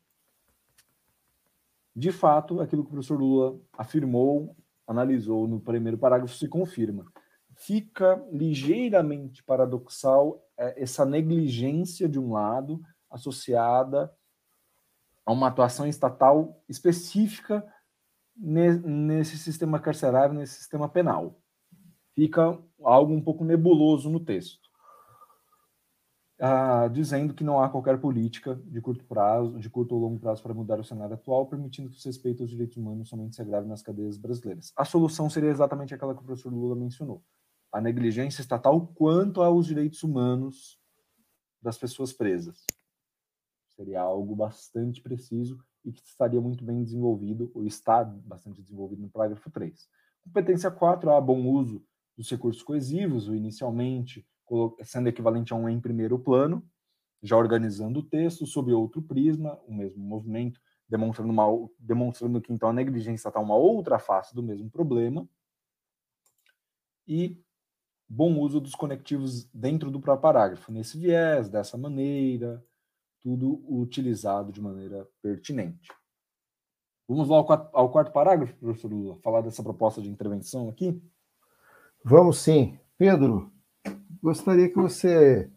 De 1.94 2.10
fato, 2.10 2.60
aquilo 2.60 2.82
que 2.82 2.88
o 2.88 2.92
professor 2.92 3.18
Lula 3.18 3.58
afirmou, 3.76 4.56
analisou 4.86 5.46
no 5.46 5.60
primeiro 5.60 5.98
parágrafo, 5.98 6.34
se 6.34 6.48
confirma. 6.48 7.06
Fica 7.64 8.20
ligeiramente 8.32 9.42
paradoxal 9.44 10.44
é, 10.58 10.82
essa 10.82 11.04
negligência, 11.04 12.08
de 12.08 12.18
um 12.18 12.32
lado, 12.32 12.80
associada 13.08 14.12
a 15.24 15.32
uma 15.32 15.46
atuação 15.46 15.86
estatal 15.86 16.60
específica 16.68 17.64
nesse 18.34 19.38
sistema 19.38 19.78
carcerário, 19.78 20.34
nesse 20.34 20.54
sistema 20.54 20.88
penal. 20.88 21.40
Fica 22.16 22.58
algo 22.82 23.14
um 23.14 23.22
pouco 23.22 23.44
nebuloso 23.44 24.10
no 24.10 24.18
texto, 24.18 24.68
ah, 26.40 26.88
dizendo 26.88 27.32
que 27.32 27.44
não 27.44 27.62
há 27.62 27.68
qualquer 27.68 28.00
política 28.00 28.60
de 28.66 28.80
curto 28.80 29.04
prazo, 29.04 29.60
de 29.60 29.70
curto 29.70 29.94
ou 29.94 30.00
longo 30.00 30.18
prazo 30.18 30.42
para 30.42 30.52
mudar 30.52 30.80
o 30.80 30.84
cenário 30.84 31.14
atual, 31.14 31.46
permitindo 31.46 31.88
que 31.88 31.96
o 31.96 32.04
respeito 32.04 32.42
aos 32.42 32.50
direitos 32.50 32.76
humanos 32.76 33.08
somente 33.08 33.36
se 33.36 33.42
agrave 33.42 33.68
nas 33.68 33.82
cadeias 33.82 34.18
brasileiras. 34.18 34.72
A 34.76 34.84
solução 34.84 35.30
seria 35.30 35.50
exatamente 35.50 35.94
aquela 35.94 36.12
que 36.12 36.20
o 36.20 36.24
professor 36.24 36.52
Lula 36.52 36.74
mencionou: 36.74 37.22
a 37.72 37.80
negligência 37.80 38.42
estatal 38.42 38.86
quanto 38.88 39.40
aos 39.40 39.66
direitos 39.66 40.02
humanos 40.02 40.78
das 41.60 41.78
pessoas 41.78 42.12
presas. 42.12 42.64
Seria 43.68 44.02
algo 44.02 44.36
bastante 44.36 45.00
preciso 45.00 45.58
e 45.84 45.90
que 45.90 46.02
estaria 46.02 46.40
muito 46.40 46.62
bem 46.62 46.82
desenvolvido, 46.82 47.50
ou 47.54 47.64
está 47.64 48.04
bastante 48.04 48.60
desenvolvido 48.60 49.02
no 49.02 49.10
parágrafo 49.10 49.50
3. 49.50 49.88
Competência 50.22 50.70
4, 50.70 51.10
há 51.10 51.20
bom 51.20 51.46
uso 51.48 51.84
dos 52.16 52.30
recursos 52.30 52.62
coesivos, 52.62 53.28
ou 53.28 53.34
inicialmente 53.34 54.26
sendo 54.84 55.08
equivalente 55.08 55.52
a 55.52 55.56
um 55.56 55.68
em 55.68 55.80
primeiro 55.80 56.18
plano, 56.18 56.62
já 57.22 57.36
organizando 57.36 58.00
o 58.00 58.02
texto 58.02 58.46
sob 58.46 58.72
outro 58.72 59.00
prisma, 59.00 59.58
o 59.66 59.72
mesmo 59.72 60.04
movimento, 60.04 60.60
demonstrando, 60.86 61.32
uma, 61.32 61.46
demonstrando 61.78 62.40
que 62.40 62.52
então 62.52 62.68
a 62.68 62.72
negligência 62.72 63.28
está 63.28 63.40
uma 63.40 63.56
outra 63.56 63.98
face 63.98 64.34
do 64.34 64.42
mesmo 64.42 64.70
problema, 64.70 65.26
e 67.08 67.42
bom 68.14 68.38
uso 68.38 68.60
dos 68.60 68.74
conectivos 68.74 69.48
dentro 69.54 69.90
do 69.90 69.98
próprio 69.98 70.20
parágrafo, 70.20 70.70
nesse 70.70 70.98
viés, 70.98 71.48
dessa 71.48 71.78
maneira, 71.78 72.62
tudo 73.22 73.64
utilizado 73.66 74.52
de 74.52 74.60
maneira 74.60 75.08
pertinente. 75.22 75.90
Vamos 77.08 77.30
lá 77.30 77.38
ao, 77.38 77.70
ao 77.72 77.90
quarto 77.90 78.12
parágrafo, 78.12 78.54
professor 78.56 78.92
Lula, 78.92 79.16
falar 79.22 79.40
dessa 79.40 79.62
proposta 79.62 80.02
de 80.02 80.10
intervenção 80.10 80.68
aqui? 80.68 81.02
Vamos 82.04 82.38
sim. 82.38 82.78
Pedro, 82.98 83.50
gostaria 84.22 84.68
que 84.68 84.76
você 84.76 85.50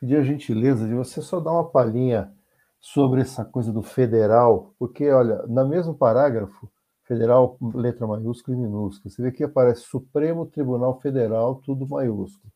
pedir 0.00 0.16
a 0.16 0.24
gentileza 0.24 0.88
de 0.88 0.94
você 0.94 1.22
só 1.22 1.38
dar 1.38 1.52
uma 1.52 1.70
palhinha 1.70 2.34
sobre 2.80 3.20
essa 3.20 3.44
coisa 3.44 3.72
do 3.72 3.82
federal, 3.82 4.74
porque, 4.80 5.08
olha, 5.10 5.46
no 5.46 5.68
mesmo 5.68 5.94
parágrafo, 5.94 6.68
federal, 7.10 7.58
letra 7.74 8.06
maiúscula 8.06 8.56
e 8.56 8.60
minúscula, 8.60 9.10
você 9.10 9.20
vê 9.20 9.32
que 9.32 9.42
aparece 9.42 9.80
Supremo 9.80 10.46
Tribunal 10.46 11.00
Federal, 11.00 11.56
tudo 11.56 11.88
maiúsculo. 11.88 12.52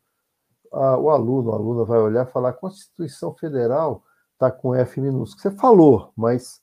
Ah, 0.73 0.97
o 0.97 1.11
aluno, 1.11 1.51
a 1.51 1.57
aluna 1.57 1.85
vai 1.85 1.99
olhar 1.99 2.25
e 2.25 2.31
falar 2.31 2.53
Constituição 2.53 3.35
Federal 3.35 4.05
está 4.33 4.53
com 4.53 4.73
F 4.73 5.01
minúsculo. 5.01 5.43
Você 5.43 5.51
falou, 5.51 6.13
mas 6.17 6.63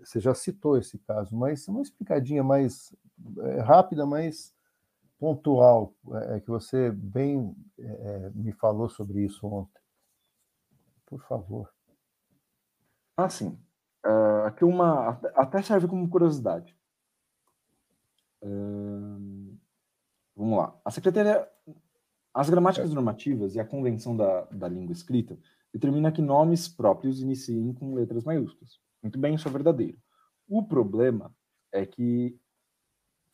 você 0.00 0.18
já 0.18 0.34
citou 0.34 0.76
esse 0.76 0.98
caso, 0.98 1.36
mas 1.36 1.68
uma 1.68 1.82
explicadinha 1.82 2.42
mais 2.42 2.92
é, 3.38 3.60
rápida, 3.60 4.04
mais 4.04 4.52
pontual, 5.16 5.94
é, 6.12 6.36
é 6.36 6.40
que 6.40 6.48
você 6.48 6.90
bem 6.90 7.54
é, 7.78 7.84
é, 7.84 8.30
me 8.34 8.50
falou 8.52 8.88
sobre 8.88 9.24
isso 9.24 9.46
ontem. 9.46 9.80
Por 11.06 11.22
favor. 11.28 11.70
Ah, 13.16 13.28
sim. 13.28 13.56
Uh, 14.04 14.46
aqui 14.46 14.64
uma 14.64 15.20
até 15.36 15.62
serve 15.62 15.86
como 15.86 16.08
curiosidade. 16.08 16.79
Vamos 18.42 19.58
lá. 20.58 20.80
A 20.84 20.90
Secretaria, 20.90 21.46
as 22.32 22.48
gramáticas 22.48 22.92
normativas 22.92 23.54
e 23.54 23.60
a 23.60 23.64
Convenção 23.64 24.16
da, 24.16 24.42
da 24.46 24.68
Língua 24.68 24.92
Escrita 24.92 25.38
determina 25.72 26.10
que 26.10 26.22
nomes 26.22 26.68
próprios 26.68 27.20
iniciem 27.20 27.72
com 27.72 27.94
letras 27.94 28.24
maiúsculas. 28.24 28.80
Muito 29.02 29.18
bem, 29.18 29.34
isso 29.34 29.48
é 29.48 29.50
verdadeiro. 29.50 29.98
O 30.48 30.62
problema 30.62 31.34
é 31.72 31.86
que 31.86 32.38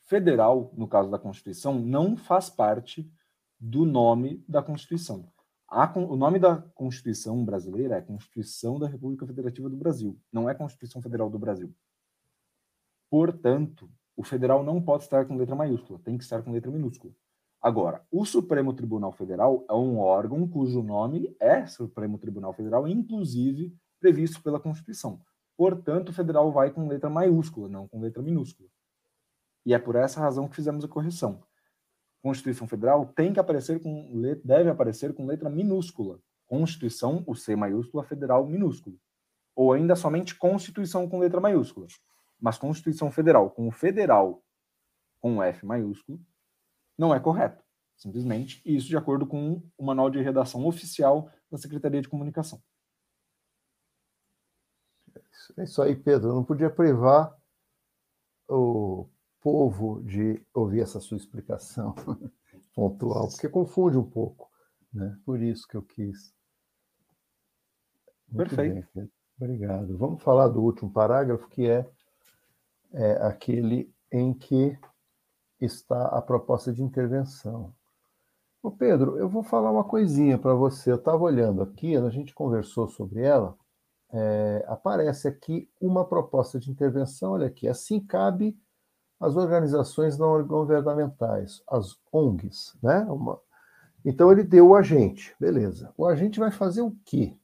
federal, 0.03 0.71
no 0.75 0.87
caso 0.87 1.09
da 1.09 1.19
Constituição, 1.19 1.79
não 1.79 2.15
faz 2.15 2.49
parte 2.49 3.11
do 3.59 3.85
nome 3.85 4.43
da 4.47 4.61
Constituição. 4.61 5.31
A, 5.67 5.91
o 5.99 6.15
nome 6.15 6.39
da 6.39 6.61
Constituição 6.75 7.43
brasileira 7.43 7.95
é 7.95 8.01
Constituição 8.01 8.79
da 8.79 8.87
República 8.87 9.27
Federativa 9.27 9.69
do 9.69 9.75
Brasil, 9.75 10.17
não 10.31 10.49
é 10.49 10.53
Constituição 10.53 11.01
Federal 11.01 11.29
do 11.29 11.37
Brasil. 11.37 11.75
Portanto, 13.09 13.89
o 14.17 14.23
federal 14.23 14.63
não 14.63 14.81
pode 14.81 15.03
estar 15.03 15.25
com 15.25 15.37
letra 15.37 15.55
maiúscula, 15.55 15.99
tem 16.03 16.17
que 16.17 16.23
estar 16.23 16.41
com 16.41 16.51
letra 16.51 16.71
minúscula. 16.71 17.13
Agora, 17.61 18.03
o 18.11 18.25
Supremo 18.25 18.73
Tribunal 18.73 19.11
Federal 19.11 19.63
é 19.69 19.73
um 19.73 19.99
órgão 19.99 20.47
cujo 20.47 20.81
nome 20.81 21.35
é 21.39 21.65
Supremo 21.67 22.17
Tribunal 22.17 22.51
Federal, 22.53 22.87
inclusive 22.87 23.73
previsto 23.99 24.41
pela 24.41 24.59
Constituição. 24.59 25.21
Portanto, 25.55 26.09
o 26.09 26.13
federal 26.13 26.51
vai 26.51 26.71
com 26.71 26.87
letra 26.87 27.09
maiúscula, 27.09 27.67
não 27.67 27.87
com 27.87 27.99
letra 27.99 28.21
minúscula. 28.21 28.69
E 29.65 29.73
é 29.73 29.79
por 29.79 29.95
essa 29.95 30.19
razão 30.19 30.47
que 30.47 30.55
fizemos 30.55 30.85
a 30.85 30.87
correção. 30.87 31.43
Constituição 32.21 32.67
Federal 32.67 33.05
tem 33.07 33.33
que 33.33 33.39
aparecer 33.39 33.81
com 33.81 34.21
deve 34.43 34.69
aparecer 34.69 35.13
com 35.13 35.25
letra 35.25 35.49
minúscula. 35.49 36.19
Constituição, 36.45 37.23
o 37.27 37.35
C 37.35 37.55
maiúscula, 37.55 38.03
Federal 38.03 38.45
minúsculo. 38.45 38.97
Ou 39.55 39.73
ainda 39.73 39.95
somente 39.95 40.35
Constituição 40.35 41.09
com 41.09 41.19
letra 41.19 41.41
maiúscula. 41.41 41.87
Mas 42.39 42.57
Constituição 42.57 43.11
Federal 43.11 43.49
com 43.49 43.67
o 43.67 43.71
federal 43.71 44.43
com 45.19 45.41
F 45.41 45.65
maiúsculo 45.65 46.19
não 46.97 47.13
é 47.13 47.19
correto, 47.19 47.63
simplesmente. 47.95 48.61
Isso 48.65 48.87
de 48.87 48.97
acordo 48.97 49.25
com 49.25 49.61
o 49.77 49.85
manual 49.85 50.09
de 50.09 50.21
redação 50.21 50.65
oficial 50.65 51.31
da 51.49 51.57
Secretaria 51.57 52.01
de 52.01 52.09
Comunicação. 52.09 52.61
É 55.57 55.63
isso 55.63 55.81
aí, 55.81 55.95
Pedro. 55.95 56.29
Eu 56.29 56.35
não 56.35 56.43
podia 56.43 56.69
privar 56.69 57.35
o 58.47 59.07
povo 59.41 60.01
de 60.03 60.43
ouvir 60.53 60.81
essa 60.81 60.99
sua 60.99 61.17
explicação 61.17 61.95
pontual, 62.73 63.29
porque 63.29 63.49
confunde 63.49 63.97
um 63.97 64.09
pouco. 64.09 64.49
Né? 64.93 65.17
Por 65.25 65.41
isso 65.41 65.67
que 65.67 65.75
eu 65.75 65.81
quis. 65.81 66.33
Muito 68.27 68.55
Perfeito. 68.55 68.87
Bem, 68.93 69.11
Obrigado. 69.39 69.95
Vamos 69.97 70.23
falar 70.23 70.47
do 70.47 70.61
último 70.61 70.91
parágrafo, 70.91 71.47
que 71.49 71.69
é, 71.69 71.87
é 72.93 73.13
aquele 73.25 73.93
em 74.11 74.33
que 74.33 74.77
está 75.59 76.07
a 76.07 76.21
proposta 76.21 76.71
de 76.71 76.83
intervenção. 76.83 77.73
Ô 78.61 78.71
Pedro, 78.71 79.17
eu 79.17 79.29
vou 79.29 79.43
falar 79.43 79.71
uma 79.71 79.83
coisinha 79.83 80.37
para 80.37 80.53
você. 80.53 80.91
Eu 80.91 80.97
estava 80.97 81.23
olhando 81.23 81.61
aqui, 81.61 81.95
a 81.95 82.09
gente 82.09 82.33
conversou 82.33 82.87
sobre 82.87 83.21
ela, 83.21 83.55
é, 84.11 84.65
aparece 84.67 85.27
aqui 85.27 85.69
uma 85.79 86.05
proposta 86.05 86.59
de 86.59 86.71
intervenção, 86.71 87.33
olha 87.33 87.47
aqui, 87.47 87.67
assim 87.67 87.99
cabe 87.99 88.57
às 89.19 89.35
organizações 89.35 90.17
não 90.17 90.45
governamentais, 90.45 91.61
as 91.67 91.97
ONGs, 92.11 92.77
né? 92.81 93.05
Uma... 93.09 93.39
Então 94.05 94.31
ele 94.31 94.43
deu 94.43 94.69
o 94.69 94.75
agente, 94.75 95.35
beleza. 95.39 95.93
O 95.97 96.05
agente 96.05 96.39
vai 96.39 96.51
fazer 96.51 96.81
o 96.81 96.95
quê? 97.03 97.35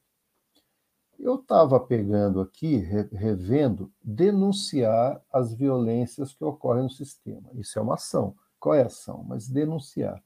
Eu 1.24 1.36
estava 1.36 1.80
pegando 1.80 2.42
aqui, 2.42 2.76
revendo, 2.76 3.90
denunciar 4.04 5.24
as 5.32 5.54
violências 5.54 6.34
que 6.34 6.44
ocorrem 6.44 6.84
no 6.84 6.90
sistema. 6.90 7.50
Isso 7.54 7.80
é 7.80 7.82
uma 7.82 7.94
ação. 7.94 8.36
Qual 8.60 8.76
é 8.76 8.84
a 8.84 8.88
ação? 8.88 9.24
Mas 9.26 9.48
denunciar. 9.48 10.22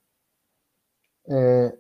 É, 1.27 1.77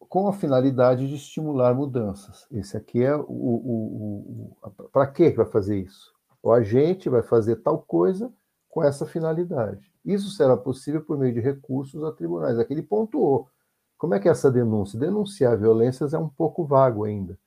com 0.00 0.28
a 0.28 0.34
finalidade 0.34 1.08
de 1.08 1.14
estimular 1.14 1.74
mudanças. 1.74 2.46
Esse 2.50 2.76
aqui 2.76 3.02
é 3.02 3.16
o. 3.16 3.22
o, 3.22 4.54
o 4.66 4.70
Para 4.92 5.06
que 5.06 5.30
vai 5.30 5.46
fazer 5.46 5.80
isso? 5.80 6.12
O 6.42 6.52
agente 6.52 7.08
vai 7.08 7.22
fazer 7.22 7.56
tal 7.56 7.78
coisa 7.80 8.30
com 8.68 8.84
essa 8.84 9.06
finalidade. 9.06 9.90
Isso 10.04 10.28
será 10.28 10.58
possível 10.58 11.02
por 11.02 11.16
meio 11.16 11.32
de 11.32 11.40
recursos 11.40 12.04
a 12.04 12.12
tribunais. 12.12 12.58
Aqui 12.58 12.74
ele 12.74 12.82
pontuou. 12.82 13.48
Como 13.96 14.12
é 14.12 14.20
que 14.20 14.28
é 14.28 14.30
essa 14.30 14.50
denúncia? 14.50 15.00
Denunciar 15.00 15.56
violências 15.56 16.12
é 16.12 16.18
um 16.18 16.28
pouco 16.28 16.66
vago 16.66 17.04
ainda. 17.04 17.38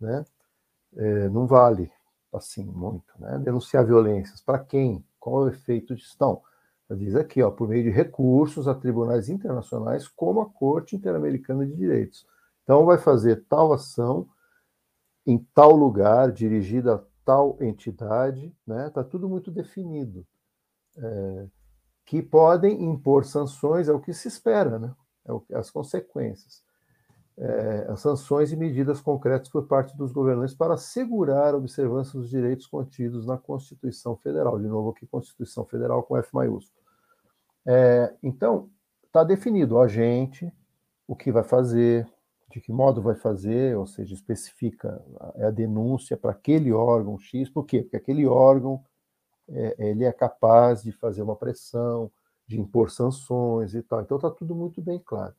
Né? 0.00 0.24
É, 0.96 1.28
não 1.28 1.46
vale 1.46 1.90
assim 2.32 2.64
muito. 2.64 3.12
Né? 3.18 3.38
Denunciar 3.38 3.84
violências. 3.84 4.40
Para 4.40 4.58
quem? 4.58 5.04
Qual 5.18 5.42
é 5.42 5.44
o 5.46 5.52
efeito 5.52 5.94
disso? 5.94 6.12
Então, 6.14 6.42
diz 6.90 7.16
aqui, 7.16 7.42
ó, 7.42 7.50
por 7.50 7.68
meio 7.68 7.84
de 7.84 7.90
recursos 7.90 8.68
a 8.68 8.74
tribunais 8.74 9.28
internacionais, 9.28 10.06
como 10.06 10.40
a 10.40 10.46
Corte 10.46 10.94
Interamericana 10.94 11.66
de 11.66 11.74
Direitos. 11.74 12.26
Então, 12.62 12.84
vai 12.84 12.98
fazer 12.98 13.44
tal 13.48 13.72
ação 13.72 14.28
em 15.26 15.38
tal 15.52 15.74
lugar, 15.74 16.30
dirigida 16.30 16.94
a 16.94 17.02
tal 17.24 17.56
entidade, 17.60 18.54
né? 18.64 18.86
Está 18.86 19.02
tudo 19.02 19.28
muito 19.28 19.50
definido. 19.50 20.24
É, 20.96 21.46
que 22.04 22.22
podem 22.22 22.84
impor 22.84 23.24
sanções, 23.24 23.88
é 23.88 23.92
o 23.92 24.00
que 24.00 24.12
se 24.14 24.28
espera, 24.28 24.78
né? 24.78 24.94
É 25.24 25.32
o, 25.32 25.44
as 25.54 25.70
consequências. 25.70 26.62
É, 27.38 27.94
sanções 27.96 28.50
e 28.50 28.56
medidas 28.56 28.98
concretas 29.00 29.50
por 29.50 29.66
parte 29.66 29.94
dos 29.94 30.10
governantes 30.10 30.54
para 30.54 30.72
assegurar 30.72 31.52
a 31.52 31.58
observância 31.58 32.18
dos 32.18 32.30
direitos 32.30 32.66
contidos 32.66 33.26
na 33.26 33.36
Constituição 33.36 34.16
Federal. 34.16 34.58
De 34.58 34.66
novo, 34.66 34.90
aqui, 34.90 35.06
Constituição 35.06 35.66
Federal 35.66 36.02
com 36.02 36.16
F 36.16 36.30
maiúsculo. 36.32 36.80
É, 37.66 38.14
então, 38.22 38.70
está 39.04 39.22
definido 39.22 39.74
o 39.74 39.80
agente, 39.80 40.50
o 41.06 41.14
que 41.14 41.30
vai 41.30 41.44
fazer, 41.44 42.08
de 42.50 42.60
que 42.60 42.72
modo 42.72 43.02
vai 43.02 43.14
fazer, 43.14 43.76
ou 43.76 43.86
seja, 43.86 44.14
especifica 44.14 45.02
a, 45.20 45.48
a 45.48 45.50
denúncia 45.50 46.16
para 46.16 46.30
aquele 46.30 46.72
órgão 46.72 47.18
X, 47.18 47.50
por 47.50 47.66
quê? 47.66 47.82
Porque 47.82 47.96
aquele 47.96 48.26
órgão 48.26 48.82
é, 49.48 49.90
ele 49.90 50.04
é 50.04 50.12
capaz 50.12 50.82
de 50.82 50.92
fazer 50.92 51.22
uma 51.22 51.36
pressão, 51.36 52.10
de 52.46 52.60
impor 52.60 52.90
sanções 52.90 53.74
e 53.74 53.82
tal. 53.82 54.00
Então 54.00 54.16
está 54.16 54.30
tudo 54.30 54.54
muito 54.54 54.80
bem 54.80 55.00
claro. 55.04 55.34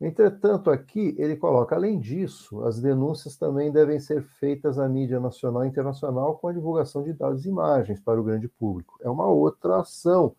Entretanto, 0.00 0.70
aqui 0.70 1.14
ele 1.18 1.36
coloca, 1.36 1.74
além 1.74 1.98
disso, 1.98 2.62
as 2.64 2.80
denúncias 2.80 3.36
também 3.36 3.72
devem 3.72 3.98
ser 3.98 4.22
feitas 4.22 4.78
à 4.78 4.88
mídia 4.88 5.18
nacional 5.18 5.64
e 5.64 5.68
internacional 5.68 6.36
com 6.36 6.48
a 6.48 6.52
divulgação 6.52 7.02
de 7.02 7.14
dados 7.14 7.46
e 7.46 7.48
imagens 7.48 7.98
para 8.00 8.20
o 8.20 8.24
grande 8.24 8.46
público. 8.48 8.98
É 9.02 9.08
uma 9.08 9.26
outra 9.26 9.80
ação 9.80 10.36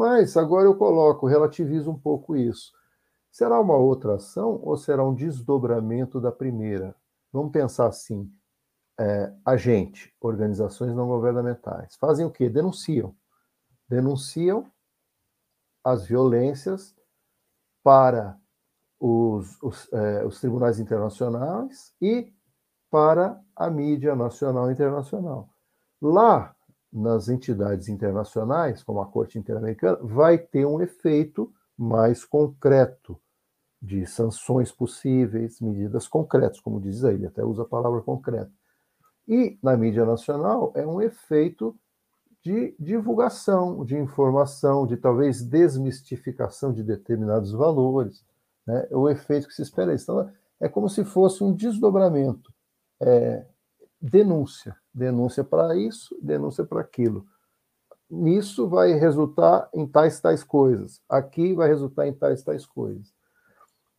mas 0.00 0.34
agora 0.36 0.66
eu 0.66 0.74
coloco, 0.76 1.26
relativizo 1.26 1.90
um 1.90 1.98
pouco 1.98 2.34
isso. 2.34 2.72
Será 3.30 3.60
uma 3.60 3.76
outra 3.76 4.14
ação 4.14 4.58
ou 4.62 4.74
será 4.76 5.04
um 5.04 5.14
desdobramento 5.14 6.18
da 6.18 6.32
primeira? 6.32 6.96
Vamos 7.30 7.52
pensar 7.52 7.86
assim: 7.86 8.32
é, 8.98 9.30
agente, 9.44 10.14
organizações 10.18 10.94
não 10.94 11.06
governamentais, 11.06 11.96
fazem 11.96 12.24
o 12.24 12.30
quê? 12.30 12.48
Denunciam. 12.48 13.14
Denunciam 13.88 14.72
as 15.84 16.06
violências 16.06 16.96
para 17.82 18.38
os, 19.00 19.60
os, 19.62 19.90
é, 19.92 20.24
os 20.26 20.38
tribunais 20.38 20.78
internacionais 20.78 21.94
e 22.00 22.30
para 22.90 23.40
a 23.56 23.70
mídia 23.70 24.14
nacional 24.14 24.68
e 24.68 24.74
internacional. 24.74 25.48
Lá, 26.02 26.54
nas 26.92 27.28
entidades 27.28 27.88
internacionais, 27.88 28.82
como 28.82 29.00
a 29.00 29.06
Corte 29.06 29.38
Interamericana, 29.38 29.98
vai 30.02 30.36
ter 30.36 30.66
um 30.66 30.80
efeito 30.82 31.52
mais 31.78 32.24
concreto 32.24 33.18
de 33.80 34.04
sanções 34.06 34.70
possíveis, 34.70 35.60
medidas 35.60 36.06
concretas, 36.06 36.60
como 36.60 36.80
diz 36.80 37.02
aí, 37.02 37.14
ele 37.14 37.26
até 37.26 37.42
usa 37.42 37.62
a 37.62 37.66
palavra 37.68 38.02
concreta. 38.02 38.52
E 39.26 39.58
na 39.62 39.76
mídia 39.76 40.04
nacional 40.04 40.72
é 40.74 40.86
um 40.86 41.00
efeito 41.00 41.74
de 42.42 42.74
divulgação, 42.78 43.84
de 43.84 43.96
informação, 43.96 44.86
de 44.86 44.96
talvez 44.96 45.42
desmistificação 45.42 46.72
de 46.72 46.82
determinados 46.82 47.52
valores, 47.52 48.24
né? 48.70 48.86
É 48.90 48.96
o 48.96 49.08
efeito 49.08 49.48
que 49.48 49.54
se 49.54 49.62
espera. 49.62 49.94
Então, 49.94 50.30
é 50.60 50.68
como 50.68 50.88
se 50.88 51.04
fosse 51.04 51.42
um 51.42 51.52
desdobramento. 51.52 52.52
É, 53.00 53.44
denúncia. 54.00 54.76
Denúncia 54.92 55.42
para 55.42 55.76
isso, 55.76 56.16
denúncia 56.22 56.64
para 56.64 56.80
aquilo. 56.80 57.26
Nisso 58.08 58.68
vai 58.68 58.92
resultar 58.92 59.68
em 59.72 59.86
tais 59.86 60.20
tais 60.20 60.42
coisas. 60.42 61.00
Aqui 61.08 61.54
vai 61.54 61.68
resultar 61.68 62.06
em 62.06 62.12
tais 62.12 62.42
tais 62.42 62.66
coisas. 62.66 63.12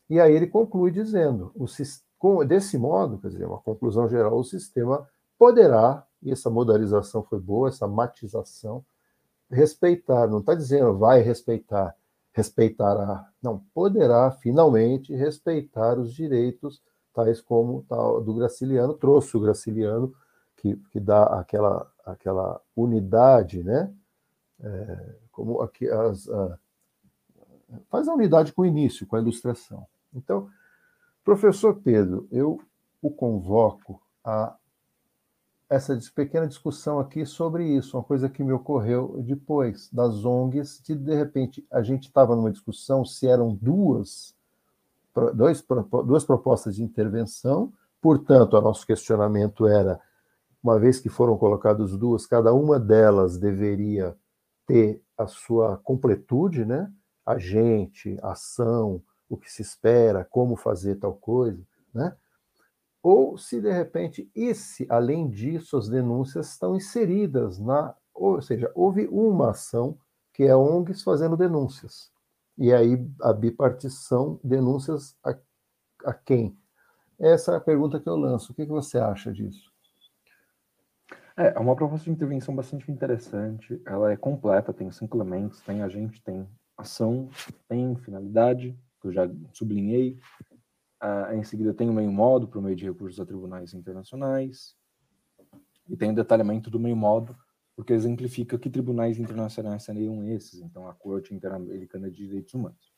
E 0.09 0.19
aí 0.19 0.34
ele 0.34 0.47
conclui 0.47 0.91
dizendo: 0.91 1.53
o, 1.55 2.43
desse 2.43 2.78
modo, 2.78 3.17
quer 3.19 3.30
dizer, 3.30 3.45
uma 3.45 3.61
conclusão 3.61 4.09
geral, 4.09 4.38
o 4.38 4.43
sistema 4.43 5.07
poderá, 5.39 6.05
e 6.22 6.32
essa 6.32 6.49
modalização 6.49 7.24
foi 7.24 7.39
boa, 7.39 7.69
essa 7.69 7.88
matização, 7.88 8.86
respeitar, 9.49 10.28
não 10.28 10.39
está 10.39 10.53
dizendo 10.53 10.97
vai 10.97 11.22
respeitar, 11.22 11.95
respeitará, 12.32 13.29
não, 13.41 13.59
poderá 13.73 14.32
finalmente 14.32 15.13
respeitar 15.13 15.99
os 15.99 16.13
direitos 16.13 16.82
tais 17.13 17.41
como 17.41 17.84
tal 17.89 18.21
do 18.21 18.34
Graciliano, 18.34 18.93
trouxe 18.93 19.36
o 19.36 19.39
Graciliano, 19.39 20.13
que, 20.55 20.75
que 20.91 20.99
dá 20.99 21.23
aquela, 21.39 21.91
aquela 22.05 22.61
unidade, 22.75 23.63
né? 23.63 23.93
É, 24.63 25.15
como 25.32 25.61
aqui 25.61 25.89
as, 25.89 26.29
a, 26.29 26.59
faz 27.89 28.07
a 28.07 28.13
unidade 28.13 28.53
com 28.53 28.61
o 28.61 28.65
início, 28.65 29.07
com 29.07 29.15
a 29.15 29.19
ilustração. 29.19 29.86
Então, 30.13 30.49
professor 31.23 31.82
Pedro, 31.84 32.27
eu 32.32 32.61
o 33.01 33.09
convoco 33.09 34.01
a 34.23 34.55
essa 35.72 35.97
pequena 36.13 36.45
discussão 36.45 36.99
aqui 36.99 37.26
sobre 37.26 37.65
isso, 37.65 37.95
uma 37.95 38.03
coisa 38.03 38.28
que 38.28 38.43
me 38.43 38.51
ocorreu 38.51 39.24
depois 39.26 39.89
das 39.89 40.26
ONGs, 40.26 40.82
de 40.84 40.93
de 40.93 41.15
repente 41.15 41.65
a 41.72 41.82
gente 41.82 42.07
estava 42.07 42.36
numa 42.36 42.51
discussão 42.51 43.05
se 43.05 43.26
eram 43.26 43.55
duas 43.55 44.36
dois, 45.34 45.65
duas 46.05 46.26
propostas 46.26 46.76
de 46.76 46.84
intervenção, 46.84 47.72
portanto, 48.01 48.57
o 48.57 48.61
nosso 48.61 48.86
questionamento 48.86 49.65
era, 49.65 49.97
uma 50.61 50.78
vez 50.78 50.99
que 50.99 51.07
foram 51.07 51.38
colocadas 51.38 51.95
duas, 51.95 52.26
cada 52.26 52.53
uma 52.53 52.78
delas 52.78 53.38
deveria 53.38 54.13
ter 54.67 55.01
a 55.17 55.26
sua 55.26 55.78
completude, 55.78 56.65
né? 56.65 56.91
Agente, 57.26 58.17
ação, 58.22 59.01
o 59.30 59.38
que 59.38 59.49
se 59.49 59.61
espera, 59.61 60.28
como 60.30 60.57
fazer 60.57 60.95
tal 60.95 61.13
coisa, 61.13 61.61
né? 61.93 62.13
Ou 63.04 63.38
se 63.38 63.60
de 63.60 63.72
repente, 63.72 64.30
esse, 64.36 64.86
além 64.89 65.30
disso, 65.30 65.78
as 65.78 65.89
denúncias 65.89 66.52
estão 66.52 66.76
inseridas 66.76 67.58
na, 67.60 67.95
ou 68.14 68.41
seja, 68.41 68.72
houve 68.76 69.08
uma 69.08 69.52
ação 69.52 69.97
que 70.34 70.43
é 70.43 70.56
ONGs 70.56 71.04
fazendo 71.04 71.36
denúncias. 71.36 72.12
E 72.58 72.72
aí 72.74 73.04
a 73.22 73.34
bipartição, 73.34 74.39
denúncias 74.43 75.16
a, 75.24 75.36
a 76.06 76.14
quem? 76.14 76.56
Essa 77.20 77.54
é 77.54 77.56
a 77.58 77.62
pergunta 77.62 77.99
que 77.99 78.10
eu 78.10 78.16
lanço. 78.16 78.52
O 78.52 78.56
que, 78.56 78.66
que 78.66 78.72
você 78.72 78.97
acha 78.97 79.32
disso? 79.32 79.72
É, 81.36 81.54
é 81.56 81.60
uma 81.60 81.76
proposta 81.76 82.06
de 82.06 82.12
intervenção 82.12 82.56
bastante 82.56 82.91
interessante. 82.91 83.82
Ela 83.86 84.12
é 84.12 84.18
completa, 84.18 84.74
tem 84.74 84.91
cinco 84.91 85.18
elementos, 85.18 85.62
tem 85.62 85.82
agente, 85.82 86.22
tem 86.22 86.47
ação, 86.78 87.30
tem 87.68 87.95
finalidade, 87.95 88.78
que 89.02 89.08
eu 89.08 89.12
já 89.12 89.30
sublinhei. 89.54 90.20
Uh, 91.02 91.34
em 91.34 91.43
seguida 91.43 91.74
tem 91.74 91.89
o 91.89 91.93
meio 91.93 92.12
modo 92.12 92.47
o 92.54 92.62
meio 92.62 92.76
de 92.76 92.86
recursos 92.86 93.20
a 93.20 93.26
tribunais 93.26 93.74
internacionais. 93.74 94.76
E 95.89 95.97
tem 95.97 96.12
o 96.12 96.16
detalhamento 96.16 96.70
do 96.70 96.80
meio 96.80 96.95
modo 96.95 97.36
porque 97.76 97.93
exemplifica 97.93 98.60
que 98.60 98.70
tribunais 98.70 99.18
internacionais 99.18 99.84
seriam 99.84 100.24
esses, 100.24 100.62
então 100.62 100.88
a 100.88 100.93
Corte 100.93 101.34
Interamericana 101.34 102.12
de 102.12 102.28
Direitos 102.28 102.54
Humanos. 102.54 102.91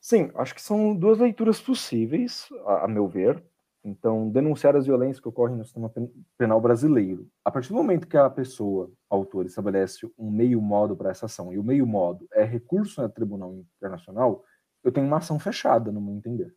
Sim, 0.00 0.30
acho 0.34 0.54
que 0.54 0.62
são 0.62 0.94
duas 0.94 1.18
leituras 1.18 1.60
possíveis, 1.60 2.48
a, 2.66 2.84
a 2.84 2.88
meu 2.88 3.08
ver. 3.08 3.42
Então, 3.84 4.30
denunciar 4.30 4.76
as 4.76 4.86
violências 4.86 5.18
que 5.18 5.28
ocorrem 5.28 5.56
no 5.56 5.64
sistema 5.64 5.92
penal 6.38 6.60
brasileiro. 6.60 7.28
A 7.44 7.50
partir 7.50 7.70
do 7.70 7.74
momento 7.74 8.06
que 8.06 8.16
a 8.16 8.30
pessoa, 8.30 8.92
autor, 9.10 9.44
estabelece 9.44 10.08
um 10.16 10.30
meio 10.30 10.60
modo 10.60 10.96
para 10.96 11.10
essa 11.10 11.26
ação, 11.26 11.52
e 11.52 11.58
o 11.58 11.64
meio 11.64 11.84
modo 11.84 12.28
é 12.32 12.44
recurso 12.44 13.02
no 13.02 13.08
Tribunal 13.08 13.52
Internacional, 13.76 14.44
eu 14.82 14.92
tenho 14.92 15.06
uma 15.06 15.18
ação 15.18 15.38
fechada, 15.38 15.92
no 15.92 16.00
meu 16.00 16.14
entender. 16.14 16.54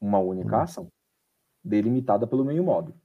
Uma 0.00 0.18
única 0.18 0.56
hum. 0.56 0.60
ação. 0.60 0.92
delimitada 1.64 2.26
pelo 2.26 2.44
meio 2.44 2.64
módulo. 2.64 3.00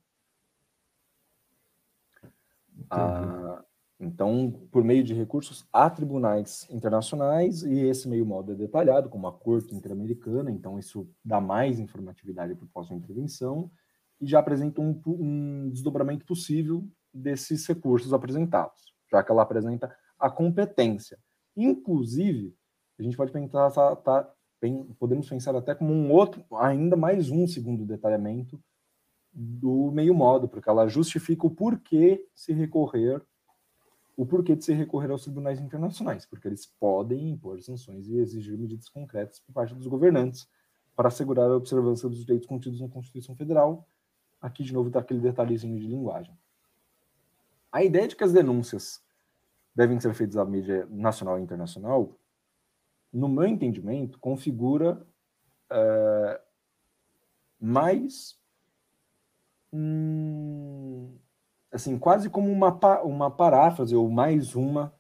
Ah, 2.89 3.64
então, 3.99 4.68
por 4.72 4.84
meio 4.84 5.03
de 5.03 5.14
recursos 5.14 5.68
a 5.74 5.89
tribunais 5.89 6.68
internacionais, 6.70 7.64
e 7.64 7.80
esse 7.82 8.08
meio 8.08 8.26
modo 8.26 8.51
é 8.51 8.55
detalhado, 8.55 9.10
como 9.10 9.28
a 9.28 9.34
Corte 9.34 9.76
Interamericana, 9.76 10.51
então 10.51 10.78
isso 10.78 11.10
dá 11.24 11.41
mais 11.41 11.80
informatividade 11.80 12.55
para 12.55 12.66
o 12.66 12.70
pós-intervenção, 12.70 13.72
e 14.20 14.26
já 14.26 14.39
apresenta 14.39 14.82
um, 14.82 14.99
um, 15.05 15.70
desdobramento 15.70 16.26
possível 16.26 16.88
desses 17.14 17.66
recursos 17.68 18.14
apresentados, 18.14 18.93
já 19.12 19.24
que 19.24 19.32
ela 19.32 19.43
apresenta 19.43 19.95
a 20.20 20.30
competência. 20.30 21.20
Inclusive, 21.55 22.55
a 23.00 23.04
gente 23.04 23.18
pode 23.18 23.32
pensar, 23.32 23.70
tá, 23.72 23.95
tá, 23.95 24.34
podemos 25.00 25.30
pensar 25.30 25.56
até 25.56 25.76
como 25.76 25.93
um 25.93 26.12
outro, 26.12 26.43
ainda 26.58 26.95
mais 26.95 27.30
um 27.30 27.48
segundo 27.48 27.86
detalhamento 27.86 28.60
do 29.32 29.91
meio 29.91 30.16
modo, 30.16 30.48
porque 30.48 30.70
ela 30.70 30.88
justifica 30.88 31.45
o 31.45 31.52
porquê 31.52 32.26
se 32.34 32.54
recorrer 32.54 33.22
o 34.18 34.26
porquê 34.26 34.56
de 34.56 34.66
se 34.66 34.74
recorrer 34.74 35.12
aos 35.12 35.22
tribunais 35.22 35.62
internacionais, 35.62 36.26
porque 36.26 36.48
eles 36.48 36.66
podem 36.66 37.30
impor 37.30 37.62
sanções 37.62 38.08
e 38.08 38.18
exigir 38.18 38.58
medidas 38.58 38.89
concretas 38.89 39.39
por 39.39 39.54
parte 39.54 39.76
dos 39.76 39.86
governantes 39.86 40.50
para 40.95 41.08
assegurar 41.08 41.52
a 41.52 41.56
observância 41.56 42.10
dos 42.10 42.26
direitos 42.26 42.48
contidos 42.48 42.82
na 42.82 42.89
Constituição 42.89 43.36
Federal. 43.36 43.88
Aqui, 44.41 44.64
de 44.64 44.74
novo, 44.74 44.88
está 44.88 45.00
aquele 45.00 45.20
detalhezinho 45.20 45.80
de 45.80 45.86
linguagem. 45.86 46.36
A 47.72 47.84
ideia 47.84 48.08
de 48.08 48.16
que 48.16 48.24
as 48.24 48.34
denúncias 48.34 49.04
devem 49.76 50.00
ser 50.00 50.16
feitas 50.16 50.36
à 50.36 50.43
mídia 50.43 50.88
nacional 50.89 51.38
e 51.38 51.43
internacional, 51.43 52.18
no 53.12 53.28
meu 53.28 53.45
entendimento, 53.45 54.20
configura 54.20 55.05
é, 55.72 56.41
mais 57.60 58.39
hum, 59.72 61.18
assim, 61.72 61.97
quase 61.97 62.30
como 62.30 62.51
uma, 62.51 62.72
uma 63.01 63.32
paráfrase 63.32 63.95
ou 63.95 64.10
mais 64.10 64.55
uma 64.55 64.93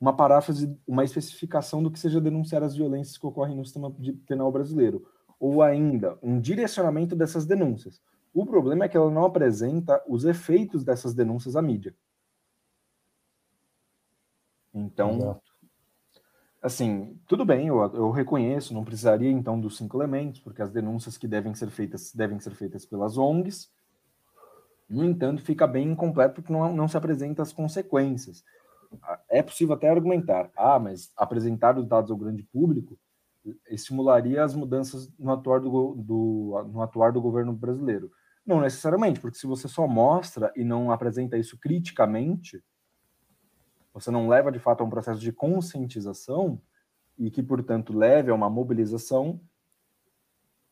uma 0.00 0.14
paráfrase, 0.14 0.78
uma 0.86 1.04
especificação 1.04 1.82
do 1.82 1.90
que 1.90 1.98
seja 1.98 2.20
denunciar 2.20 2.62
as 2.62 2.76
violências 2.76 3.18
que 3.18 3.26
ocorrem 3.26 3.56
no 3.56 3.64
sistema 3.64 3.92
penal 4.26 4.52
brasileiro, 4.52 5.04
ou 5.40 5.60
ainda 5.60 6.16
um 6.22 6.40
direcionamento 6.40 7.16
dessas 7.16 7.44
denúncias. 7.44 8.00
O 8.32 8.46
problema 8.46 8.84
é 8.84 8.88
que 8.88 8.96
ela 8.96 9.10
não 9.10 9.24
apresenta 9.24 10.02
os 10.06 10.24
efeitos 10.24 10.84
dessas 10.84 11.14
denúncias 11.14 11.56
à 11.56 11.62
mídia. 11.62 11.96
Então, 14.72 15.16
Exato. 15.16 15.52
Assim, 16.62 17.18
tudo 17.26 17.44
bem, 17.44 17.68
eu, 17.68 17.78
eu 17.94 18.10
reconheço, 18.10 18.74
não 18.74 18.84
precisaria 18.84 19.30
então 19.30 19.60
dos 19.60 19.76
cinco 19.76 19.96
elementos, 19.96 20.40
porque 20.40 20.62
as 20.62 20.70
denúncias 20.70 21.16
que 21.16 21.28
devem 21.28 21.54
ser 21.54 21.70
feitas 21.70 22.12
devem 22.12 22.40
ser 22.40 22.54
feitas 22.54 22.84
pelas 22.84 23.16
ONGs, 23.16 23.70
no 24.88 25.04
entanto, 25.04 25.42
fica 25.42 25.66
bem 25.66 25.90
incompleto 25.90 26.36
porque 26.36 26.52
não, 26.52 26.74
não 26.74 26.88
se 26.88 26.96
apresenta 26.96 27.42
as 27.42 27.52
consequências. 27.52 28.42
É 29.28 29.42
possível 29.42 29.74
até 29.74 29.90
argumentar, 29.90 30.50
ah, 30.56 30.78
mas 30.78 31.12
apresentar 31.14 31.76
os 31.76 31.86
dados 31.86 32.10
ao 32.10 32.16
grande 32.16 32.42
público 32.42 32.98
estimularia 33.68 34.42
as 34.42 34.54
mudanças 34.54 35.12
no 35.18 35.30
atuar 35.30 35.60
do, 35.60 35.94
do, 35.94 36.68
no 36.72 36.82
atuar 36.82 37.12
do 37.12 37.20
governo 37.20 37.52
brasileiro. 37.52 38.10
Não 38.46 38.60
necessariamente, 38.62 39.20
porque 39.20 39.36
se 39.36 39.46
você 39.46 39.68
só 39.68 39.86
mostra 39.86 40.50
e 40.56 40.64
não 40.64 40.90
apresenta 40.90 41.36
isso 41.36 41.58
criticamente, 41.58 42.62
você 44.00 44.10
não 44.10 44.28
leva 44.28 44.52
de 44.52 44.58
fato 44.58 44.82
a 44.82 44.84
um 44.84 44.90
processo 44.90 45.20
de 45.20 45.32
conscientização 45.32 46.60
e 47.16 47.30
que, 47.30 47.42
portanto, 47.42 47.96
leve 47.96 48.30
a 48.30 48.34
uma 48.34 48.48
mobilização, 48.48 49.40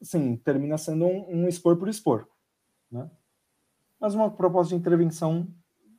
sim, 0.01 0.37
termina 0.37 0.79
sendo 0.79 1.07
um, 1.07 1.43
um 1.43 1.49
expor 1.49 1.77
por 1.77 1.89
expor. 1.89 2.29
Né? 2.91 3.11
mas 4.01 4.15
uma 4.15 4.31
proposta 4.31 4.75
de 4.75 4.81
intervenção 4.81 5.49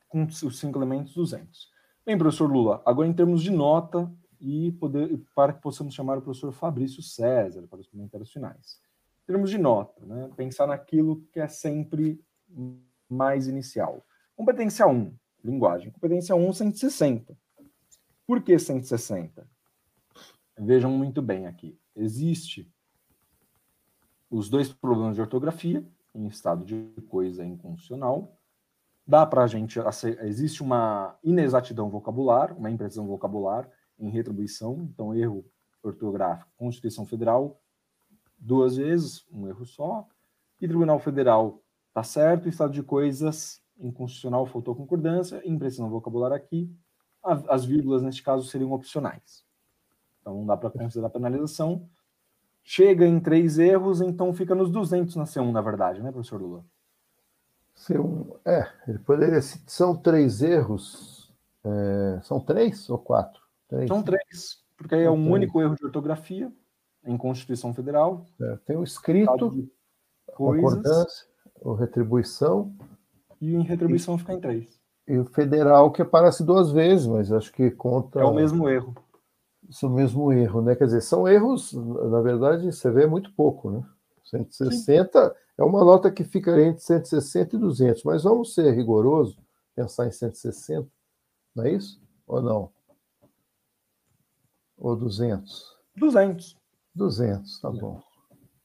com 0.08 0.24
os 0.24 0.58
cinco 0.58 0.78
elementos 0.78 1.14
200. 1.14 1.70
Bem, 2.04 2.16
professor 2.16 2.50
Lula, 2.50 2.82
agora 2.86 3.08
em 3.08 3.12
termos 3.12 3.42
de 3.42 3.50
nota 3.50 4.10
e 4.40 4.72
poder, 4.72 5.20
para 5.34 5.52
que 5.52 5.60
possamos 5.60 5.94
chamar 5.94 6.18
o 6.18 6.22
professor 6.22 6.52
Fabrício 6.52 7.02
César 7.02 7.66
para 7.68 7.80
os 7.80 7.86
comentários 7.86 8.32
finais. 8.32 8.80
Em 9.24 9.26
termos 9.26 9.50
de 9.50 9.58
nota, 9.58 10.06
né, 10.06 10.30
pensar 10.36 10.66
naquilo 10.66 11.22
que 11.32 11.40
é 11.40 11.48
sempre 11.48 12.24
mais 13.08 13.46
inicial. 13.46 14.06
Competência 14.34 14.86
1, 14.86 15.12
linguagem. 15.44 15.90
Competência 15.90 16.34
1, 16.34 16.52
160. 16.52 17.36
Por 18.26 18.42
que 18.42 18.58
160? 18.58 19.46
Vejam 20.58 20.90
muito 20.90 21.22
bem 21.22 21.46
aqui. 21.46 21.78
Existe 21.94 22.70
os 24.30 24.50
dois 24.50 24.72
problemas 24.72 25.14
de 25.14 25.20
ortografia, 25.20 25.84
em 26.14 26.26
estado 26.26 26.64
de 26.64 26.92
coisa 27.08 27.44
inconstitucional. 27.44 28.36
Dá 29.06 29.24
para 29.24 29.44
a 29.44 29.46
gente. 29.46 29.78
Existe 30.22 30.62
uma 30.62 31.16
inexatidão 31.22 31.88
vocabular, 31.88 32.56
uma 32.56 32.70
imprecisão 32.70 33.06
vocabular 33.06 33.70
em 33.98 34.10
retribuição, 34.10 34.88
então 34.92 35.14
erro 35.14 35.44
ortográfico, 35.82 36.50
Constituição 36.56 37.06
Federal, 37.06 37.60
duas 38.38 38.76
vezes, 38.76 39.24
um 39.32 39.48
erro 39.48 39.64
só. 39.64 40.06
E 40.60 40.66
Tribunal 40.66 40.98
Federal 40.98 41.62
está 41.88 42.02
certo, 42.02 42.48
estado 42.48 42.72
de 42.72 42.82
coisas 42.82 43.62
inconstitucional, 43.78 44.46
faltou 44.46 44.74
concordância, 44.74 45.42
imprecisão 45.44 45.88
vocabular 45.88 46.32
aqui. 46.32 46.70
As 47.22 47.64
vírgulas, 47.64 48.02
neste 48.02 48.22
caso, 48.22 48.48
seriam 48.48 48.72
opcionais. 48.72 49.44
Então, 50.20 50.34
não 50.34 50.46
dá 50.46 50.56
para 50.56 50.70
considerar 50.70 51.10
penalização 51.10 51.88
chega 52.68 53.06
em 53.06 53.18
três 53.18 53.58
erros, 53.58 54.02
então 54.02 54.34
fica 54.34 54.54
nos 54.54 54.70
200 54.70 55.16
na 55.16 55.24
C1, 55.24 55.50
na 55.50 55.62
verdade, 55.62 56.02
né, 56.02 56.12
professor 56.12 56.38
Lula? 56.38 56.62
C1, 57.74 58.36
é, 58.44 58.68
ele 58.86 58.98
poderia, 58.98 59.40
são 59.40 59.96
três 59.96 60.42
erros, 60.42 61.32
é, 61.64 62.20
são 62.22 62.38
três 62.38 62.90
ou 62.90 62.98
quatro? 62.98 63.40
Três. 63.68 63.88
São 63.88 64.02
três, 64.02 64.62
porque 64.76 64.94
aí 64.94 65.04
é 65.04 65.10
um 65.10 65.14
três. 65.14 65.32
único 65.32 65.62
erro 65.62 65.76
de 65.76 65.84
ortografia 65.86 66.52
em 67.06 67.16
Constituição 67.16 67.72
Federal. 67.72 68.26
É, 68.38 68.58
tem 68.66 68.76
o 68.76 68.84
escrito, 68.84 69.70
concordância, 70.34 71.26
ou 71.62 71.74
retribuição. 71.74 72.70
E 73.40 73.54
em 73.54 73.62
retribuição 73.62 74.16
e, 74.16 74.18
fica 74.18 74.32
em 74.32 74.40
três. 74.40 74.80
E 75.06 75.18
o 75.18 75.24
federal 75.24 75.90
que 75.90 76.02
aparece 76.02 76.44
duas 76.44 76.70
vezes, 76.70 77.06
mas 77.06 77.32
acho 77.32 77.52
que 77.52 77.70
conta. 77.70 78.20
É 78.20 78.24
o 78.24 78.34
mesmo 78.34 78.68
erro 78.68 78.94
isso 79.68 79.84
é 79.84 79.88
o 79.88 79.92
mesmo 79.92 80.32
erro, 80.32 80.62
né? 80.62 80.74
Quer 80.74 80.86
dizer, 80.86 81.02
são 81.02 81.28
erros, 81.28 81.72
na 81.72 82.20
verdade, 82.20 82.72
você 82.72 82.90
vê 82.90 83.06
muito 83.06 83.32
pouco, 83.34 83.70
né? 83.70 83.84
160 84.24 85.28
Sim. 85.28 85.34
é 85.58 85.64
uma 85.64 85.84
nota 85.84 86.10
que 86.10 86.24
fica 86.24 86.58
entre 86.60 86.82
160 86.82 87.56
e 87.56 87.58
200, 87.58 88.02
mas 88.04 88.22
vamos 88.22 88.54
ser 88.54 88.74
rigoroso, 88.74 89.38
pensar 89.74 90.06
em 90.06 90.10
160, 90.10 90.88
não 91.54 91.64
é 91.64 91.72
isso? 91.72 92.00
Ou 92.26 92.42
não? 92.42 92.70
Ou 94.76 94.96
200? 94.96 95.76
200. 95.96 96.56
200, 96.94 97.60
tá 97.60 97.68
200. 97.68 97.88
bom. 97.88 98.02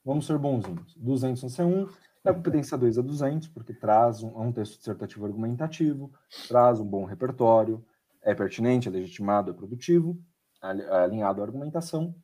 Vamos 0.04 0.26
ser 0.26 0.38
bonzinhos. 0.38 0.94
200 0.96 1.42
no 1.42 1.48
C1, 1.48 1.88
a 2.24 2.34
competência 2.34 2.78
2 2.78 2.98
é 2.98 3.02
200, 3.02 3.48
porque 3.48 3.74
traz 3.74 4.22
um, 4.22 4.28
é 4.28 4.46
um 4.46 4.52
texto 4.52 4.78
dissertativo 4.78 5.26
argumentativo, 5.26 6.12
traz 6.48 6.80
um 6.80 6.86
bom 6.86 7.04
repertório, 7.04 7.84
é 8.22 8.34
pertinente, 8.34 8.88
é 8.88 8.90
legitimado, 8.90 9.50
é 9.50 9.54
produtivo 9.54 10.18
alinhado 10.60 11.42
à 11.42 11.44
argumentação. 11.44 12.14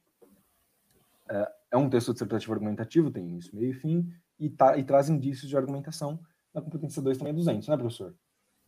É, 1.28 1.53
é 1.72 1.76
um 1.76 1.88
texto 1.90 2.12
dissertativo 2.12 2.53
argumentativo, 2.55 3.11
tem 3.11 3.28
início, 3.28 3.55
meio 3.55 3.70
e 3.70 3.74
fim, 3.74 4.11
e, 4.38 4.48
tá, 4.48 4.76
e 4.78 4.84
traz 4.84 5.11
indícios 5.11 5.48
de 5.48 5.57
argumentação. 5.57 6.18
Na 6.55 6.62
competência 6.62 7.03
2 7.03 7.18
também 7.18 7.32
é 7.32 7.36
200, 7.36 7.68
né, 7.68 7.76
professor? 7.76 8.14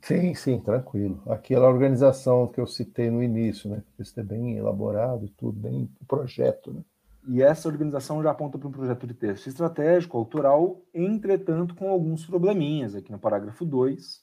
Sim, 0.02 0.34
sim, 0.34 0.60
tranquilo. 0.60 1.22
Aquela 1.26 1.68
organização 1.68 2.48
que 2.48 2.60
eu 2.60 2.66
citei 2.66 3.10
no 3.10 3.22
início, 3.22 3.70
né? 3.70 3.82
Isso 3.98 4.18
é 4.18 4.22
bem 4.22 4.56
elaborado, 4.56 5.28
tudo 5.36 5.58
bem 5.58 5.88
projeto, 6.06 6.72
né? 6.72 6.82
E 7.28 7.42
essa 7.42 7.68
organização 7.68 8.22
já 8.22 8.30
aponta 8.30 8.58
para 8.58 8.68
um 8.68 8.72
projeto 8.72 9.06
de 9.06 9.14
texto 9.14 9.46
estratégico, 9.46 10.18
autoral, 10.18 10.82
entretanto, 10.92 11.74
com 11.74 11.88
alguns 11.88 12.26
probleminhas 12.26 12.94
aqui 12.94 13.12
no 13.12 13.18
parágrafo 13.18 13.64
2 13.64 14.16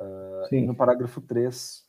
uh, 0.00 0.54
e 0.54 0.60
no 0.64 0.76
parágrafo 0.76 1.20
3 1.20 1.82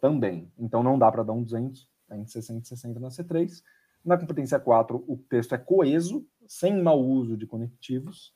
também. 0.00 0.52
Então 0.58 0.82
não 0.82 0.98
dá 0.98 1.10
para 1.10 1.22
dar 1.22 1.32
um 1.32 1.42
200, 1.42 1.88
Tá 2.10 2.16
em 2.16 2.26
60 2.26 2.64
e 2.64 2.66
60 2.66 2.98
na 3.00 3.08
C3. 3.08 3.62
Na 4.04 4.18
competência 4.18 4.58
4, 4.58 5.04
o 5.06 5.16
texto 5.16 5.54
é 5.54 5.58
coeso, 5.58 6.26
sem 6.48 6.82
mau 6.82 7.00
uso 7.00 7.36
de 7.36 7.46
conectivos. 7.46 8.34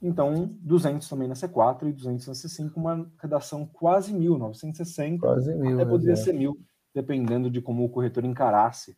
Então, 0.00 0.56
200 0.60 1.08
também 1.08 1.26
na 1.26 1.34
C4 1.34 1.88
e 1.88 1.92
200 1.92 2.28
na 2.28 2.34
C5, 2.34 2.76
uma 2.76 3.10
redação 3.20 3.66
quase 3.66 4.14
mil, 4.14 4.38
960. 4.38 5.18
Quase 5.18 5.52
mil. 5.56 5.74
Até 5.74 5.90
poderia 5.90 6.14
ser 6.14 6.32
mil, 6.32 6.56
dependendo 6.94 7.50
de 7.50 7.60
como 7.60 7.84
o 7.84 7.88
corretor 7.88 8.24
encarasse 8.24 8.96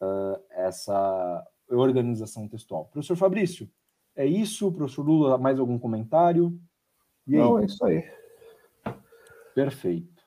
uh, 0.00 0.40
essa 0.68 1.46
organização 1.68 2.48
textual. 2.48 2.86
Professor 2.86 3.16
Fabrício, 3.16 3.70
é 4.14 4.26
isso? 4.26 4.72
Professor 4.72 5.02
Lula, 5.06 5.38
mais 5.38 5.58
algum 5.58 5.78
comentário? 5.78 6.58
Não, 7.26 7.58
é 7.58 7.66
isso 7.66 7.84
aí. 7.84 8.04
Perfeito. 9.54 10.18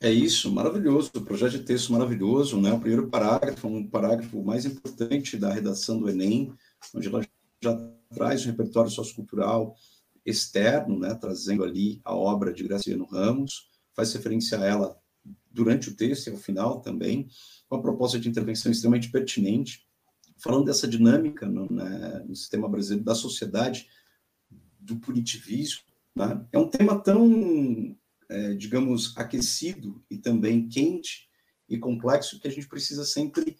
É 0.00 0.10
isso, 0.10 0.52
maravilhoso. 0.52 1.10
O 1.16 1.22
projeto 1.22 1.52
de 1.52 1.64
texto 1.64 1.92
maravilhoso, 1.92 2.60
né? 2.60 2.72
O 2.72 2.78
primeiro 2.78 3.08
parágrafo, 3.08 3.66
um 3.66 3.88
parágrafo 3.88 4.40
mais 4.44 4.64
importante 4.64 5.36
da 5.36 5.52
redação 5.52 5.98
do 5.98 6.08
Enem, 6.08 6.54
onde 6.94 7.08
ela 7.08 7.26
já 7.60 7.76
traz 8.10 8.44
um 8.44 8.50
repertório 8.50 8.90
sociocultural 8.90 9.74
externo, 10.24 11.00
né? 11.00 11.16
Trazendo 11.16 11.64
ali 11.64 12.00
a 12.04 12.14
obra 12.14 12.52
de 12.52 12.62
Graciano 12.62 13.06
Ramos, 13.06 13.70
faz 13.92 14.12
referência 14.12 14.58
a 14.60 14.64
ela 14.64 14.96
durante 15.50 15.88
o 15.88 15.94
texto 15.94 16.26
e 16.26 16.30
ao 16.30 16.36
final 16.36 16.80
também, 16.80 17.28
uma 17.70 17.80
proposta 17.80 18.18
de 18.18 18.28
intervenção 18.28 18.70
extremamente 18.70 19.10
pertinente, 19.10 19.86
falando 20.36 20.66
dessa 20.66 20.86
dinâmica 20.86 21.46
no, 21.46 21.66
no 21.66 22.36
sistema 22.36 22.68
brasileiro 22.68 23.04
da 23.04 23.14
sociedade 23.14 23.88
do 24.78 24.96
punitivismo. 24.96 25.82
Né? 26.14 26.46
É 26.52 26.58
um 26.58 26.68
tema 26.68 26.98
tão 26.98 27.96
é, 28.28 28.52
digamos, 28.54 29.16
aquecido 29.16 30.04
e 30.10 30.18
também 30.18 30.68
quente 30.68 31.28
e 31.68 31.78
complexo, 31.78 32.38
que 32.38 32.46
a 32.46 32.50
gente 32.50 32.68
precisa 32.68 33.04
sempre 33.04 33.56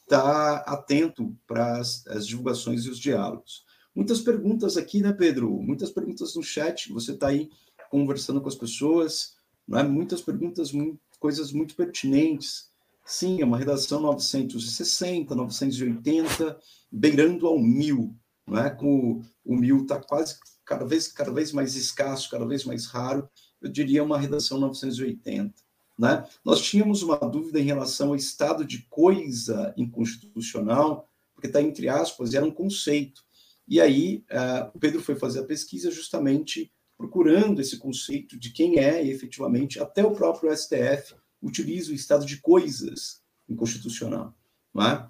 estar 0.00 0.56
atento 0.58 1.36
para 1.46 1.78
as, 1.78 2.06
as 2.08 2.26
divulgações 2.26 2.84
e 2.84 2.90
os 2.90 2.98
diálogos. 2.98 3.64
Muitas 3.94 4.20
perguntas 4.20 4.76
aqui, 4.76 5.00
né, 5.00 5.12
Pedro? 5.12 5.50
Muitas 5.62 5.90
perguntas 5.90 6.34
no 6.34 6.42
chat. 6.42 6.92
Você 6.92 7.12
está 7.12 7.28
aí 7.28 7.50
conversando 7.90 8.40
com 8.40 8.48
as 8.48 8.54
pessoas, 8.54 9.36
né? 9.68 9.82
muitas 9.82 10.22
perguntas, 10.22 10.72
muito, 10.72 10.98
coisas 11.20 11.52
muito 11.52 11.74
pertinentes. 11.76 12.68
Sim, 13.04 13.40
é 13.40 13.44
uma 13.44 13.58
redação 13.58 14.00
960, 14.00 15.34
980, 15.34 16.58
beirando 16.90 17.46
ao 17.46 17.58
mil, 17.58 18.14
não 18.46 18.58
é? 18.58 18.70
Com 18.70 19.22
o 19.44 19.56
mil 19.56 19.82
está 19.82 19.98
quase 19.98 20.38
cada 20.64 20.84
vez 20.84 21.08
cada 21.08 21.32
vez 21.32 21.52
mais 21.52 21.74
escasso, 21.74 22.30
cada 22.30 22.46
vez 22.46 22.64
mais 22.64 22.86
raro 22.86 23.28
eu 23.60 23.70
diria 23.70 24.04
uma 24.04 24.18
redação 24.18 24.58
980. 24.58 25.54
Né? 25.98 26.24
Nós 26.44 26.60
tínhamos 26.60 27.02
uma 27.02 27.16
dúvida 27.16 27.58
em 27.58 27.64
relação 27.64 28.08
ao 28.08 28.16
estado 28.16 28.64
de 28.64 28.82
coisa 28.88 29.74
inconstitucional, 29.76 31.08
porque 31.34 31.48
está 31.48 31.60
entre 31.60 31.88
aspas, 31.88 32.34
era 32.34 32.44
um 32.44 32.50
conceito. 32.50 33.22
E 33.66 33.80
aí 33.80 34.24
uh, 34.30 34.70
o 34.74 34.78
Pedro 34.78 35.02
foi 35.02 35.16
fazer 35.16 35.40
a 35.40 35.44
pesquisa 35.44 35.90
justamente 35.90 36.72
procurando 36.98 37.60
esse 37.60 37.78
conceito 37.78 38.36
de 38.36 38.50
quem 38.50 38.78
é 38.78 39.06
efetivamente, 39.06 39.78
até 39.78 40.04
o 40.04 40.10
próprio 40.10 40.54
STF 40.54 41.14
utiliza 41.40 41.92
o 41.92 41.94
estado 41.94 42.26
de 42.26 42.38
coisas 42.38 43.22
inconstitucional. 43.48 44.34
Não 44.74 44.84
é? 44.84 45.08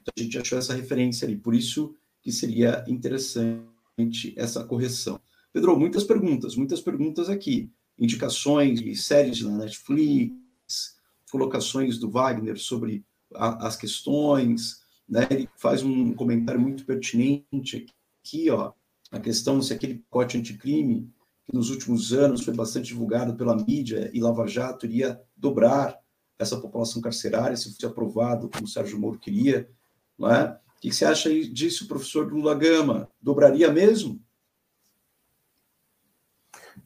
Então, 0.00 0.12
a 0.16 0.20
gente 0.20 0.38
achou 0.38 0.58
essa 0.58 0.74
referência 0.74 1.28
ali, 1.28 1.36
por 1.36 1.54
isso 1.54 1.94
que 2.22 2.32
seria 2.32 2.82
interessante 2.88 4.34
essa 4.36 4.64
correção. 4.64 5.20
Pedro, 5.52 5.78
muitas 5.78 6.04
perguntas, 6.04 6.56
muitas 6.56 6.80
perguntas 6.80 7.28
aqui 7.28 7.70
indicações 7.98 8.80
de 8.80 8.94
séries 8.94 9.42
na 9.42 9.58
Netflix, 9.58 10.96
colocações 11.30 11.98
do 11.98 12.08
Wagner 12.08 12.56
sobre 12.56 13.04
a, 13.34 13.66
as 13.66 13.76
questões, 13.76 14.82
né? 15.08 15.26
Ele 15.30 15.48
faz 15.56 15.82
um 15.82 16.14
comentário 16.14 16.60
muito 16.60 16.84
pertinente 16.84 17.86
aqui, 18.22 18.50
ó, 18.50 18.72
a 19.10 19.18
questão 19.18 19.60
se 19.60 19.72
aquele 19.72 19.96
pacote 19.96 20.38
anticrime 20.38 21.10
que 21.48 21.56
nos 21.56 21.70
últimos 21.70 22.12
anos 22.12 22.44
foi 22.44 22.52
bastante 22.52 22.88
divulgado 22.88 23.34
pela 23.34 23.56
mídia 23.56 24.10
e 24.12 24.20
Lava 24.20 24.46
Jato 24.46 24.84
iria 24.84 25.18
dobrar 25.34 25.98
essa 26.38 26.58
população 26.58 27.00
carcerária 27.00 27.56
se 27.56 27.72
fosse 27.72 27.86
aprovado, 27.86 28.50
como 28.50 28.64
o 28.64 28.68
Sérgio 28.68 29.00
Moro 29.00 29.18
queria, 29.18 29.68
não 30.16 30.30
é? 30.30 30.58
O 30.76 30.80
que 30.80 30.92
você 30.92 31.04
acha 31.04 31.28
disso, 31.30 31.88
professor 31.88 32.30
Lula 32.30 32.54
Gama? 32.54 33.08
Dobraria 33.20 33.72
mesmo? 33.72 34.20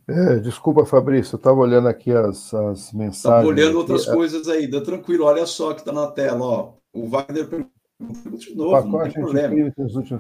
É, 0.08 0.38
desculpa, 0.38 0.86
Fabrício, 0.86 1.34
eu 1.34 1.38
estava 1.38 1.58
olhando 1.58 1.88
aqui 1.88 2.10
as, 2.10 2.54
as 2.54 2.92
mensagens. 2.92 3.16
Estava 3.16 3.46
olhando 3.46 3.78
outras 3.78 4.02
aqui. 4.02 4.16
coisas 4.16 4.48
aí, 4.48 4.66
dá 4.66 4.80
tranquilo, 4.80 5.24
olha 5.24 5.44
só 5.44 5.74
que 5.74 5.80
está 5.80 5.92
na 5.92 6.06
tela, 6.06 6.44
ó. 6.44 6.72
O 6.92 7.08
Wagner 7.08 7.46
perguntou 7.46 8.38
de 8.38 8.54
novo, 8.54 8.70
pacote 8.70 9.18
não 9.18 9.32
tem 9.32 9.50
problema. 9.50 9.74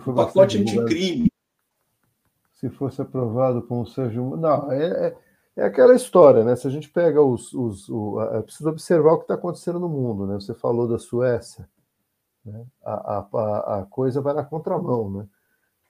O 0.06 0.14
pacote 0.14 0.58
anticrime. 0.58 1.31
Se 2.62 2.70
fosse 2.70 3.02
aprovado 3.02 3.60
com 3.62 3.80
o 3.80 3.86
Sérgio. 3.86 4.36
Não, 4.36 4.70
é, 4.70 5.08
é, 5.08 5.16
é, 5.56 5.64
aquela 5.64 5.96
história, 5.96 6.44
né? 6.44 6.54
Se 6.54 6.64
a 6.68 6.70
gente 6.70 6.88
pega 6.88 7.20
os. 7.20 7.52
os 7.52 7.88
o, 7.88 8.20
a, 8.20 8.40
precisa 8.40 8.70
observar 8.70 9.14
o 9.14 9.18
que 9.18 9.24
está 9.24 9.34
acontecendo 9.34 9.80
no 9.80 9.88
mundo, 9.88 10.28
né? 10.28 10.34
Você 10.34 10.54
falou 10.54 10.86
da 10.86 10.96
Suécia, 10.96 11.68
né? 12.44 12.64
a, 12.84 13.18
a, 13.18 13.80
a 13.80 13.86
coisa 13.86 14.20
vai 14.20 14.32
na 14.32 14.44
contramão, 14.44 15.10
né? 15.10 15.28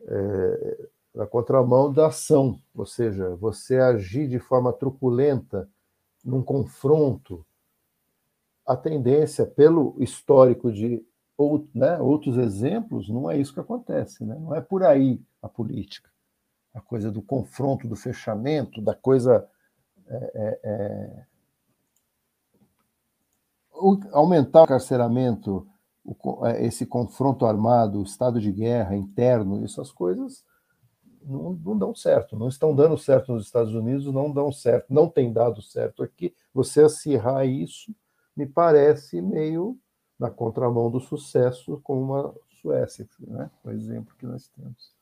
É, 0.08 0.88
na 1.14 1.26
contramão 1.26 1.92
da 1.92 2.06
ação, 2.06 2.58
ou 2.74 2.86
seja, 2.86 3.36
você 3.36 3.76
agir 3.76 4.26
de 4.26 4.38
forma 4.38 4.72
truculenta 4.72 5.68
num 6.24 6.42
confronto, 6.42 7.44
a 8.66 8.74
tendência, 8.74 9.44
pelo 9.44 9.94
histórico 9.98 10.72
de 10.72 11.04
ou, 11.36 11.68
né, 11.74 11.98
outros 11.98 12.38
exemplos, 12.38 13.10
não 13.10 13.30
é 13.30 13.36
isso 13.36 13.52
que 13.52 13.60
acontece, 13.60 14.24
né? 14.24 14.36
não 14.38 14.54
é 14.54 14.60
por 14.62 14.82
aí 14.82 15.20
a 15.42 15.48
política. 15.48 16.10
A 16.74 16.80
coisa 16.80 17.10
do 17.10 17.22
confronto, 17.22 17.86
do 17.86 17.96
fechamento, 17.96 18.80
da 18.80 18.94
coisa. 18.94 19.46
É, 20.06 20.32
é, 20.34 20.60
é... 20.64 21.26
Aumentar 24.12 24.62
o 24.62 24.66
carceramento, 24.66 25.66
o, 26.04 26.46
é, 26.46 26.64
esse 26.64 26.86
confronto 26.86 27.44
armado, 27.44 27.98
o 27.98 28.04
estado 28.04 28.40
de 28.40 28.52
guerra 28.52 28.96
interno, 28.96 29.64
essas 29.64 29.90
coisas 29.90 30.44
não, 31.24 31.52
não 31.54 31.78
dão 31.78 31.94
certo, 31.94 32.36
não 32.36 32.48
estão 32.48 32.74
dando 32.74 32.98
certo 32.98 33.32
nos 33.32 33.44
Estados 33.44 33.74
Unidos, 33.74 34.06
não 34.06 34.30
dão 34.32 34.52
certo, 34.52 34.92
não 34.92 35.08
tem 35.08 35.32
dado 35.32 35.62
certo 35.62 36.02
aqui. 36.02 36.34
Você 36.52 36.82
acirrar 36.82 37.46
isso 37.46 37.94
me 38.36 38.46
parece 38.46 39.20
meio 39.20 39.78
na 40.18 40.30
contramão 40.30 40.90
do 40.90 41.00
sucesso 41.00 41.80
como 41.82 42.14
a 42.14 42.34
Suécia, 42.60 43.08
né? 43.20 43.50
o 43.64 43.70
exemplo 43.70 44.14
que 44.16 44.26
nós 44.26 44.48
temos. 44.48 44.92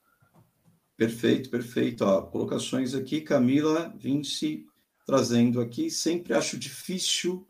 Perfeito, 1.00 1.48
perfeito. 1.48 2.04
Ó, 2.04 2.20
colocações 2.20 2.94
aqui, 2.94 3.22
Camila 3.22 3.90
Vinci 3.98 4.66
trazendo 5.06 5.58
aqui. 5.58 5.90
Sempre 5.90 6.34
acho 6.34 6.58
difícil 6.58 7.46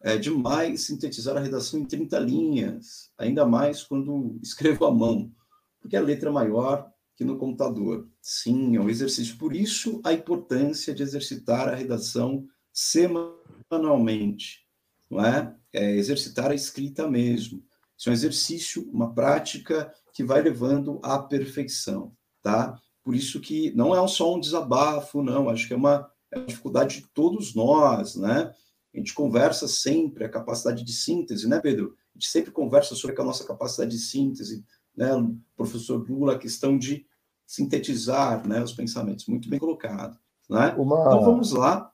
é, 0.00 0.18
demais 0.18 0.80
sintetizar 0.80 1.36
a 1.36 1.40
redação 1.40 1.78
em 1.78 1.84
30 1.84 2.18
linhas, 2.18 3.12
ainda 3.16 3.46
mais 3.46 3.84
quando 3.84 4.36
escrevo 4.42 4.84
à 4.84 4.92
mão, 4.92 5.32
porque 5.80 5.96
a 5.96 6.00
letra 6.00 6.28
é 6.28 6.32
maior 6.32 6.92
que 7.14 7.22
no 7.22 7.38
computador. 7.38 8.08
Sim, 8.20 8.74
é 8.74 8.80
um 8.80 8.90
exercício. 8.90 9.38
Por 9.38 9.54
isso, 9.54 10.00
a 10.02 10.12
importância 10.12 10.92
de 10.92 11.04
exercitar 11.04 11.68
a 11.68 11.76
redação 11.76 12.48
semanalmente, 12.72 14.66
não 15.08 15.24
é? 15.24 15.54
é 15.72 15.92
exercitar 15.92 16.50
a 16.50 16.54
escrita 16.56 17.08
mesmo. 17.08 17.64
Isso 17.96 18.08
é 18.08 18.10
um 18.10 18.14
exercício, 18.14 18.90
uma 18.90 19.14
prática 19.14 19.94
que 20.12 20.24
vai 20.24 20.42
levando 20.42 20.98
à 21.04 21.16
perfeição, 21.20 22.12
tá? 22.42 22.76
Por 23.08 23.14
isso 23.14 23.40
que 23.40 23.74
não 23.74 23.96
é 23.96 24.06
só 24.06 24.34
um 24.34 24.38
desabafo, 24.38 25.22
não. 25.22 25.48
Acho 25.48 25.66
que 25.66 25.72
é 25.72 25.76
uma, 25.78 26.06
é 26.30 26.36
uma 26.36 26.44
dificuldade 26.44 27.00
de 27.00 27.06
todos 27.06 27.54
nós, 27.54 28.16
né? 28.16 28.52
A 28.94 28.98
gente 28.98 29.14
conversa 29.14 29.66
sempre 29.66 30.26
a 30.26 30.28
capacidade 30.28 30.84
de 30.84 30.92
síntese, 30.92 31.48
né, 31.48 31.58
Pedro? 31.58 31.96
A 32.14 32.18
gente 32.18 32.28
sempre 32.28 32.50
conversa 32.50 32.94
sobre 32.94 33.18
a 33.18 33.24
nossa 33.24 33.46
capacidade 33.46 33.92
de 33.92 33.98
síntese, 33.98 34.62
né, 34.94 35.08
professor 35.56 36.06
Lula, 36.06 36.34
a 36.34 36.38
questão 36.38 36.76
de 36.76 37.06
sintetizar 37.46 38.46
né, 38.46 38.62
os 38.62 38.74
pensamentos. 38.74 39.26
Muito 39.26 39.48
bem 39.48 39.58
colocado. 39.58 40.18
Né? 40.50 40.74
Uma... 40.76 41.00
Então 41.00 41.24
vamos 41.24 41.52
lá. 41.52 41.90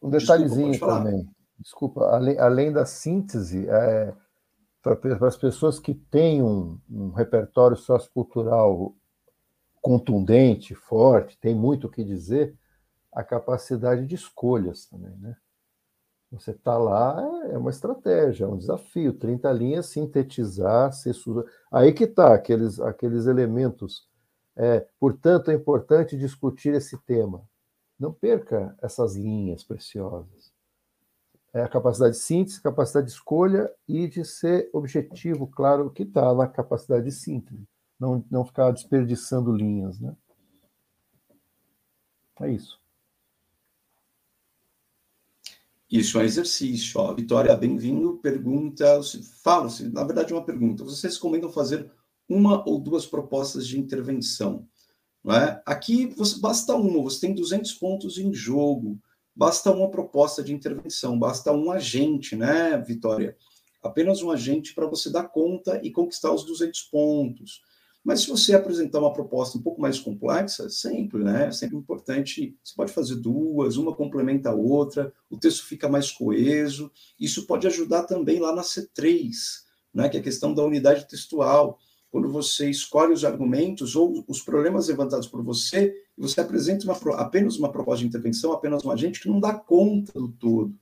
Um 0.00 0.08
detalhezinho 0.08 0.70
Desculpa, 0.70 0.94
também. 0.94 1.30
Desculpa, 1.58 2.04
além, 2.06 2.38
além 2.38 2.72
da 2.72 2.86
síntese, 2.86 3.68
é, 3.68 4.14
para 4.80 5.28
as 5.28 5.36
pessoas 5.36 5.78
que 5.78 5.92
têm 5.92 6.42
um, 6.42 6.80
um 6.88 7.10
repertório 7.10 7.76
sociocultural 7.76 8.96
contundente, 9.82 10.74
forte, 10.74 11.38
tem 11.38 11.54
muito 11.54 11.86
o 11.86 11.90
que 11.90 12.04
dizer, 12.04 12.56
a 13.12 13.24
capacidade 13.24 14.06
de 14.06 14.14
escolhas 14.14 14.86
também, 14.86 15.16
né? 15.16 15.36
Você 16.30 16.50
está 16.50 16.76
lá, 16.76 17.22
é 17.50 17.56
uma 17.56 17.70
estratégia, 17.70 18.44
é 18.44 18.48
um 18.48 18.58
desafio. 18.58 19.14
30 19.14 19.50
linhas, 19.52 19.86
sintetizar, 19.86 20.92
ser... 20.92 21.14
aí 21.72 21.92
que 21.92 22.04
está 22.04 22.34
aqueles, 22.34 22.78
aqueles 22.80 23.26
elementos. 23.26 24.06
É, 24.54 24.86
portanto, 25.00 25.50
é 25.50 25.54
importante 25.54 26.18
discutir 26.18 26.74
esse 26.74 26.98
tema. 26.98 27.48
Não 27.98 28.12
perca 28.12 28.76
essas 28.82 29.16
linhas 29.16 29.64
preciosas. 29.64 30.52
É 31.52 31.62
a 31.62 31.68
capacidade 31.68 32.14
de 32.14 32.20
síntese, 32.20 32.60
capacidade 32.60 33.06
de 33.06 33.12
escolha 33.12 33.72
e 33.88 34.06
de 34.06 34.22
ser 34.22 34.68
objetivo, 34.72 35.46
claro, 35.46 35.90
que 35.90 36.02
está 36.02 36.34
na 36.34 36.46
capacidade 36.46 37.06
de 37.06 37.12
síntese. 37.12 37.66
Não, 37.98 38.24
não 38.30 38.44
ficar 38.44 38.70
desperdiçando 38.70 39.52
linhas. 39.52 39.98
Né? 39.98 40.14
É 42.40 42.50
isso. 42.50 42.78
Isso 45.90 46.20
é 46.20 46.24
exercício. 46.24 47.00
Ó. 47.00 47.14
Vitória, 47.14 47.56
bem-vindo. 47.56 48.18
Pergunta, 48.18 49.00
fala-se, 49.42 49.88
na 49.88 50.04
verdade, 50.04 50.32
uma 50.32 50.44
pergunta. 50.44 50.84
Vocês 50.84 51.14
recomendam 51.14 51.50
fazer 51.50 51.90
uma 52.28 52.62
ou 52.68 52.78
duas 52.78 53.06
propostas 53.06 53.66
de 53.66 53.80
intervenção? 53.80 54.68
Não 55.24 55.34
é? 55.34 55.62
Aqui 55.66 56.06
você, 56.06 56.38
basta 56.38 56.74
uma, 56.74 57.02
você 57.02 57.20
tem 57.20 57.34
200 57.34 57.72
pontos 57.74 58.18
em 58.18 58.32
jogo. 58.32 59.00
basta 59.34 59.70
uma 59.70 59.90
proposta 59.90 60.42
de 60.42 60.52
intervenção, 60.52 61.18
basta 61.18 61.52
um 61.52 61.70
agente, 61.70 62.36
né, 62.36 62.76
Vitória? 62.78 63.36
Apenas 63.82 64.20
um 64.20 64.30
agente 64.30 64.74
para 64.74 64.86
você 64.86 65.10
dar 65.10 65.28
conta 65.28 65.80
e 65.82 65.90
conquistar 65.90 66.32
os 66.32 66.44
200 66.44 66.82
pontos. 66.82 67.62
Mas 68.04 68.20
se 68.20 68.28
você 68.28 68.54
apresentar 68.54 69.00
uma 69.00 69.12
proposta 69.12 69.58
um 69.58 69.62
pouco 69.62 69.80
mais 69.80 69.98
complexa, 69.98 70.68
sempre, 70.70 71.22
né? 71.22 71.50
Sempre 71.50 71.76
importante. 71.76 72.56
Você 72.62 72.74
pode 72.74 72.92
fazer 72.92 73.16
duas, 73.16 73.76
uma 73.76 73.94
complementa 73.94 74.50
a 74.50 74.54
outra, 74.54 75.12
o 75.28 75.36
texto 75.36 75.66
fica 75.66 75.88
mais 75.88 76.10
coeso. 76.10 76.90
Isso 77.18 77.46
pode 77.46 77.66
ajudar 77.66 78.04
também 78.04 78.40
lá 78.40 78.54
na 78.54 78.62
C3, 78.62 79.30
né? 79.92 80.08
Que 80.08 80.16
é 80.16 80.20
a 80.20 80.22
questão 80.22 80.54
da 80.54 80.64
unidade 80.64 81.06
textual. 81.08 81.78
Quando 82.10 82.30
você 82.30 82.70
escolhe 82.70 83.12
os 83.12 83.24
argumentos 83.24 83.94
ou 83.94 84.24
os 84.26 84.40
problemas 84.40 84.88
levantados 84.88 85.28
por 85.28 85.42
você, 85.42 85.94
e 86.16 86.22
você 86.22 86.40
apresenta 86.40 86.84
uma, 86.84 86.96
apenas 87.20 87.58
uma 87.58 87.70
proposta 87.70 88.00
de 88.00 88.08
intervenção, 88.08 88.52
apenas 88.52 88.84
um 88.84 88.90
agente 88.90 89.20
que 89.20 89.28
não 89.28 89.38
dá 89.38 89.52
conta 89.52 90.12
do 90.18 90.28
todo, 90.28 90.74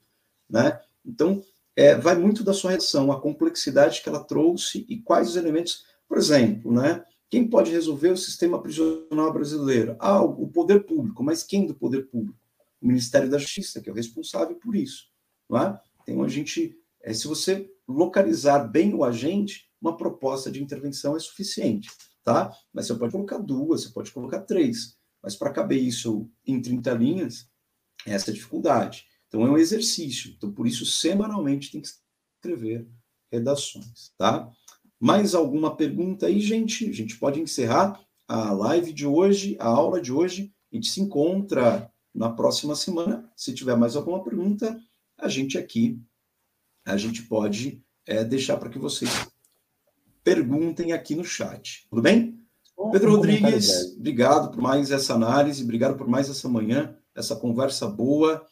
né? 0.49 0.81
Então, 1.05 1.43
é, 1.75 1.95
vai 1.95 2.17
muito 2.17 2.43
da 2.43 2.55
sua 2.55 2.71
reação, 2.71 3.13
a 3.13 3.21
complexidade 3.21 4.03
que 4.03 4.09
ela 4.09 4.25
trouxe 4.25 4.87
e 4.89 4.99
quais 4.99 5.31
os 5.31 5.37
elementos. 5.37 5.85
Por 6.09 6.19
exemplo, 6.19 6.73
né? 6.73 7.05
Quem 7.29 7.49
pode 7.49 7.71
resolver 7.71 8.11
o 8.11 8.17
sistema 8.17 8.61
prisional 8.63 9.33
brasileiro? 9.33 9.97
Ah, 9.99 10.23
o 10.23 10.49
poder 10.49 10.85
público. 10.85 11.25
Mas 11.25 11.43
quem 11.43 11.67
do 11.67 11.75
poder 11.75 12.09
público? 12.09 12.39
O 12.81 12.87
Ministério 12.87 13.29
da 13.29 13.39
Justiça, 13.39 13.81
que 13.81 13.89
é 13.89 13.93
o 13.93 13.97
responsável 13.97 14.57
por 14.57 14.77
isso. 14.77 15.09
Não 15.49 15.59
é? 15.59 15.81
Tem 16.05 16.17
um 16.17 16.23
agente. 16.23 16.79
É, 17.03 17.13
se 17.13 17.27
você 17.27 17.69
localizar 17.89 18.61
bem 18.61 18.95
o 18.95 19.05
agente, 19.05 19.69
uma 19.81 19.97
proposta 19.97 20.51
de 20.51 20.63
intervenção 20.63 21.17
é 21.17 21.19
suficiente. 21.19 21.91
Tá? 22.25 22.53
Mas 22.73 22.87
você 22.87 22.95
pode 22.95 23.13
colocar 23.13 23.39
duas, 23.39 23.85
você 23.85 23.91
pode 23.91 24.13
colocar 24.13 24.41
três. 24.41 24.97
Mas 25.23 25.35
para 25.35 25.53
caber 25.53 25.83
isso 25.83 26.31
em 26.47 26.61
30 26.61 26.93
linhas, 26.95 27.49
essa 28.07 28.31
é 28.31 28.33
a 28.33 28.35
dificuldade. 28.35 29.05
Então 29.27 29.45
é 29.45 29.51
um 29.51 29.59
exercício. 29.59 30.33
Então, 30.37 30.53
por 30.53 30.67
isso, 30.67 30.87
semanalmente 30.87 31.71
tem 31.71 31.81
que 31.81 31.89
escrever 31.89 32.89
redações. 33.31 34.13
Tá? 34.17 34.51
Mais 34.99 35.35
alguma 35.35 35.77
pergunta 35.77 36.27
aí, 36.27 36.41
gente? 36.41 36.89
A 36.89 36.93
gente 36.93 37.19
pode 37.19 37.41
encerrar 37.41 38.01
a 38.27 38.53
live 38.53 38.93
de 38.93 39.07
hoje, 39.07 39.57
a 39.61 39.67
aula 39.67 40.01
de 40.01 40.13
hoje. 40.13 40.53
A 40.73 40.77
gente 40.77 40.89
se 40.89 41.01
encontra 41.01 41.91
na 42.15 42.31
próxima 42.31 42.75
semana. 42.75 43.31
Se 43.37 43.53
tiver 43.53 43.77
mais 43.77 43.95
alguma 43.95 44.23
pergunta, 44.25 44.81
a 45.19 45.29
gente 45.29 45.59
aqui, 45.59 46.01
a 46.85 46.97
gente 46.97 47.23
pode 47.25 47.83
é, 48.07 48.25
deixar 48.25 48.57
para 48.57 48.71
que 48.71 48.79
vocês 48.79 49.11
perguntem 50.25 50.93
aqui 50.93 51.15
no 51.15 51.25
chat. 51.25 51.87
Tudo 51.91 52.03
bem? 52.03 52.41
Bom, 52.77 52.91
Pedro 52.91 53.17
Rodrigues, 53.17 53.95
obrigado 53.97 54.51
por 54.51 54.61
mais 54.61 54.91
essa 54.91 55.15
análise, 55.15 55.63
obrigado 55.63 55.97
por 55.97 56.09
mais 56.09 56.29
essa 56.29 56.49
manhã, 56.49 56.97
essa 57.15 57.37
conversa 57.37 57.87
boa. 57.87 58.45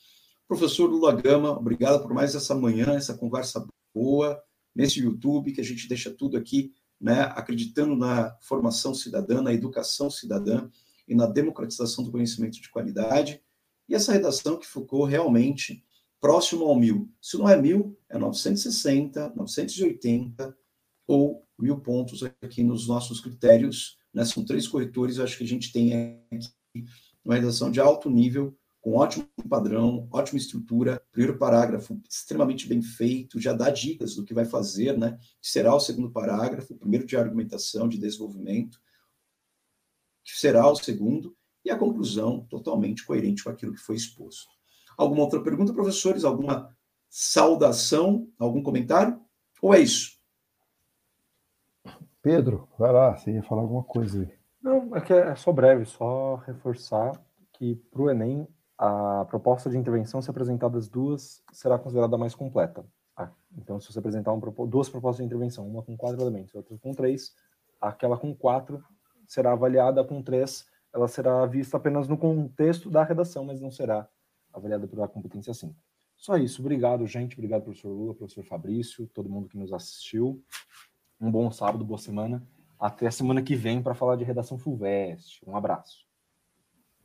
Professor 0.46 0.88
Lula 0.88 1.12
Gama, 1.12 1.50
obrigado 1.50 2.02
por 2.02 2.12
mais 2.12 2.34
essa 2.34 2.54
manhã, 2.54 2.94
essa 2.94 3.14
conversa 3.14 3.66
boa 3.94 4.42
nesse 4.74 5.00
YouTube, 5.00 5.52
que 5.52 5.60
a 5.60 5.64
gente 5.64 5.88
deixa 5.88 6.10
tudo 6.10 6.36
aqui, 6.36 6.72
né, 7.00 7.22
acreditando 7.34 7.94
na 7.94 8.36
formação 8.40 8.94
cidadã, 8.94 9.42
na 9.42 9.52
educação 9.52 10.10
cidadã 10.10 10.68
e 11.06 11.14
na 11.14 11.26
democratização 11.26 12.02
do 12.04 12.10
conhecimento 12.10 12.60
de 12.60 12.70
qualidade. 12.70 13.40
E 13.88 13.94
essa 13.94 14.12
redação 14.12 14.58
que 14.58 14.66
ficou 14.66 15.04
realmente 15.04 15.84
próximo 16.20 16.64
ao 16.64 16.74
mil. 16.74 17.12
Se 17.20 17.36
não 17.36 17.48
é 17.48 17.60
mil, 17.60 17.98
é 18.08 18.16
960, 18.16 19.34
980 19.36 20.56
ou 21.06 21.46
mil 21.58 21.78
pontos 21.80 22.22
aqui 22.22 22.62
nos 22.62 22.88
nossos 22.88 23.20
critérios. 23.20 23.98
Né? 24.12 24.24
São 24.24 24.44
três 24.44 24.66
corretores, 24.66 25.18
eu 25.18 25.24
acho 25.24 25.36
que 25.36 25.44
a 25.44 25.46
gente 25.46 25.70
tem 25.70 25.92
aqui 26.32 26.86
uma 27.22 27.34
redação 27.34 27.70
de 27.70 27.80
alto 27.80 28.08
nível 28.08 28.56
com 28.84 28.96
ótimo 28.96 29.26
padrão, 29.48 30.06
ótima 30.12 30.36
estrutura, 30.36 31.02
primeiro 31.10 31.38
parágrafo 31.38 31.98
extremamente 32.06 32.68
bem 32.68 32.82
feito, 32.82 33.40
já 33.40 33.54
dá 33.54 33.70
dicas 33.70 34.14
do 34.14 34.22
que 34.22 34.34
vai 34.34 34.44
fazer, 34.44 34.98
né? 34.98 35.18
Que 35.40 35.48
será 35.48 35.74
o 35.74 35.80
segundo 35.80 36.10
parágrafo, 36.10 36.76
primeiro 36.76 37.06
de 37.06 37.16
argumentação, 37.16 37.88
de 37.88 37.96
desenvolvimento, 37.96 38.78
que 40.22 40.38
será 40.38 40.70
o 40.70 40.76
segundo, 40.76 41.34
e 41.64 41.70
a 41.70 41.78
conclusão 41.78 42.44
totalmente 42.44 43.06
coerente 43.06 43.42
com 43.42 43.48
aquilo 43.48 43.72
que 43.72 43.80
foi 43.80 43.96
exposto. 43.96 44.50
Alguma 44.98 45.22
outra 45.22 45.42
pergunta, 45.42 45.72
professores? 45.72 46.22
Alguma 46.22 46.76
saudação? 47.08 48.30
Algum 48.38 48.62
comentário? 48.62 49.18
Ou 49.62 49.72
é 49.72 49.80
isso? 49.80 50.18
Pedro, 52.20 52.68
vai 52.78 52.92
lá, 52.92 53.16
você 53.16 53.32
ia 53.32 53.42
falar 53.42 53.62
alguma 53.62 53.82
coisa 53.82 54.20
aí. 54.20 54.38
Não, 54.62 54.94
é 54.94 55.00
que 55.00 55.14
é 55.14 55.34
só 55.36 55.50
breve, 55.52 55.86
só 55.86 56.34
reforçar 56.34 57.18
que 57.54 57.76
para 57.90 58.02
o 58.02 58.10
Enem 58.10 58.46
a 58.78 59.24
proposta 59.26 59.70
de 59.70 59.76
intervenção, 59.76 60.20
se 60.20 60.30
apresentada 60.30 60.76
as 60.78 60.88
duas, 60.88 61.42
será 61.52 61.78
considerada 61.78 62.18
mais 62.18 62.34
completa. 62.34 62.84
Ah, 63.16 63.30
então, 63.56 63.80
se 63.80 63.92
você 63.92 63.98
apresentar 63.98 64.32
um, 64.32 64.40
duas 64.66 64.88
propostas 64.88 65.18
de 65.18 65.26
intervenção, 65.26 65.66
uma 65.66 65.82
com 65.82 65.96
quatro 65.96 66.20
elementos, 66.20 66.54
outra 66.54 66.76
com 66.78 66.92
três, 66.92 67.34
aquela 67.80 68.16
com 68.16 68.34
quatro 68.34 68.82
será 69.26 69.52
avaliada 69.52 70.02
com 70.04 70.22
três, 70.22 70.66
ela 70.92 71.08
será 71.08 71.44
vista 71.46 71.76
apenas 71.76 72.08
no 72.08 72.16
contexto 72.16 72.90
da 72.90 73.02
redação, 73.02 73.44
mas 73.44 73.60
não 73.60 73.70
será 73.70 74.08
avaliada 74.52 74.86
pela 74.86 75.08
competência 75.08 75.52
5. 75.52 75.74
Só 76.16 76.36
isso. 76.36 76.60
Obrigado, 76.62 77.06
gente. 77.06 77.34
Obrigado, 77.34 77.62
professor 77.62 77.88
Lula, 77.88 78.14
professor 78.14 78.44
Fabrício, 78.44 79.06
todo 79.08 79.28
mundo 79.28 79.48
que 79.48 79.58
nos 79.58 79.72
assistiu. 79.72 80.42
Um 81.20 81.30
bom 81.30 81.50
sábado, 81.50 81.84
boa 81.84 81.98
semana. 81.98 82.46
Até 82.78 83.06
a 83.06 83.10
semana 83.10 83.42
que 83.42 83.56
vem 83.56 83.82
para 83.82 83.94
falar 83.94 84.16
de 84.16 84.24
redação 84.24 84.58
Fulvestre. 84.58 85.40
Um 85.46 85.56
abraço. 85.56 86.06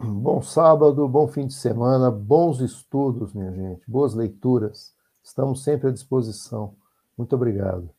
Bom 0.01 0.41
sábado, 0.41 1.05
bom 1.09 1.27
fim 1.27 1.45
de 1.45 1.53
semana, 1.53 2.09
bons 2.09 2.61
estudos, 2.61 3.33
minha 3.33 3.51
gente, 3.51 3.81
boas 3.85 4.13
leituras. 4.13 4.93
Estamos 5.21 5.61
sempre 5.61 5.89
à 5.89 5.91
disposição. 5.91 6.73
Muito 7.17 7.35
obrigado. 7.35 7.89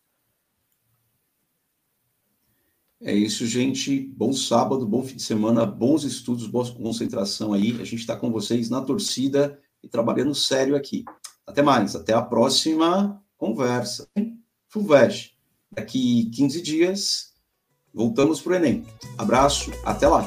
É 3.03 3.13
isso, 3.13 3.47
gente. 3.47 4.01
Bom 4.17 4.33
sábado, 4.33 4.87
bom 4.87 5.03
fim 5.03 5.17
de 5.17 5.23
semana, 5.23 5.67
bons 5.67 6.05
estudos, 6.05 6.47
boa 6.47 6.73
concentração 6.73 7.53
aí. 7.53 7.73
A 7.73 7.85
gente 7.85 7.97
está 7.97 8.17
com 8.17 8.33
vocês 8.33 8.71
na 8.71 8.81
torcida 8.81 9.61
e 9.83 9.89
trabalhando 9.89 10.35
sério 10.35 10.75
aqui. 10.77 11.05
Até 11.47 11.61
mais, 11.61 11.95
até 11.95 12.15
a 12.15 12.23
próxima 12.23 13.23
conversa. 13.37 14.09
Fulvestre, 14.69 15.33
daqui 15.71 16.31
15 16.31 16.63
dias, 16.63 17.35
voltamos 17.93 18.41
para 18.41 18.53
o 18.53 18.57
Enem. 18.57 18.87
Abraço, 19.19 19.71
até 19.85 20.09
lá. 20.09 20.27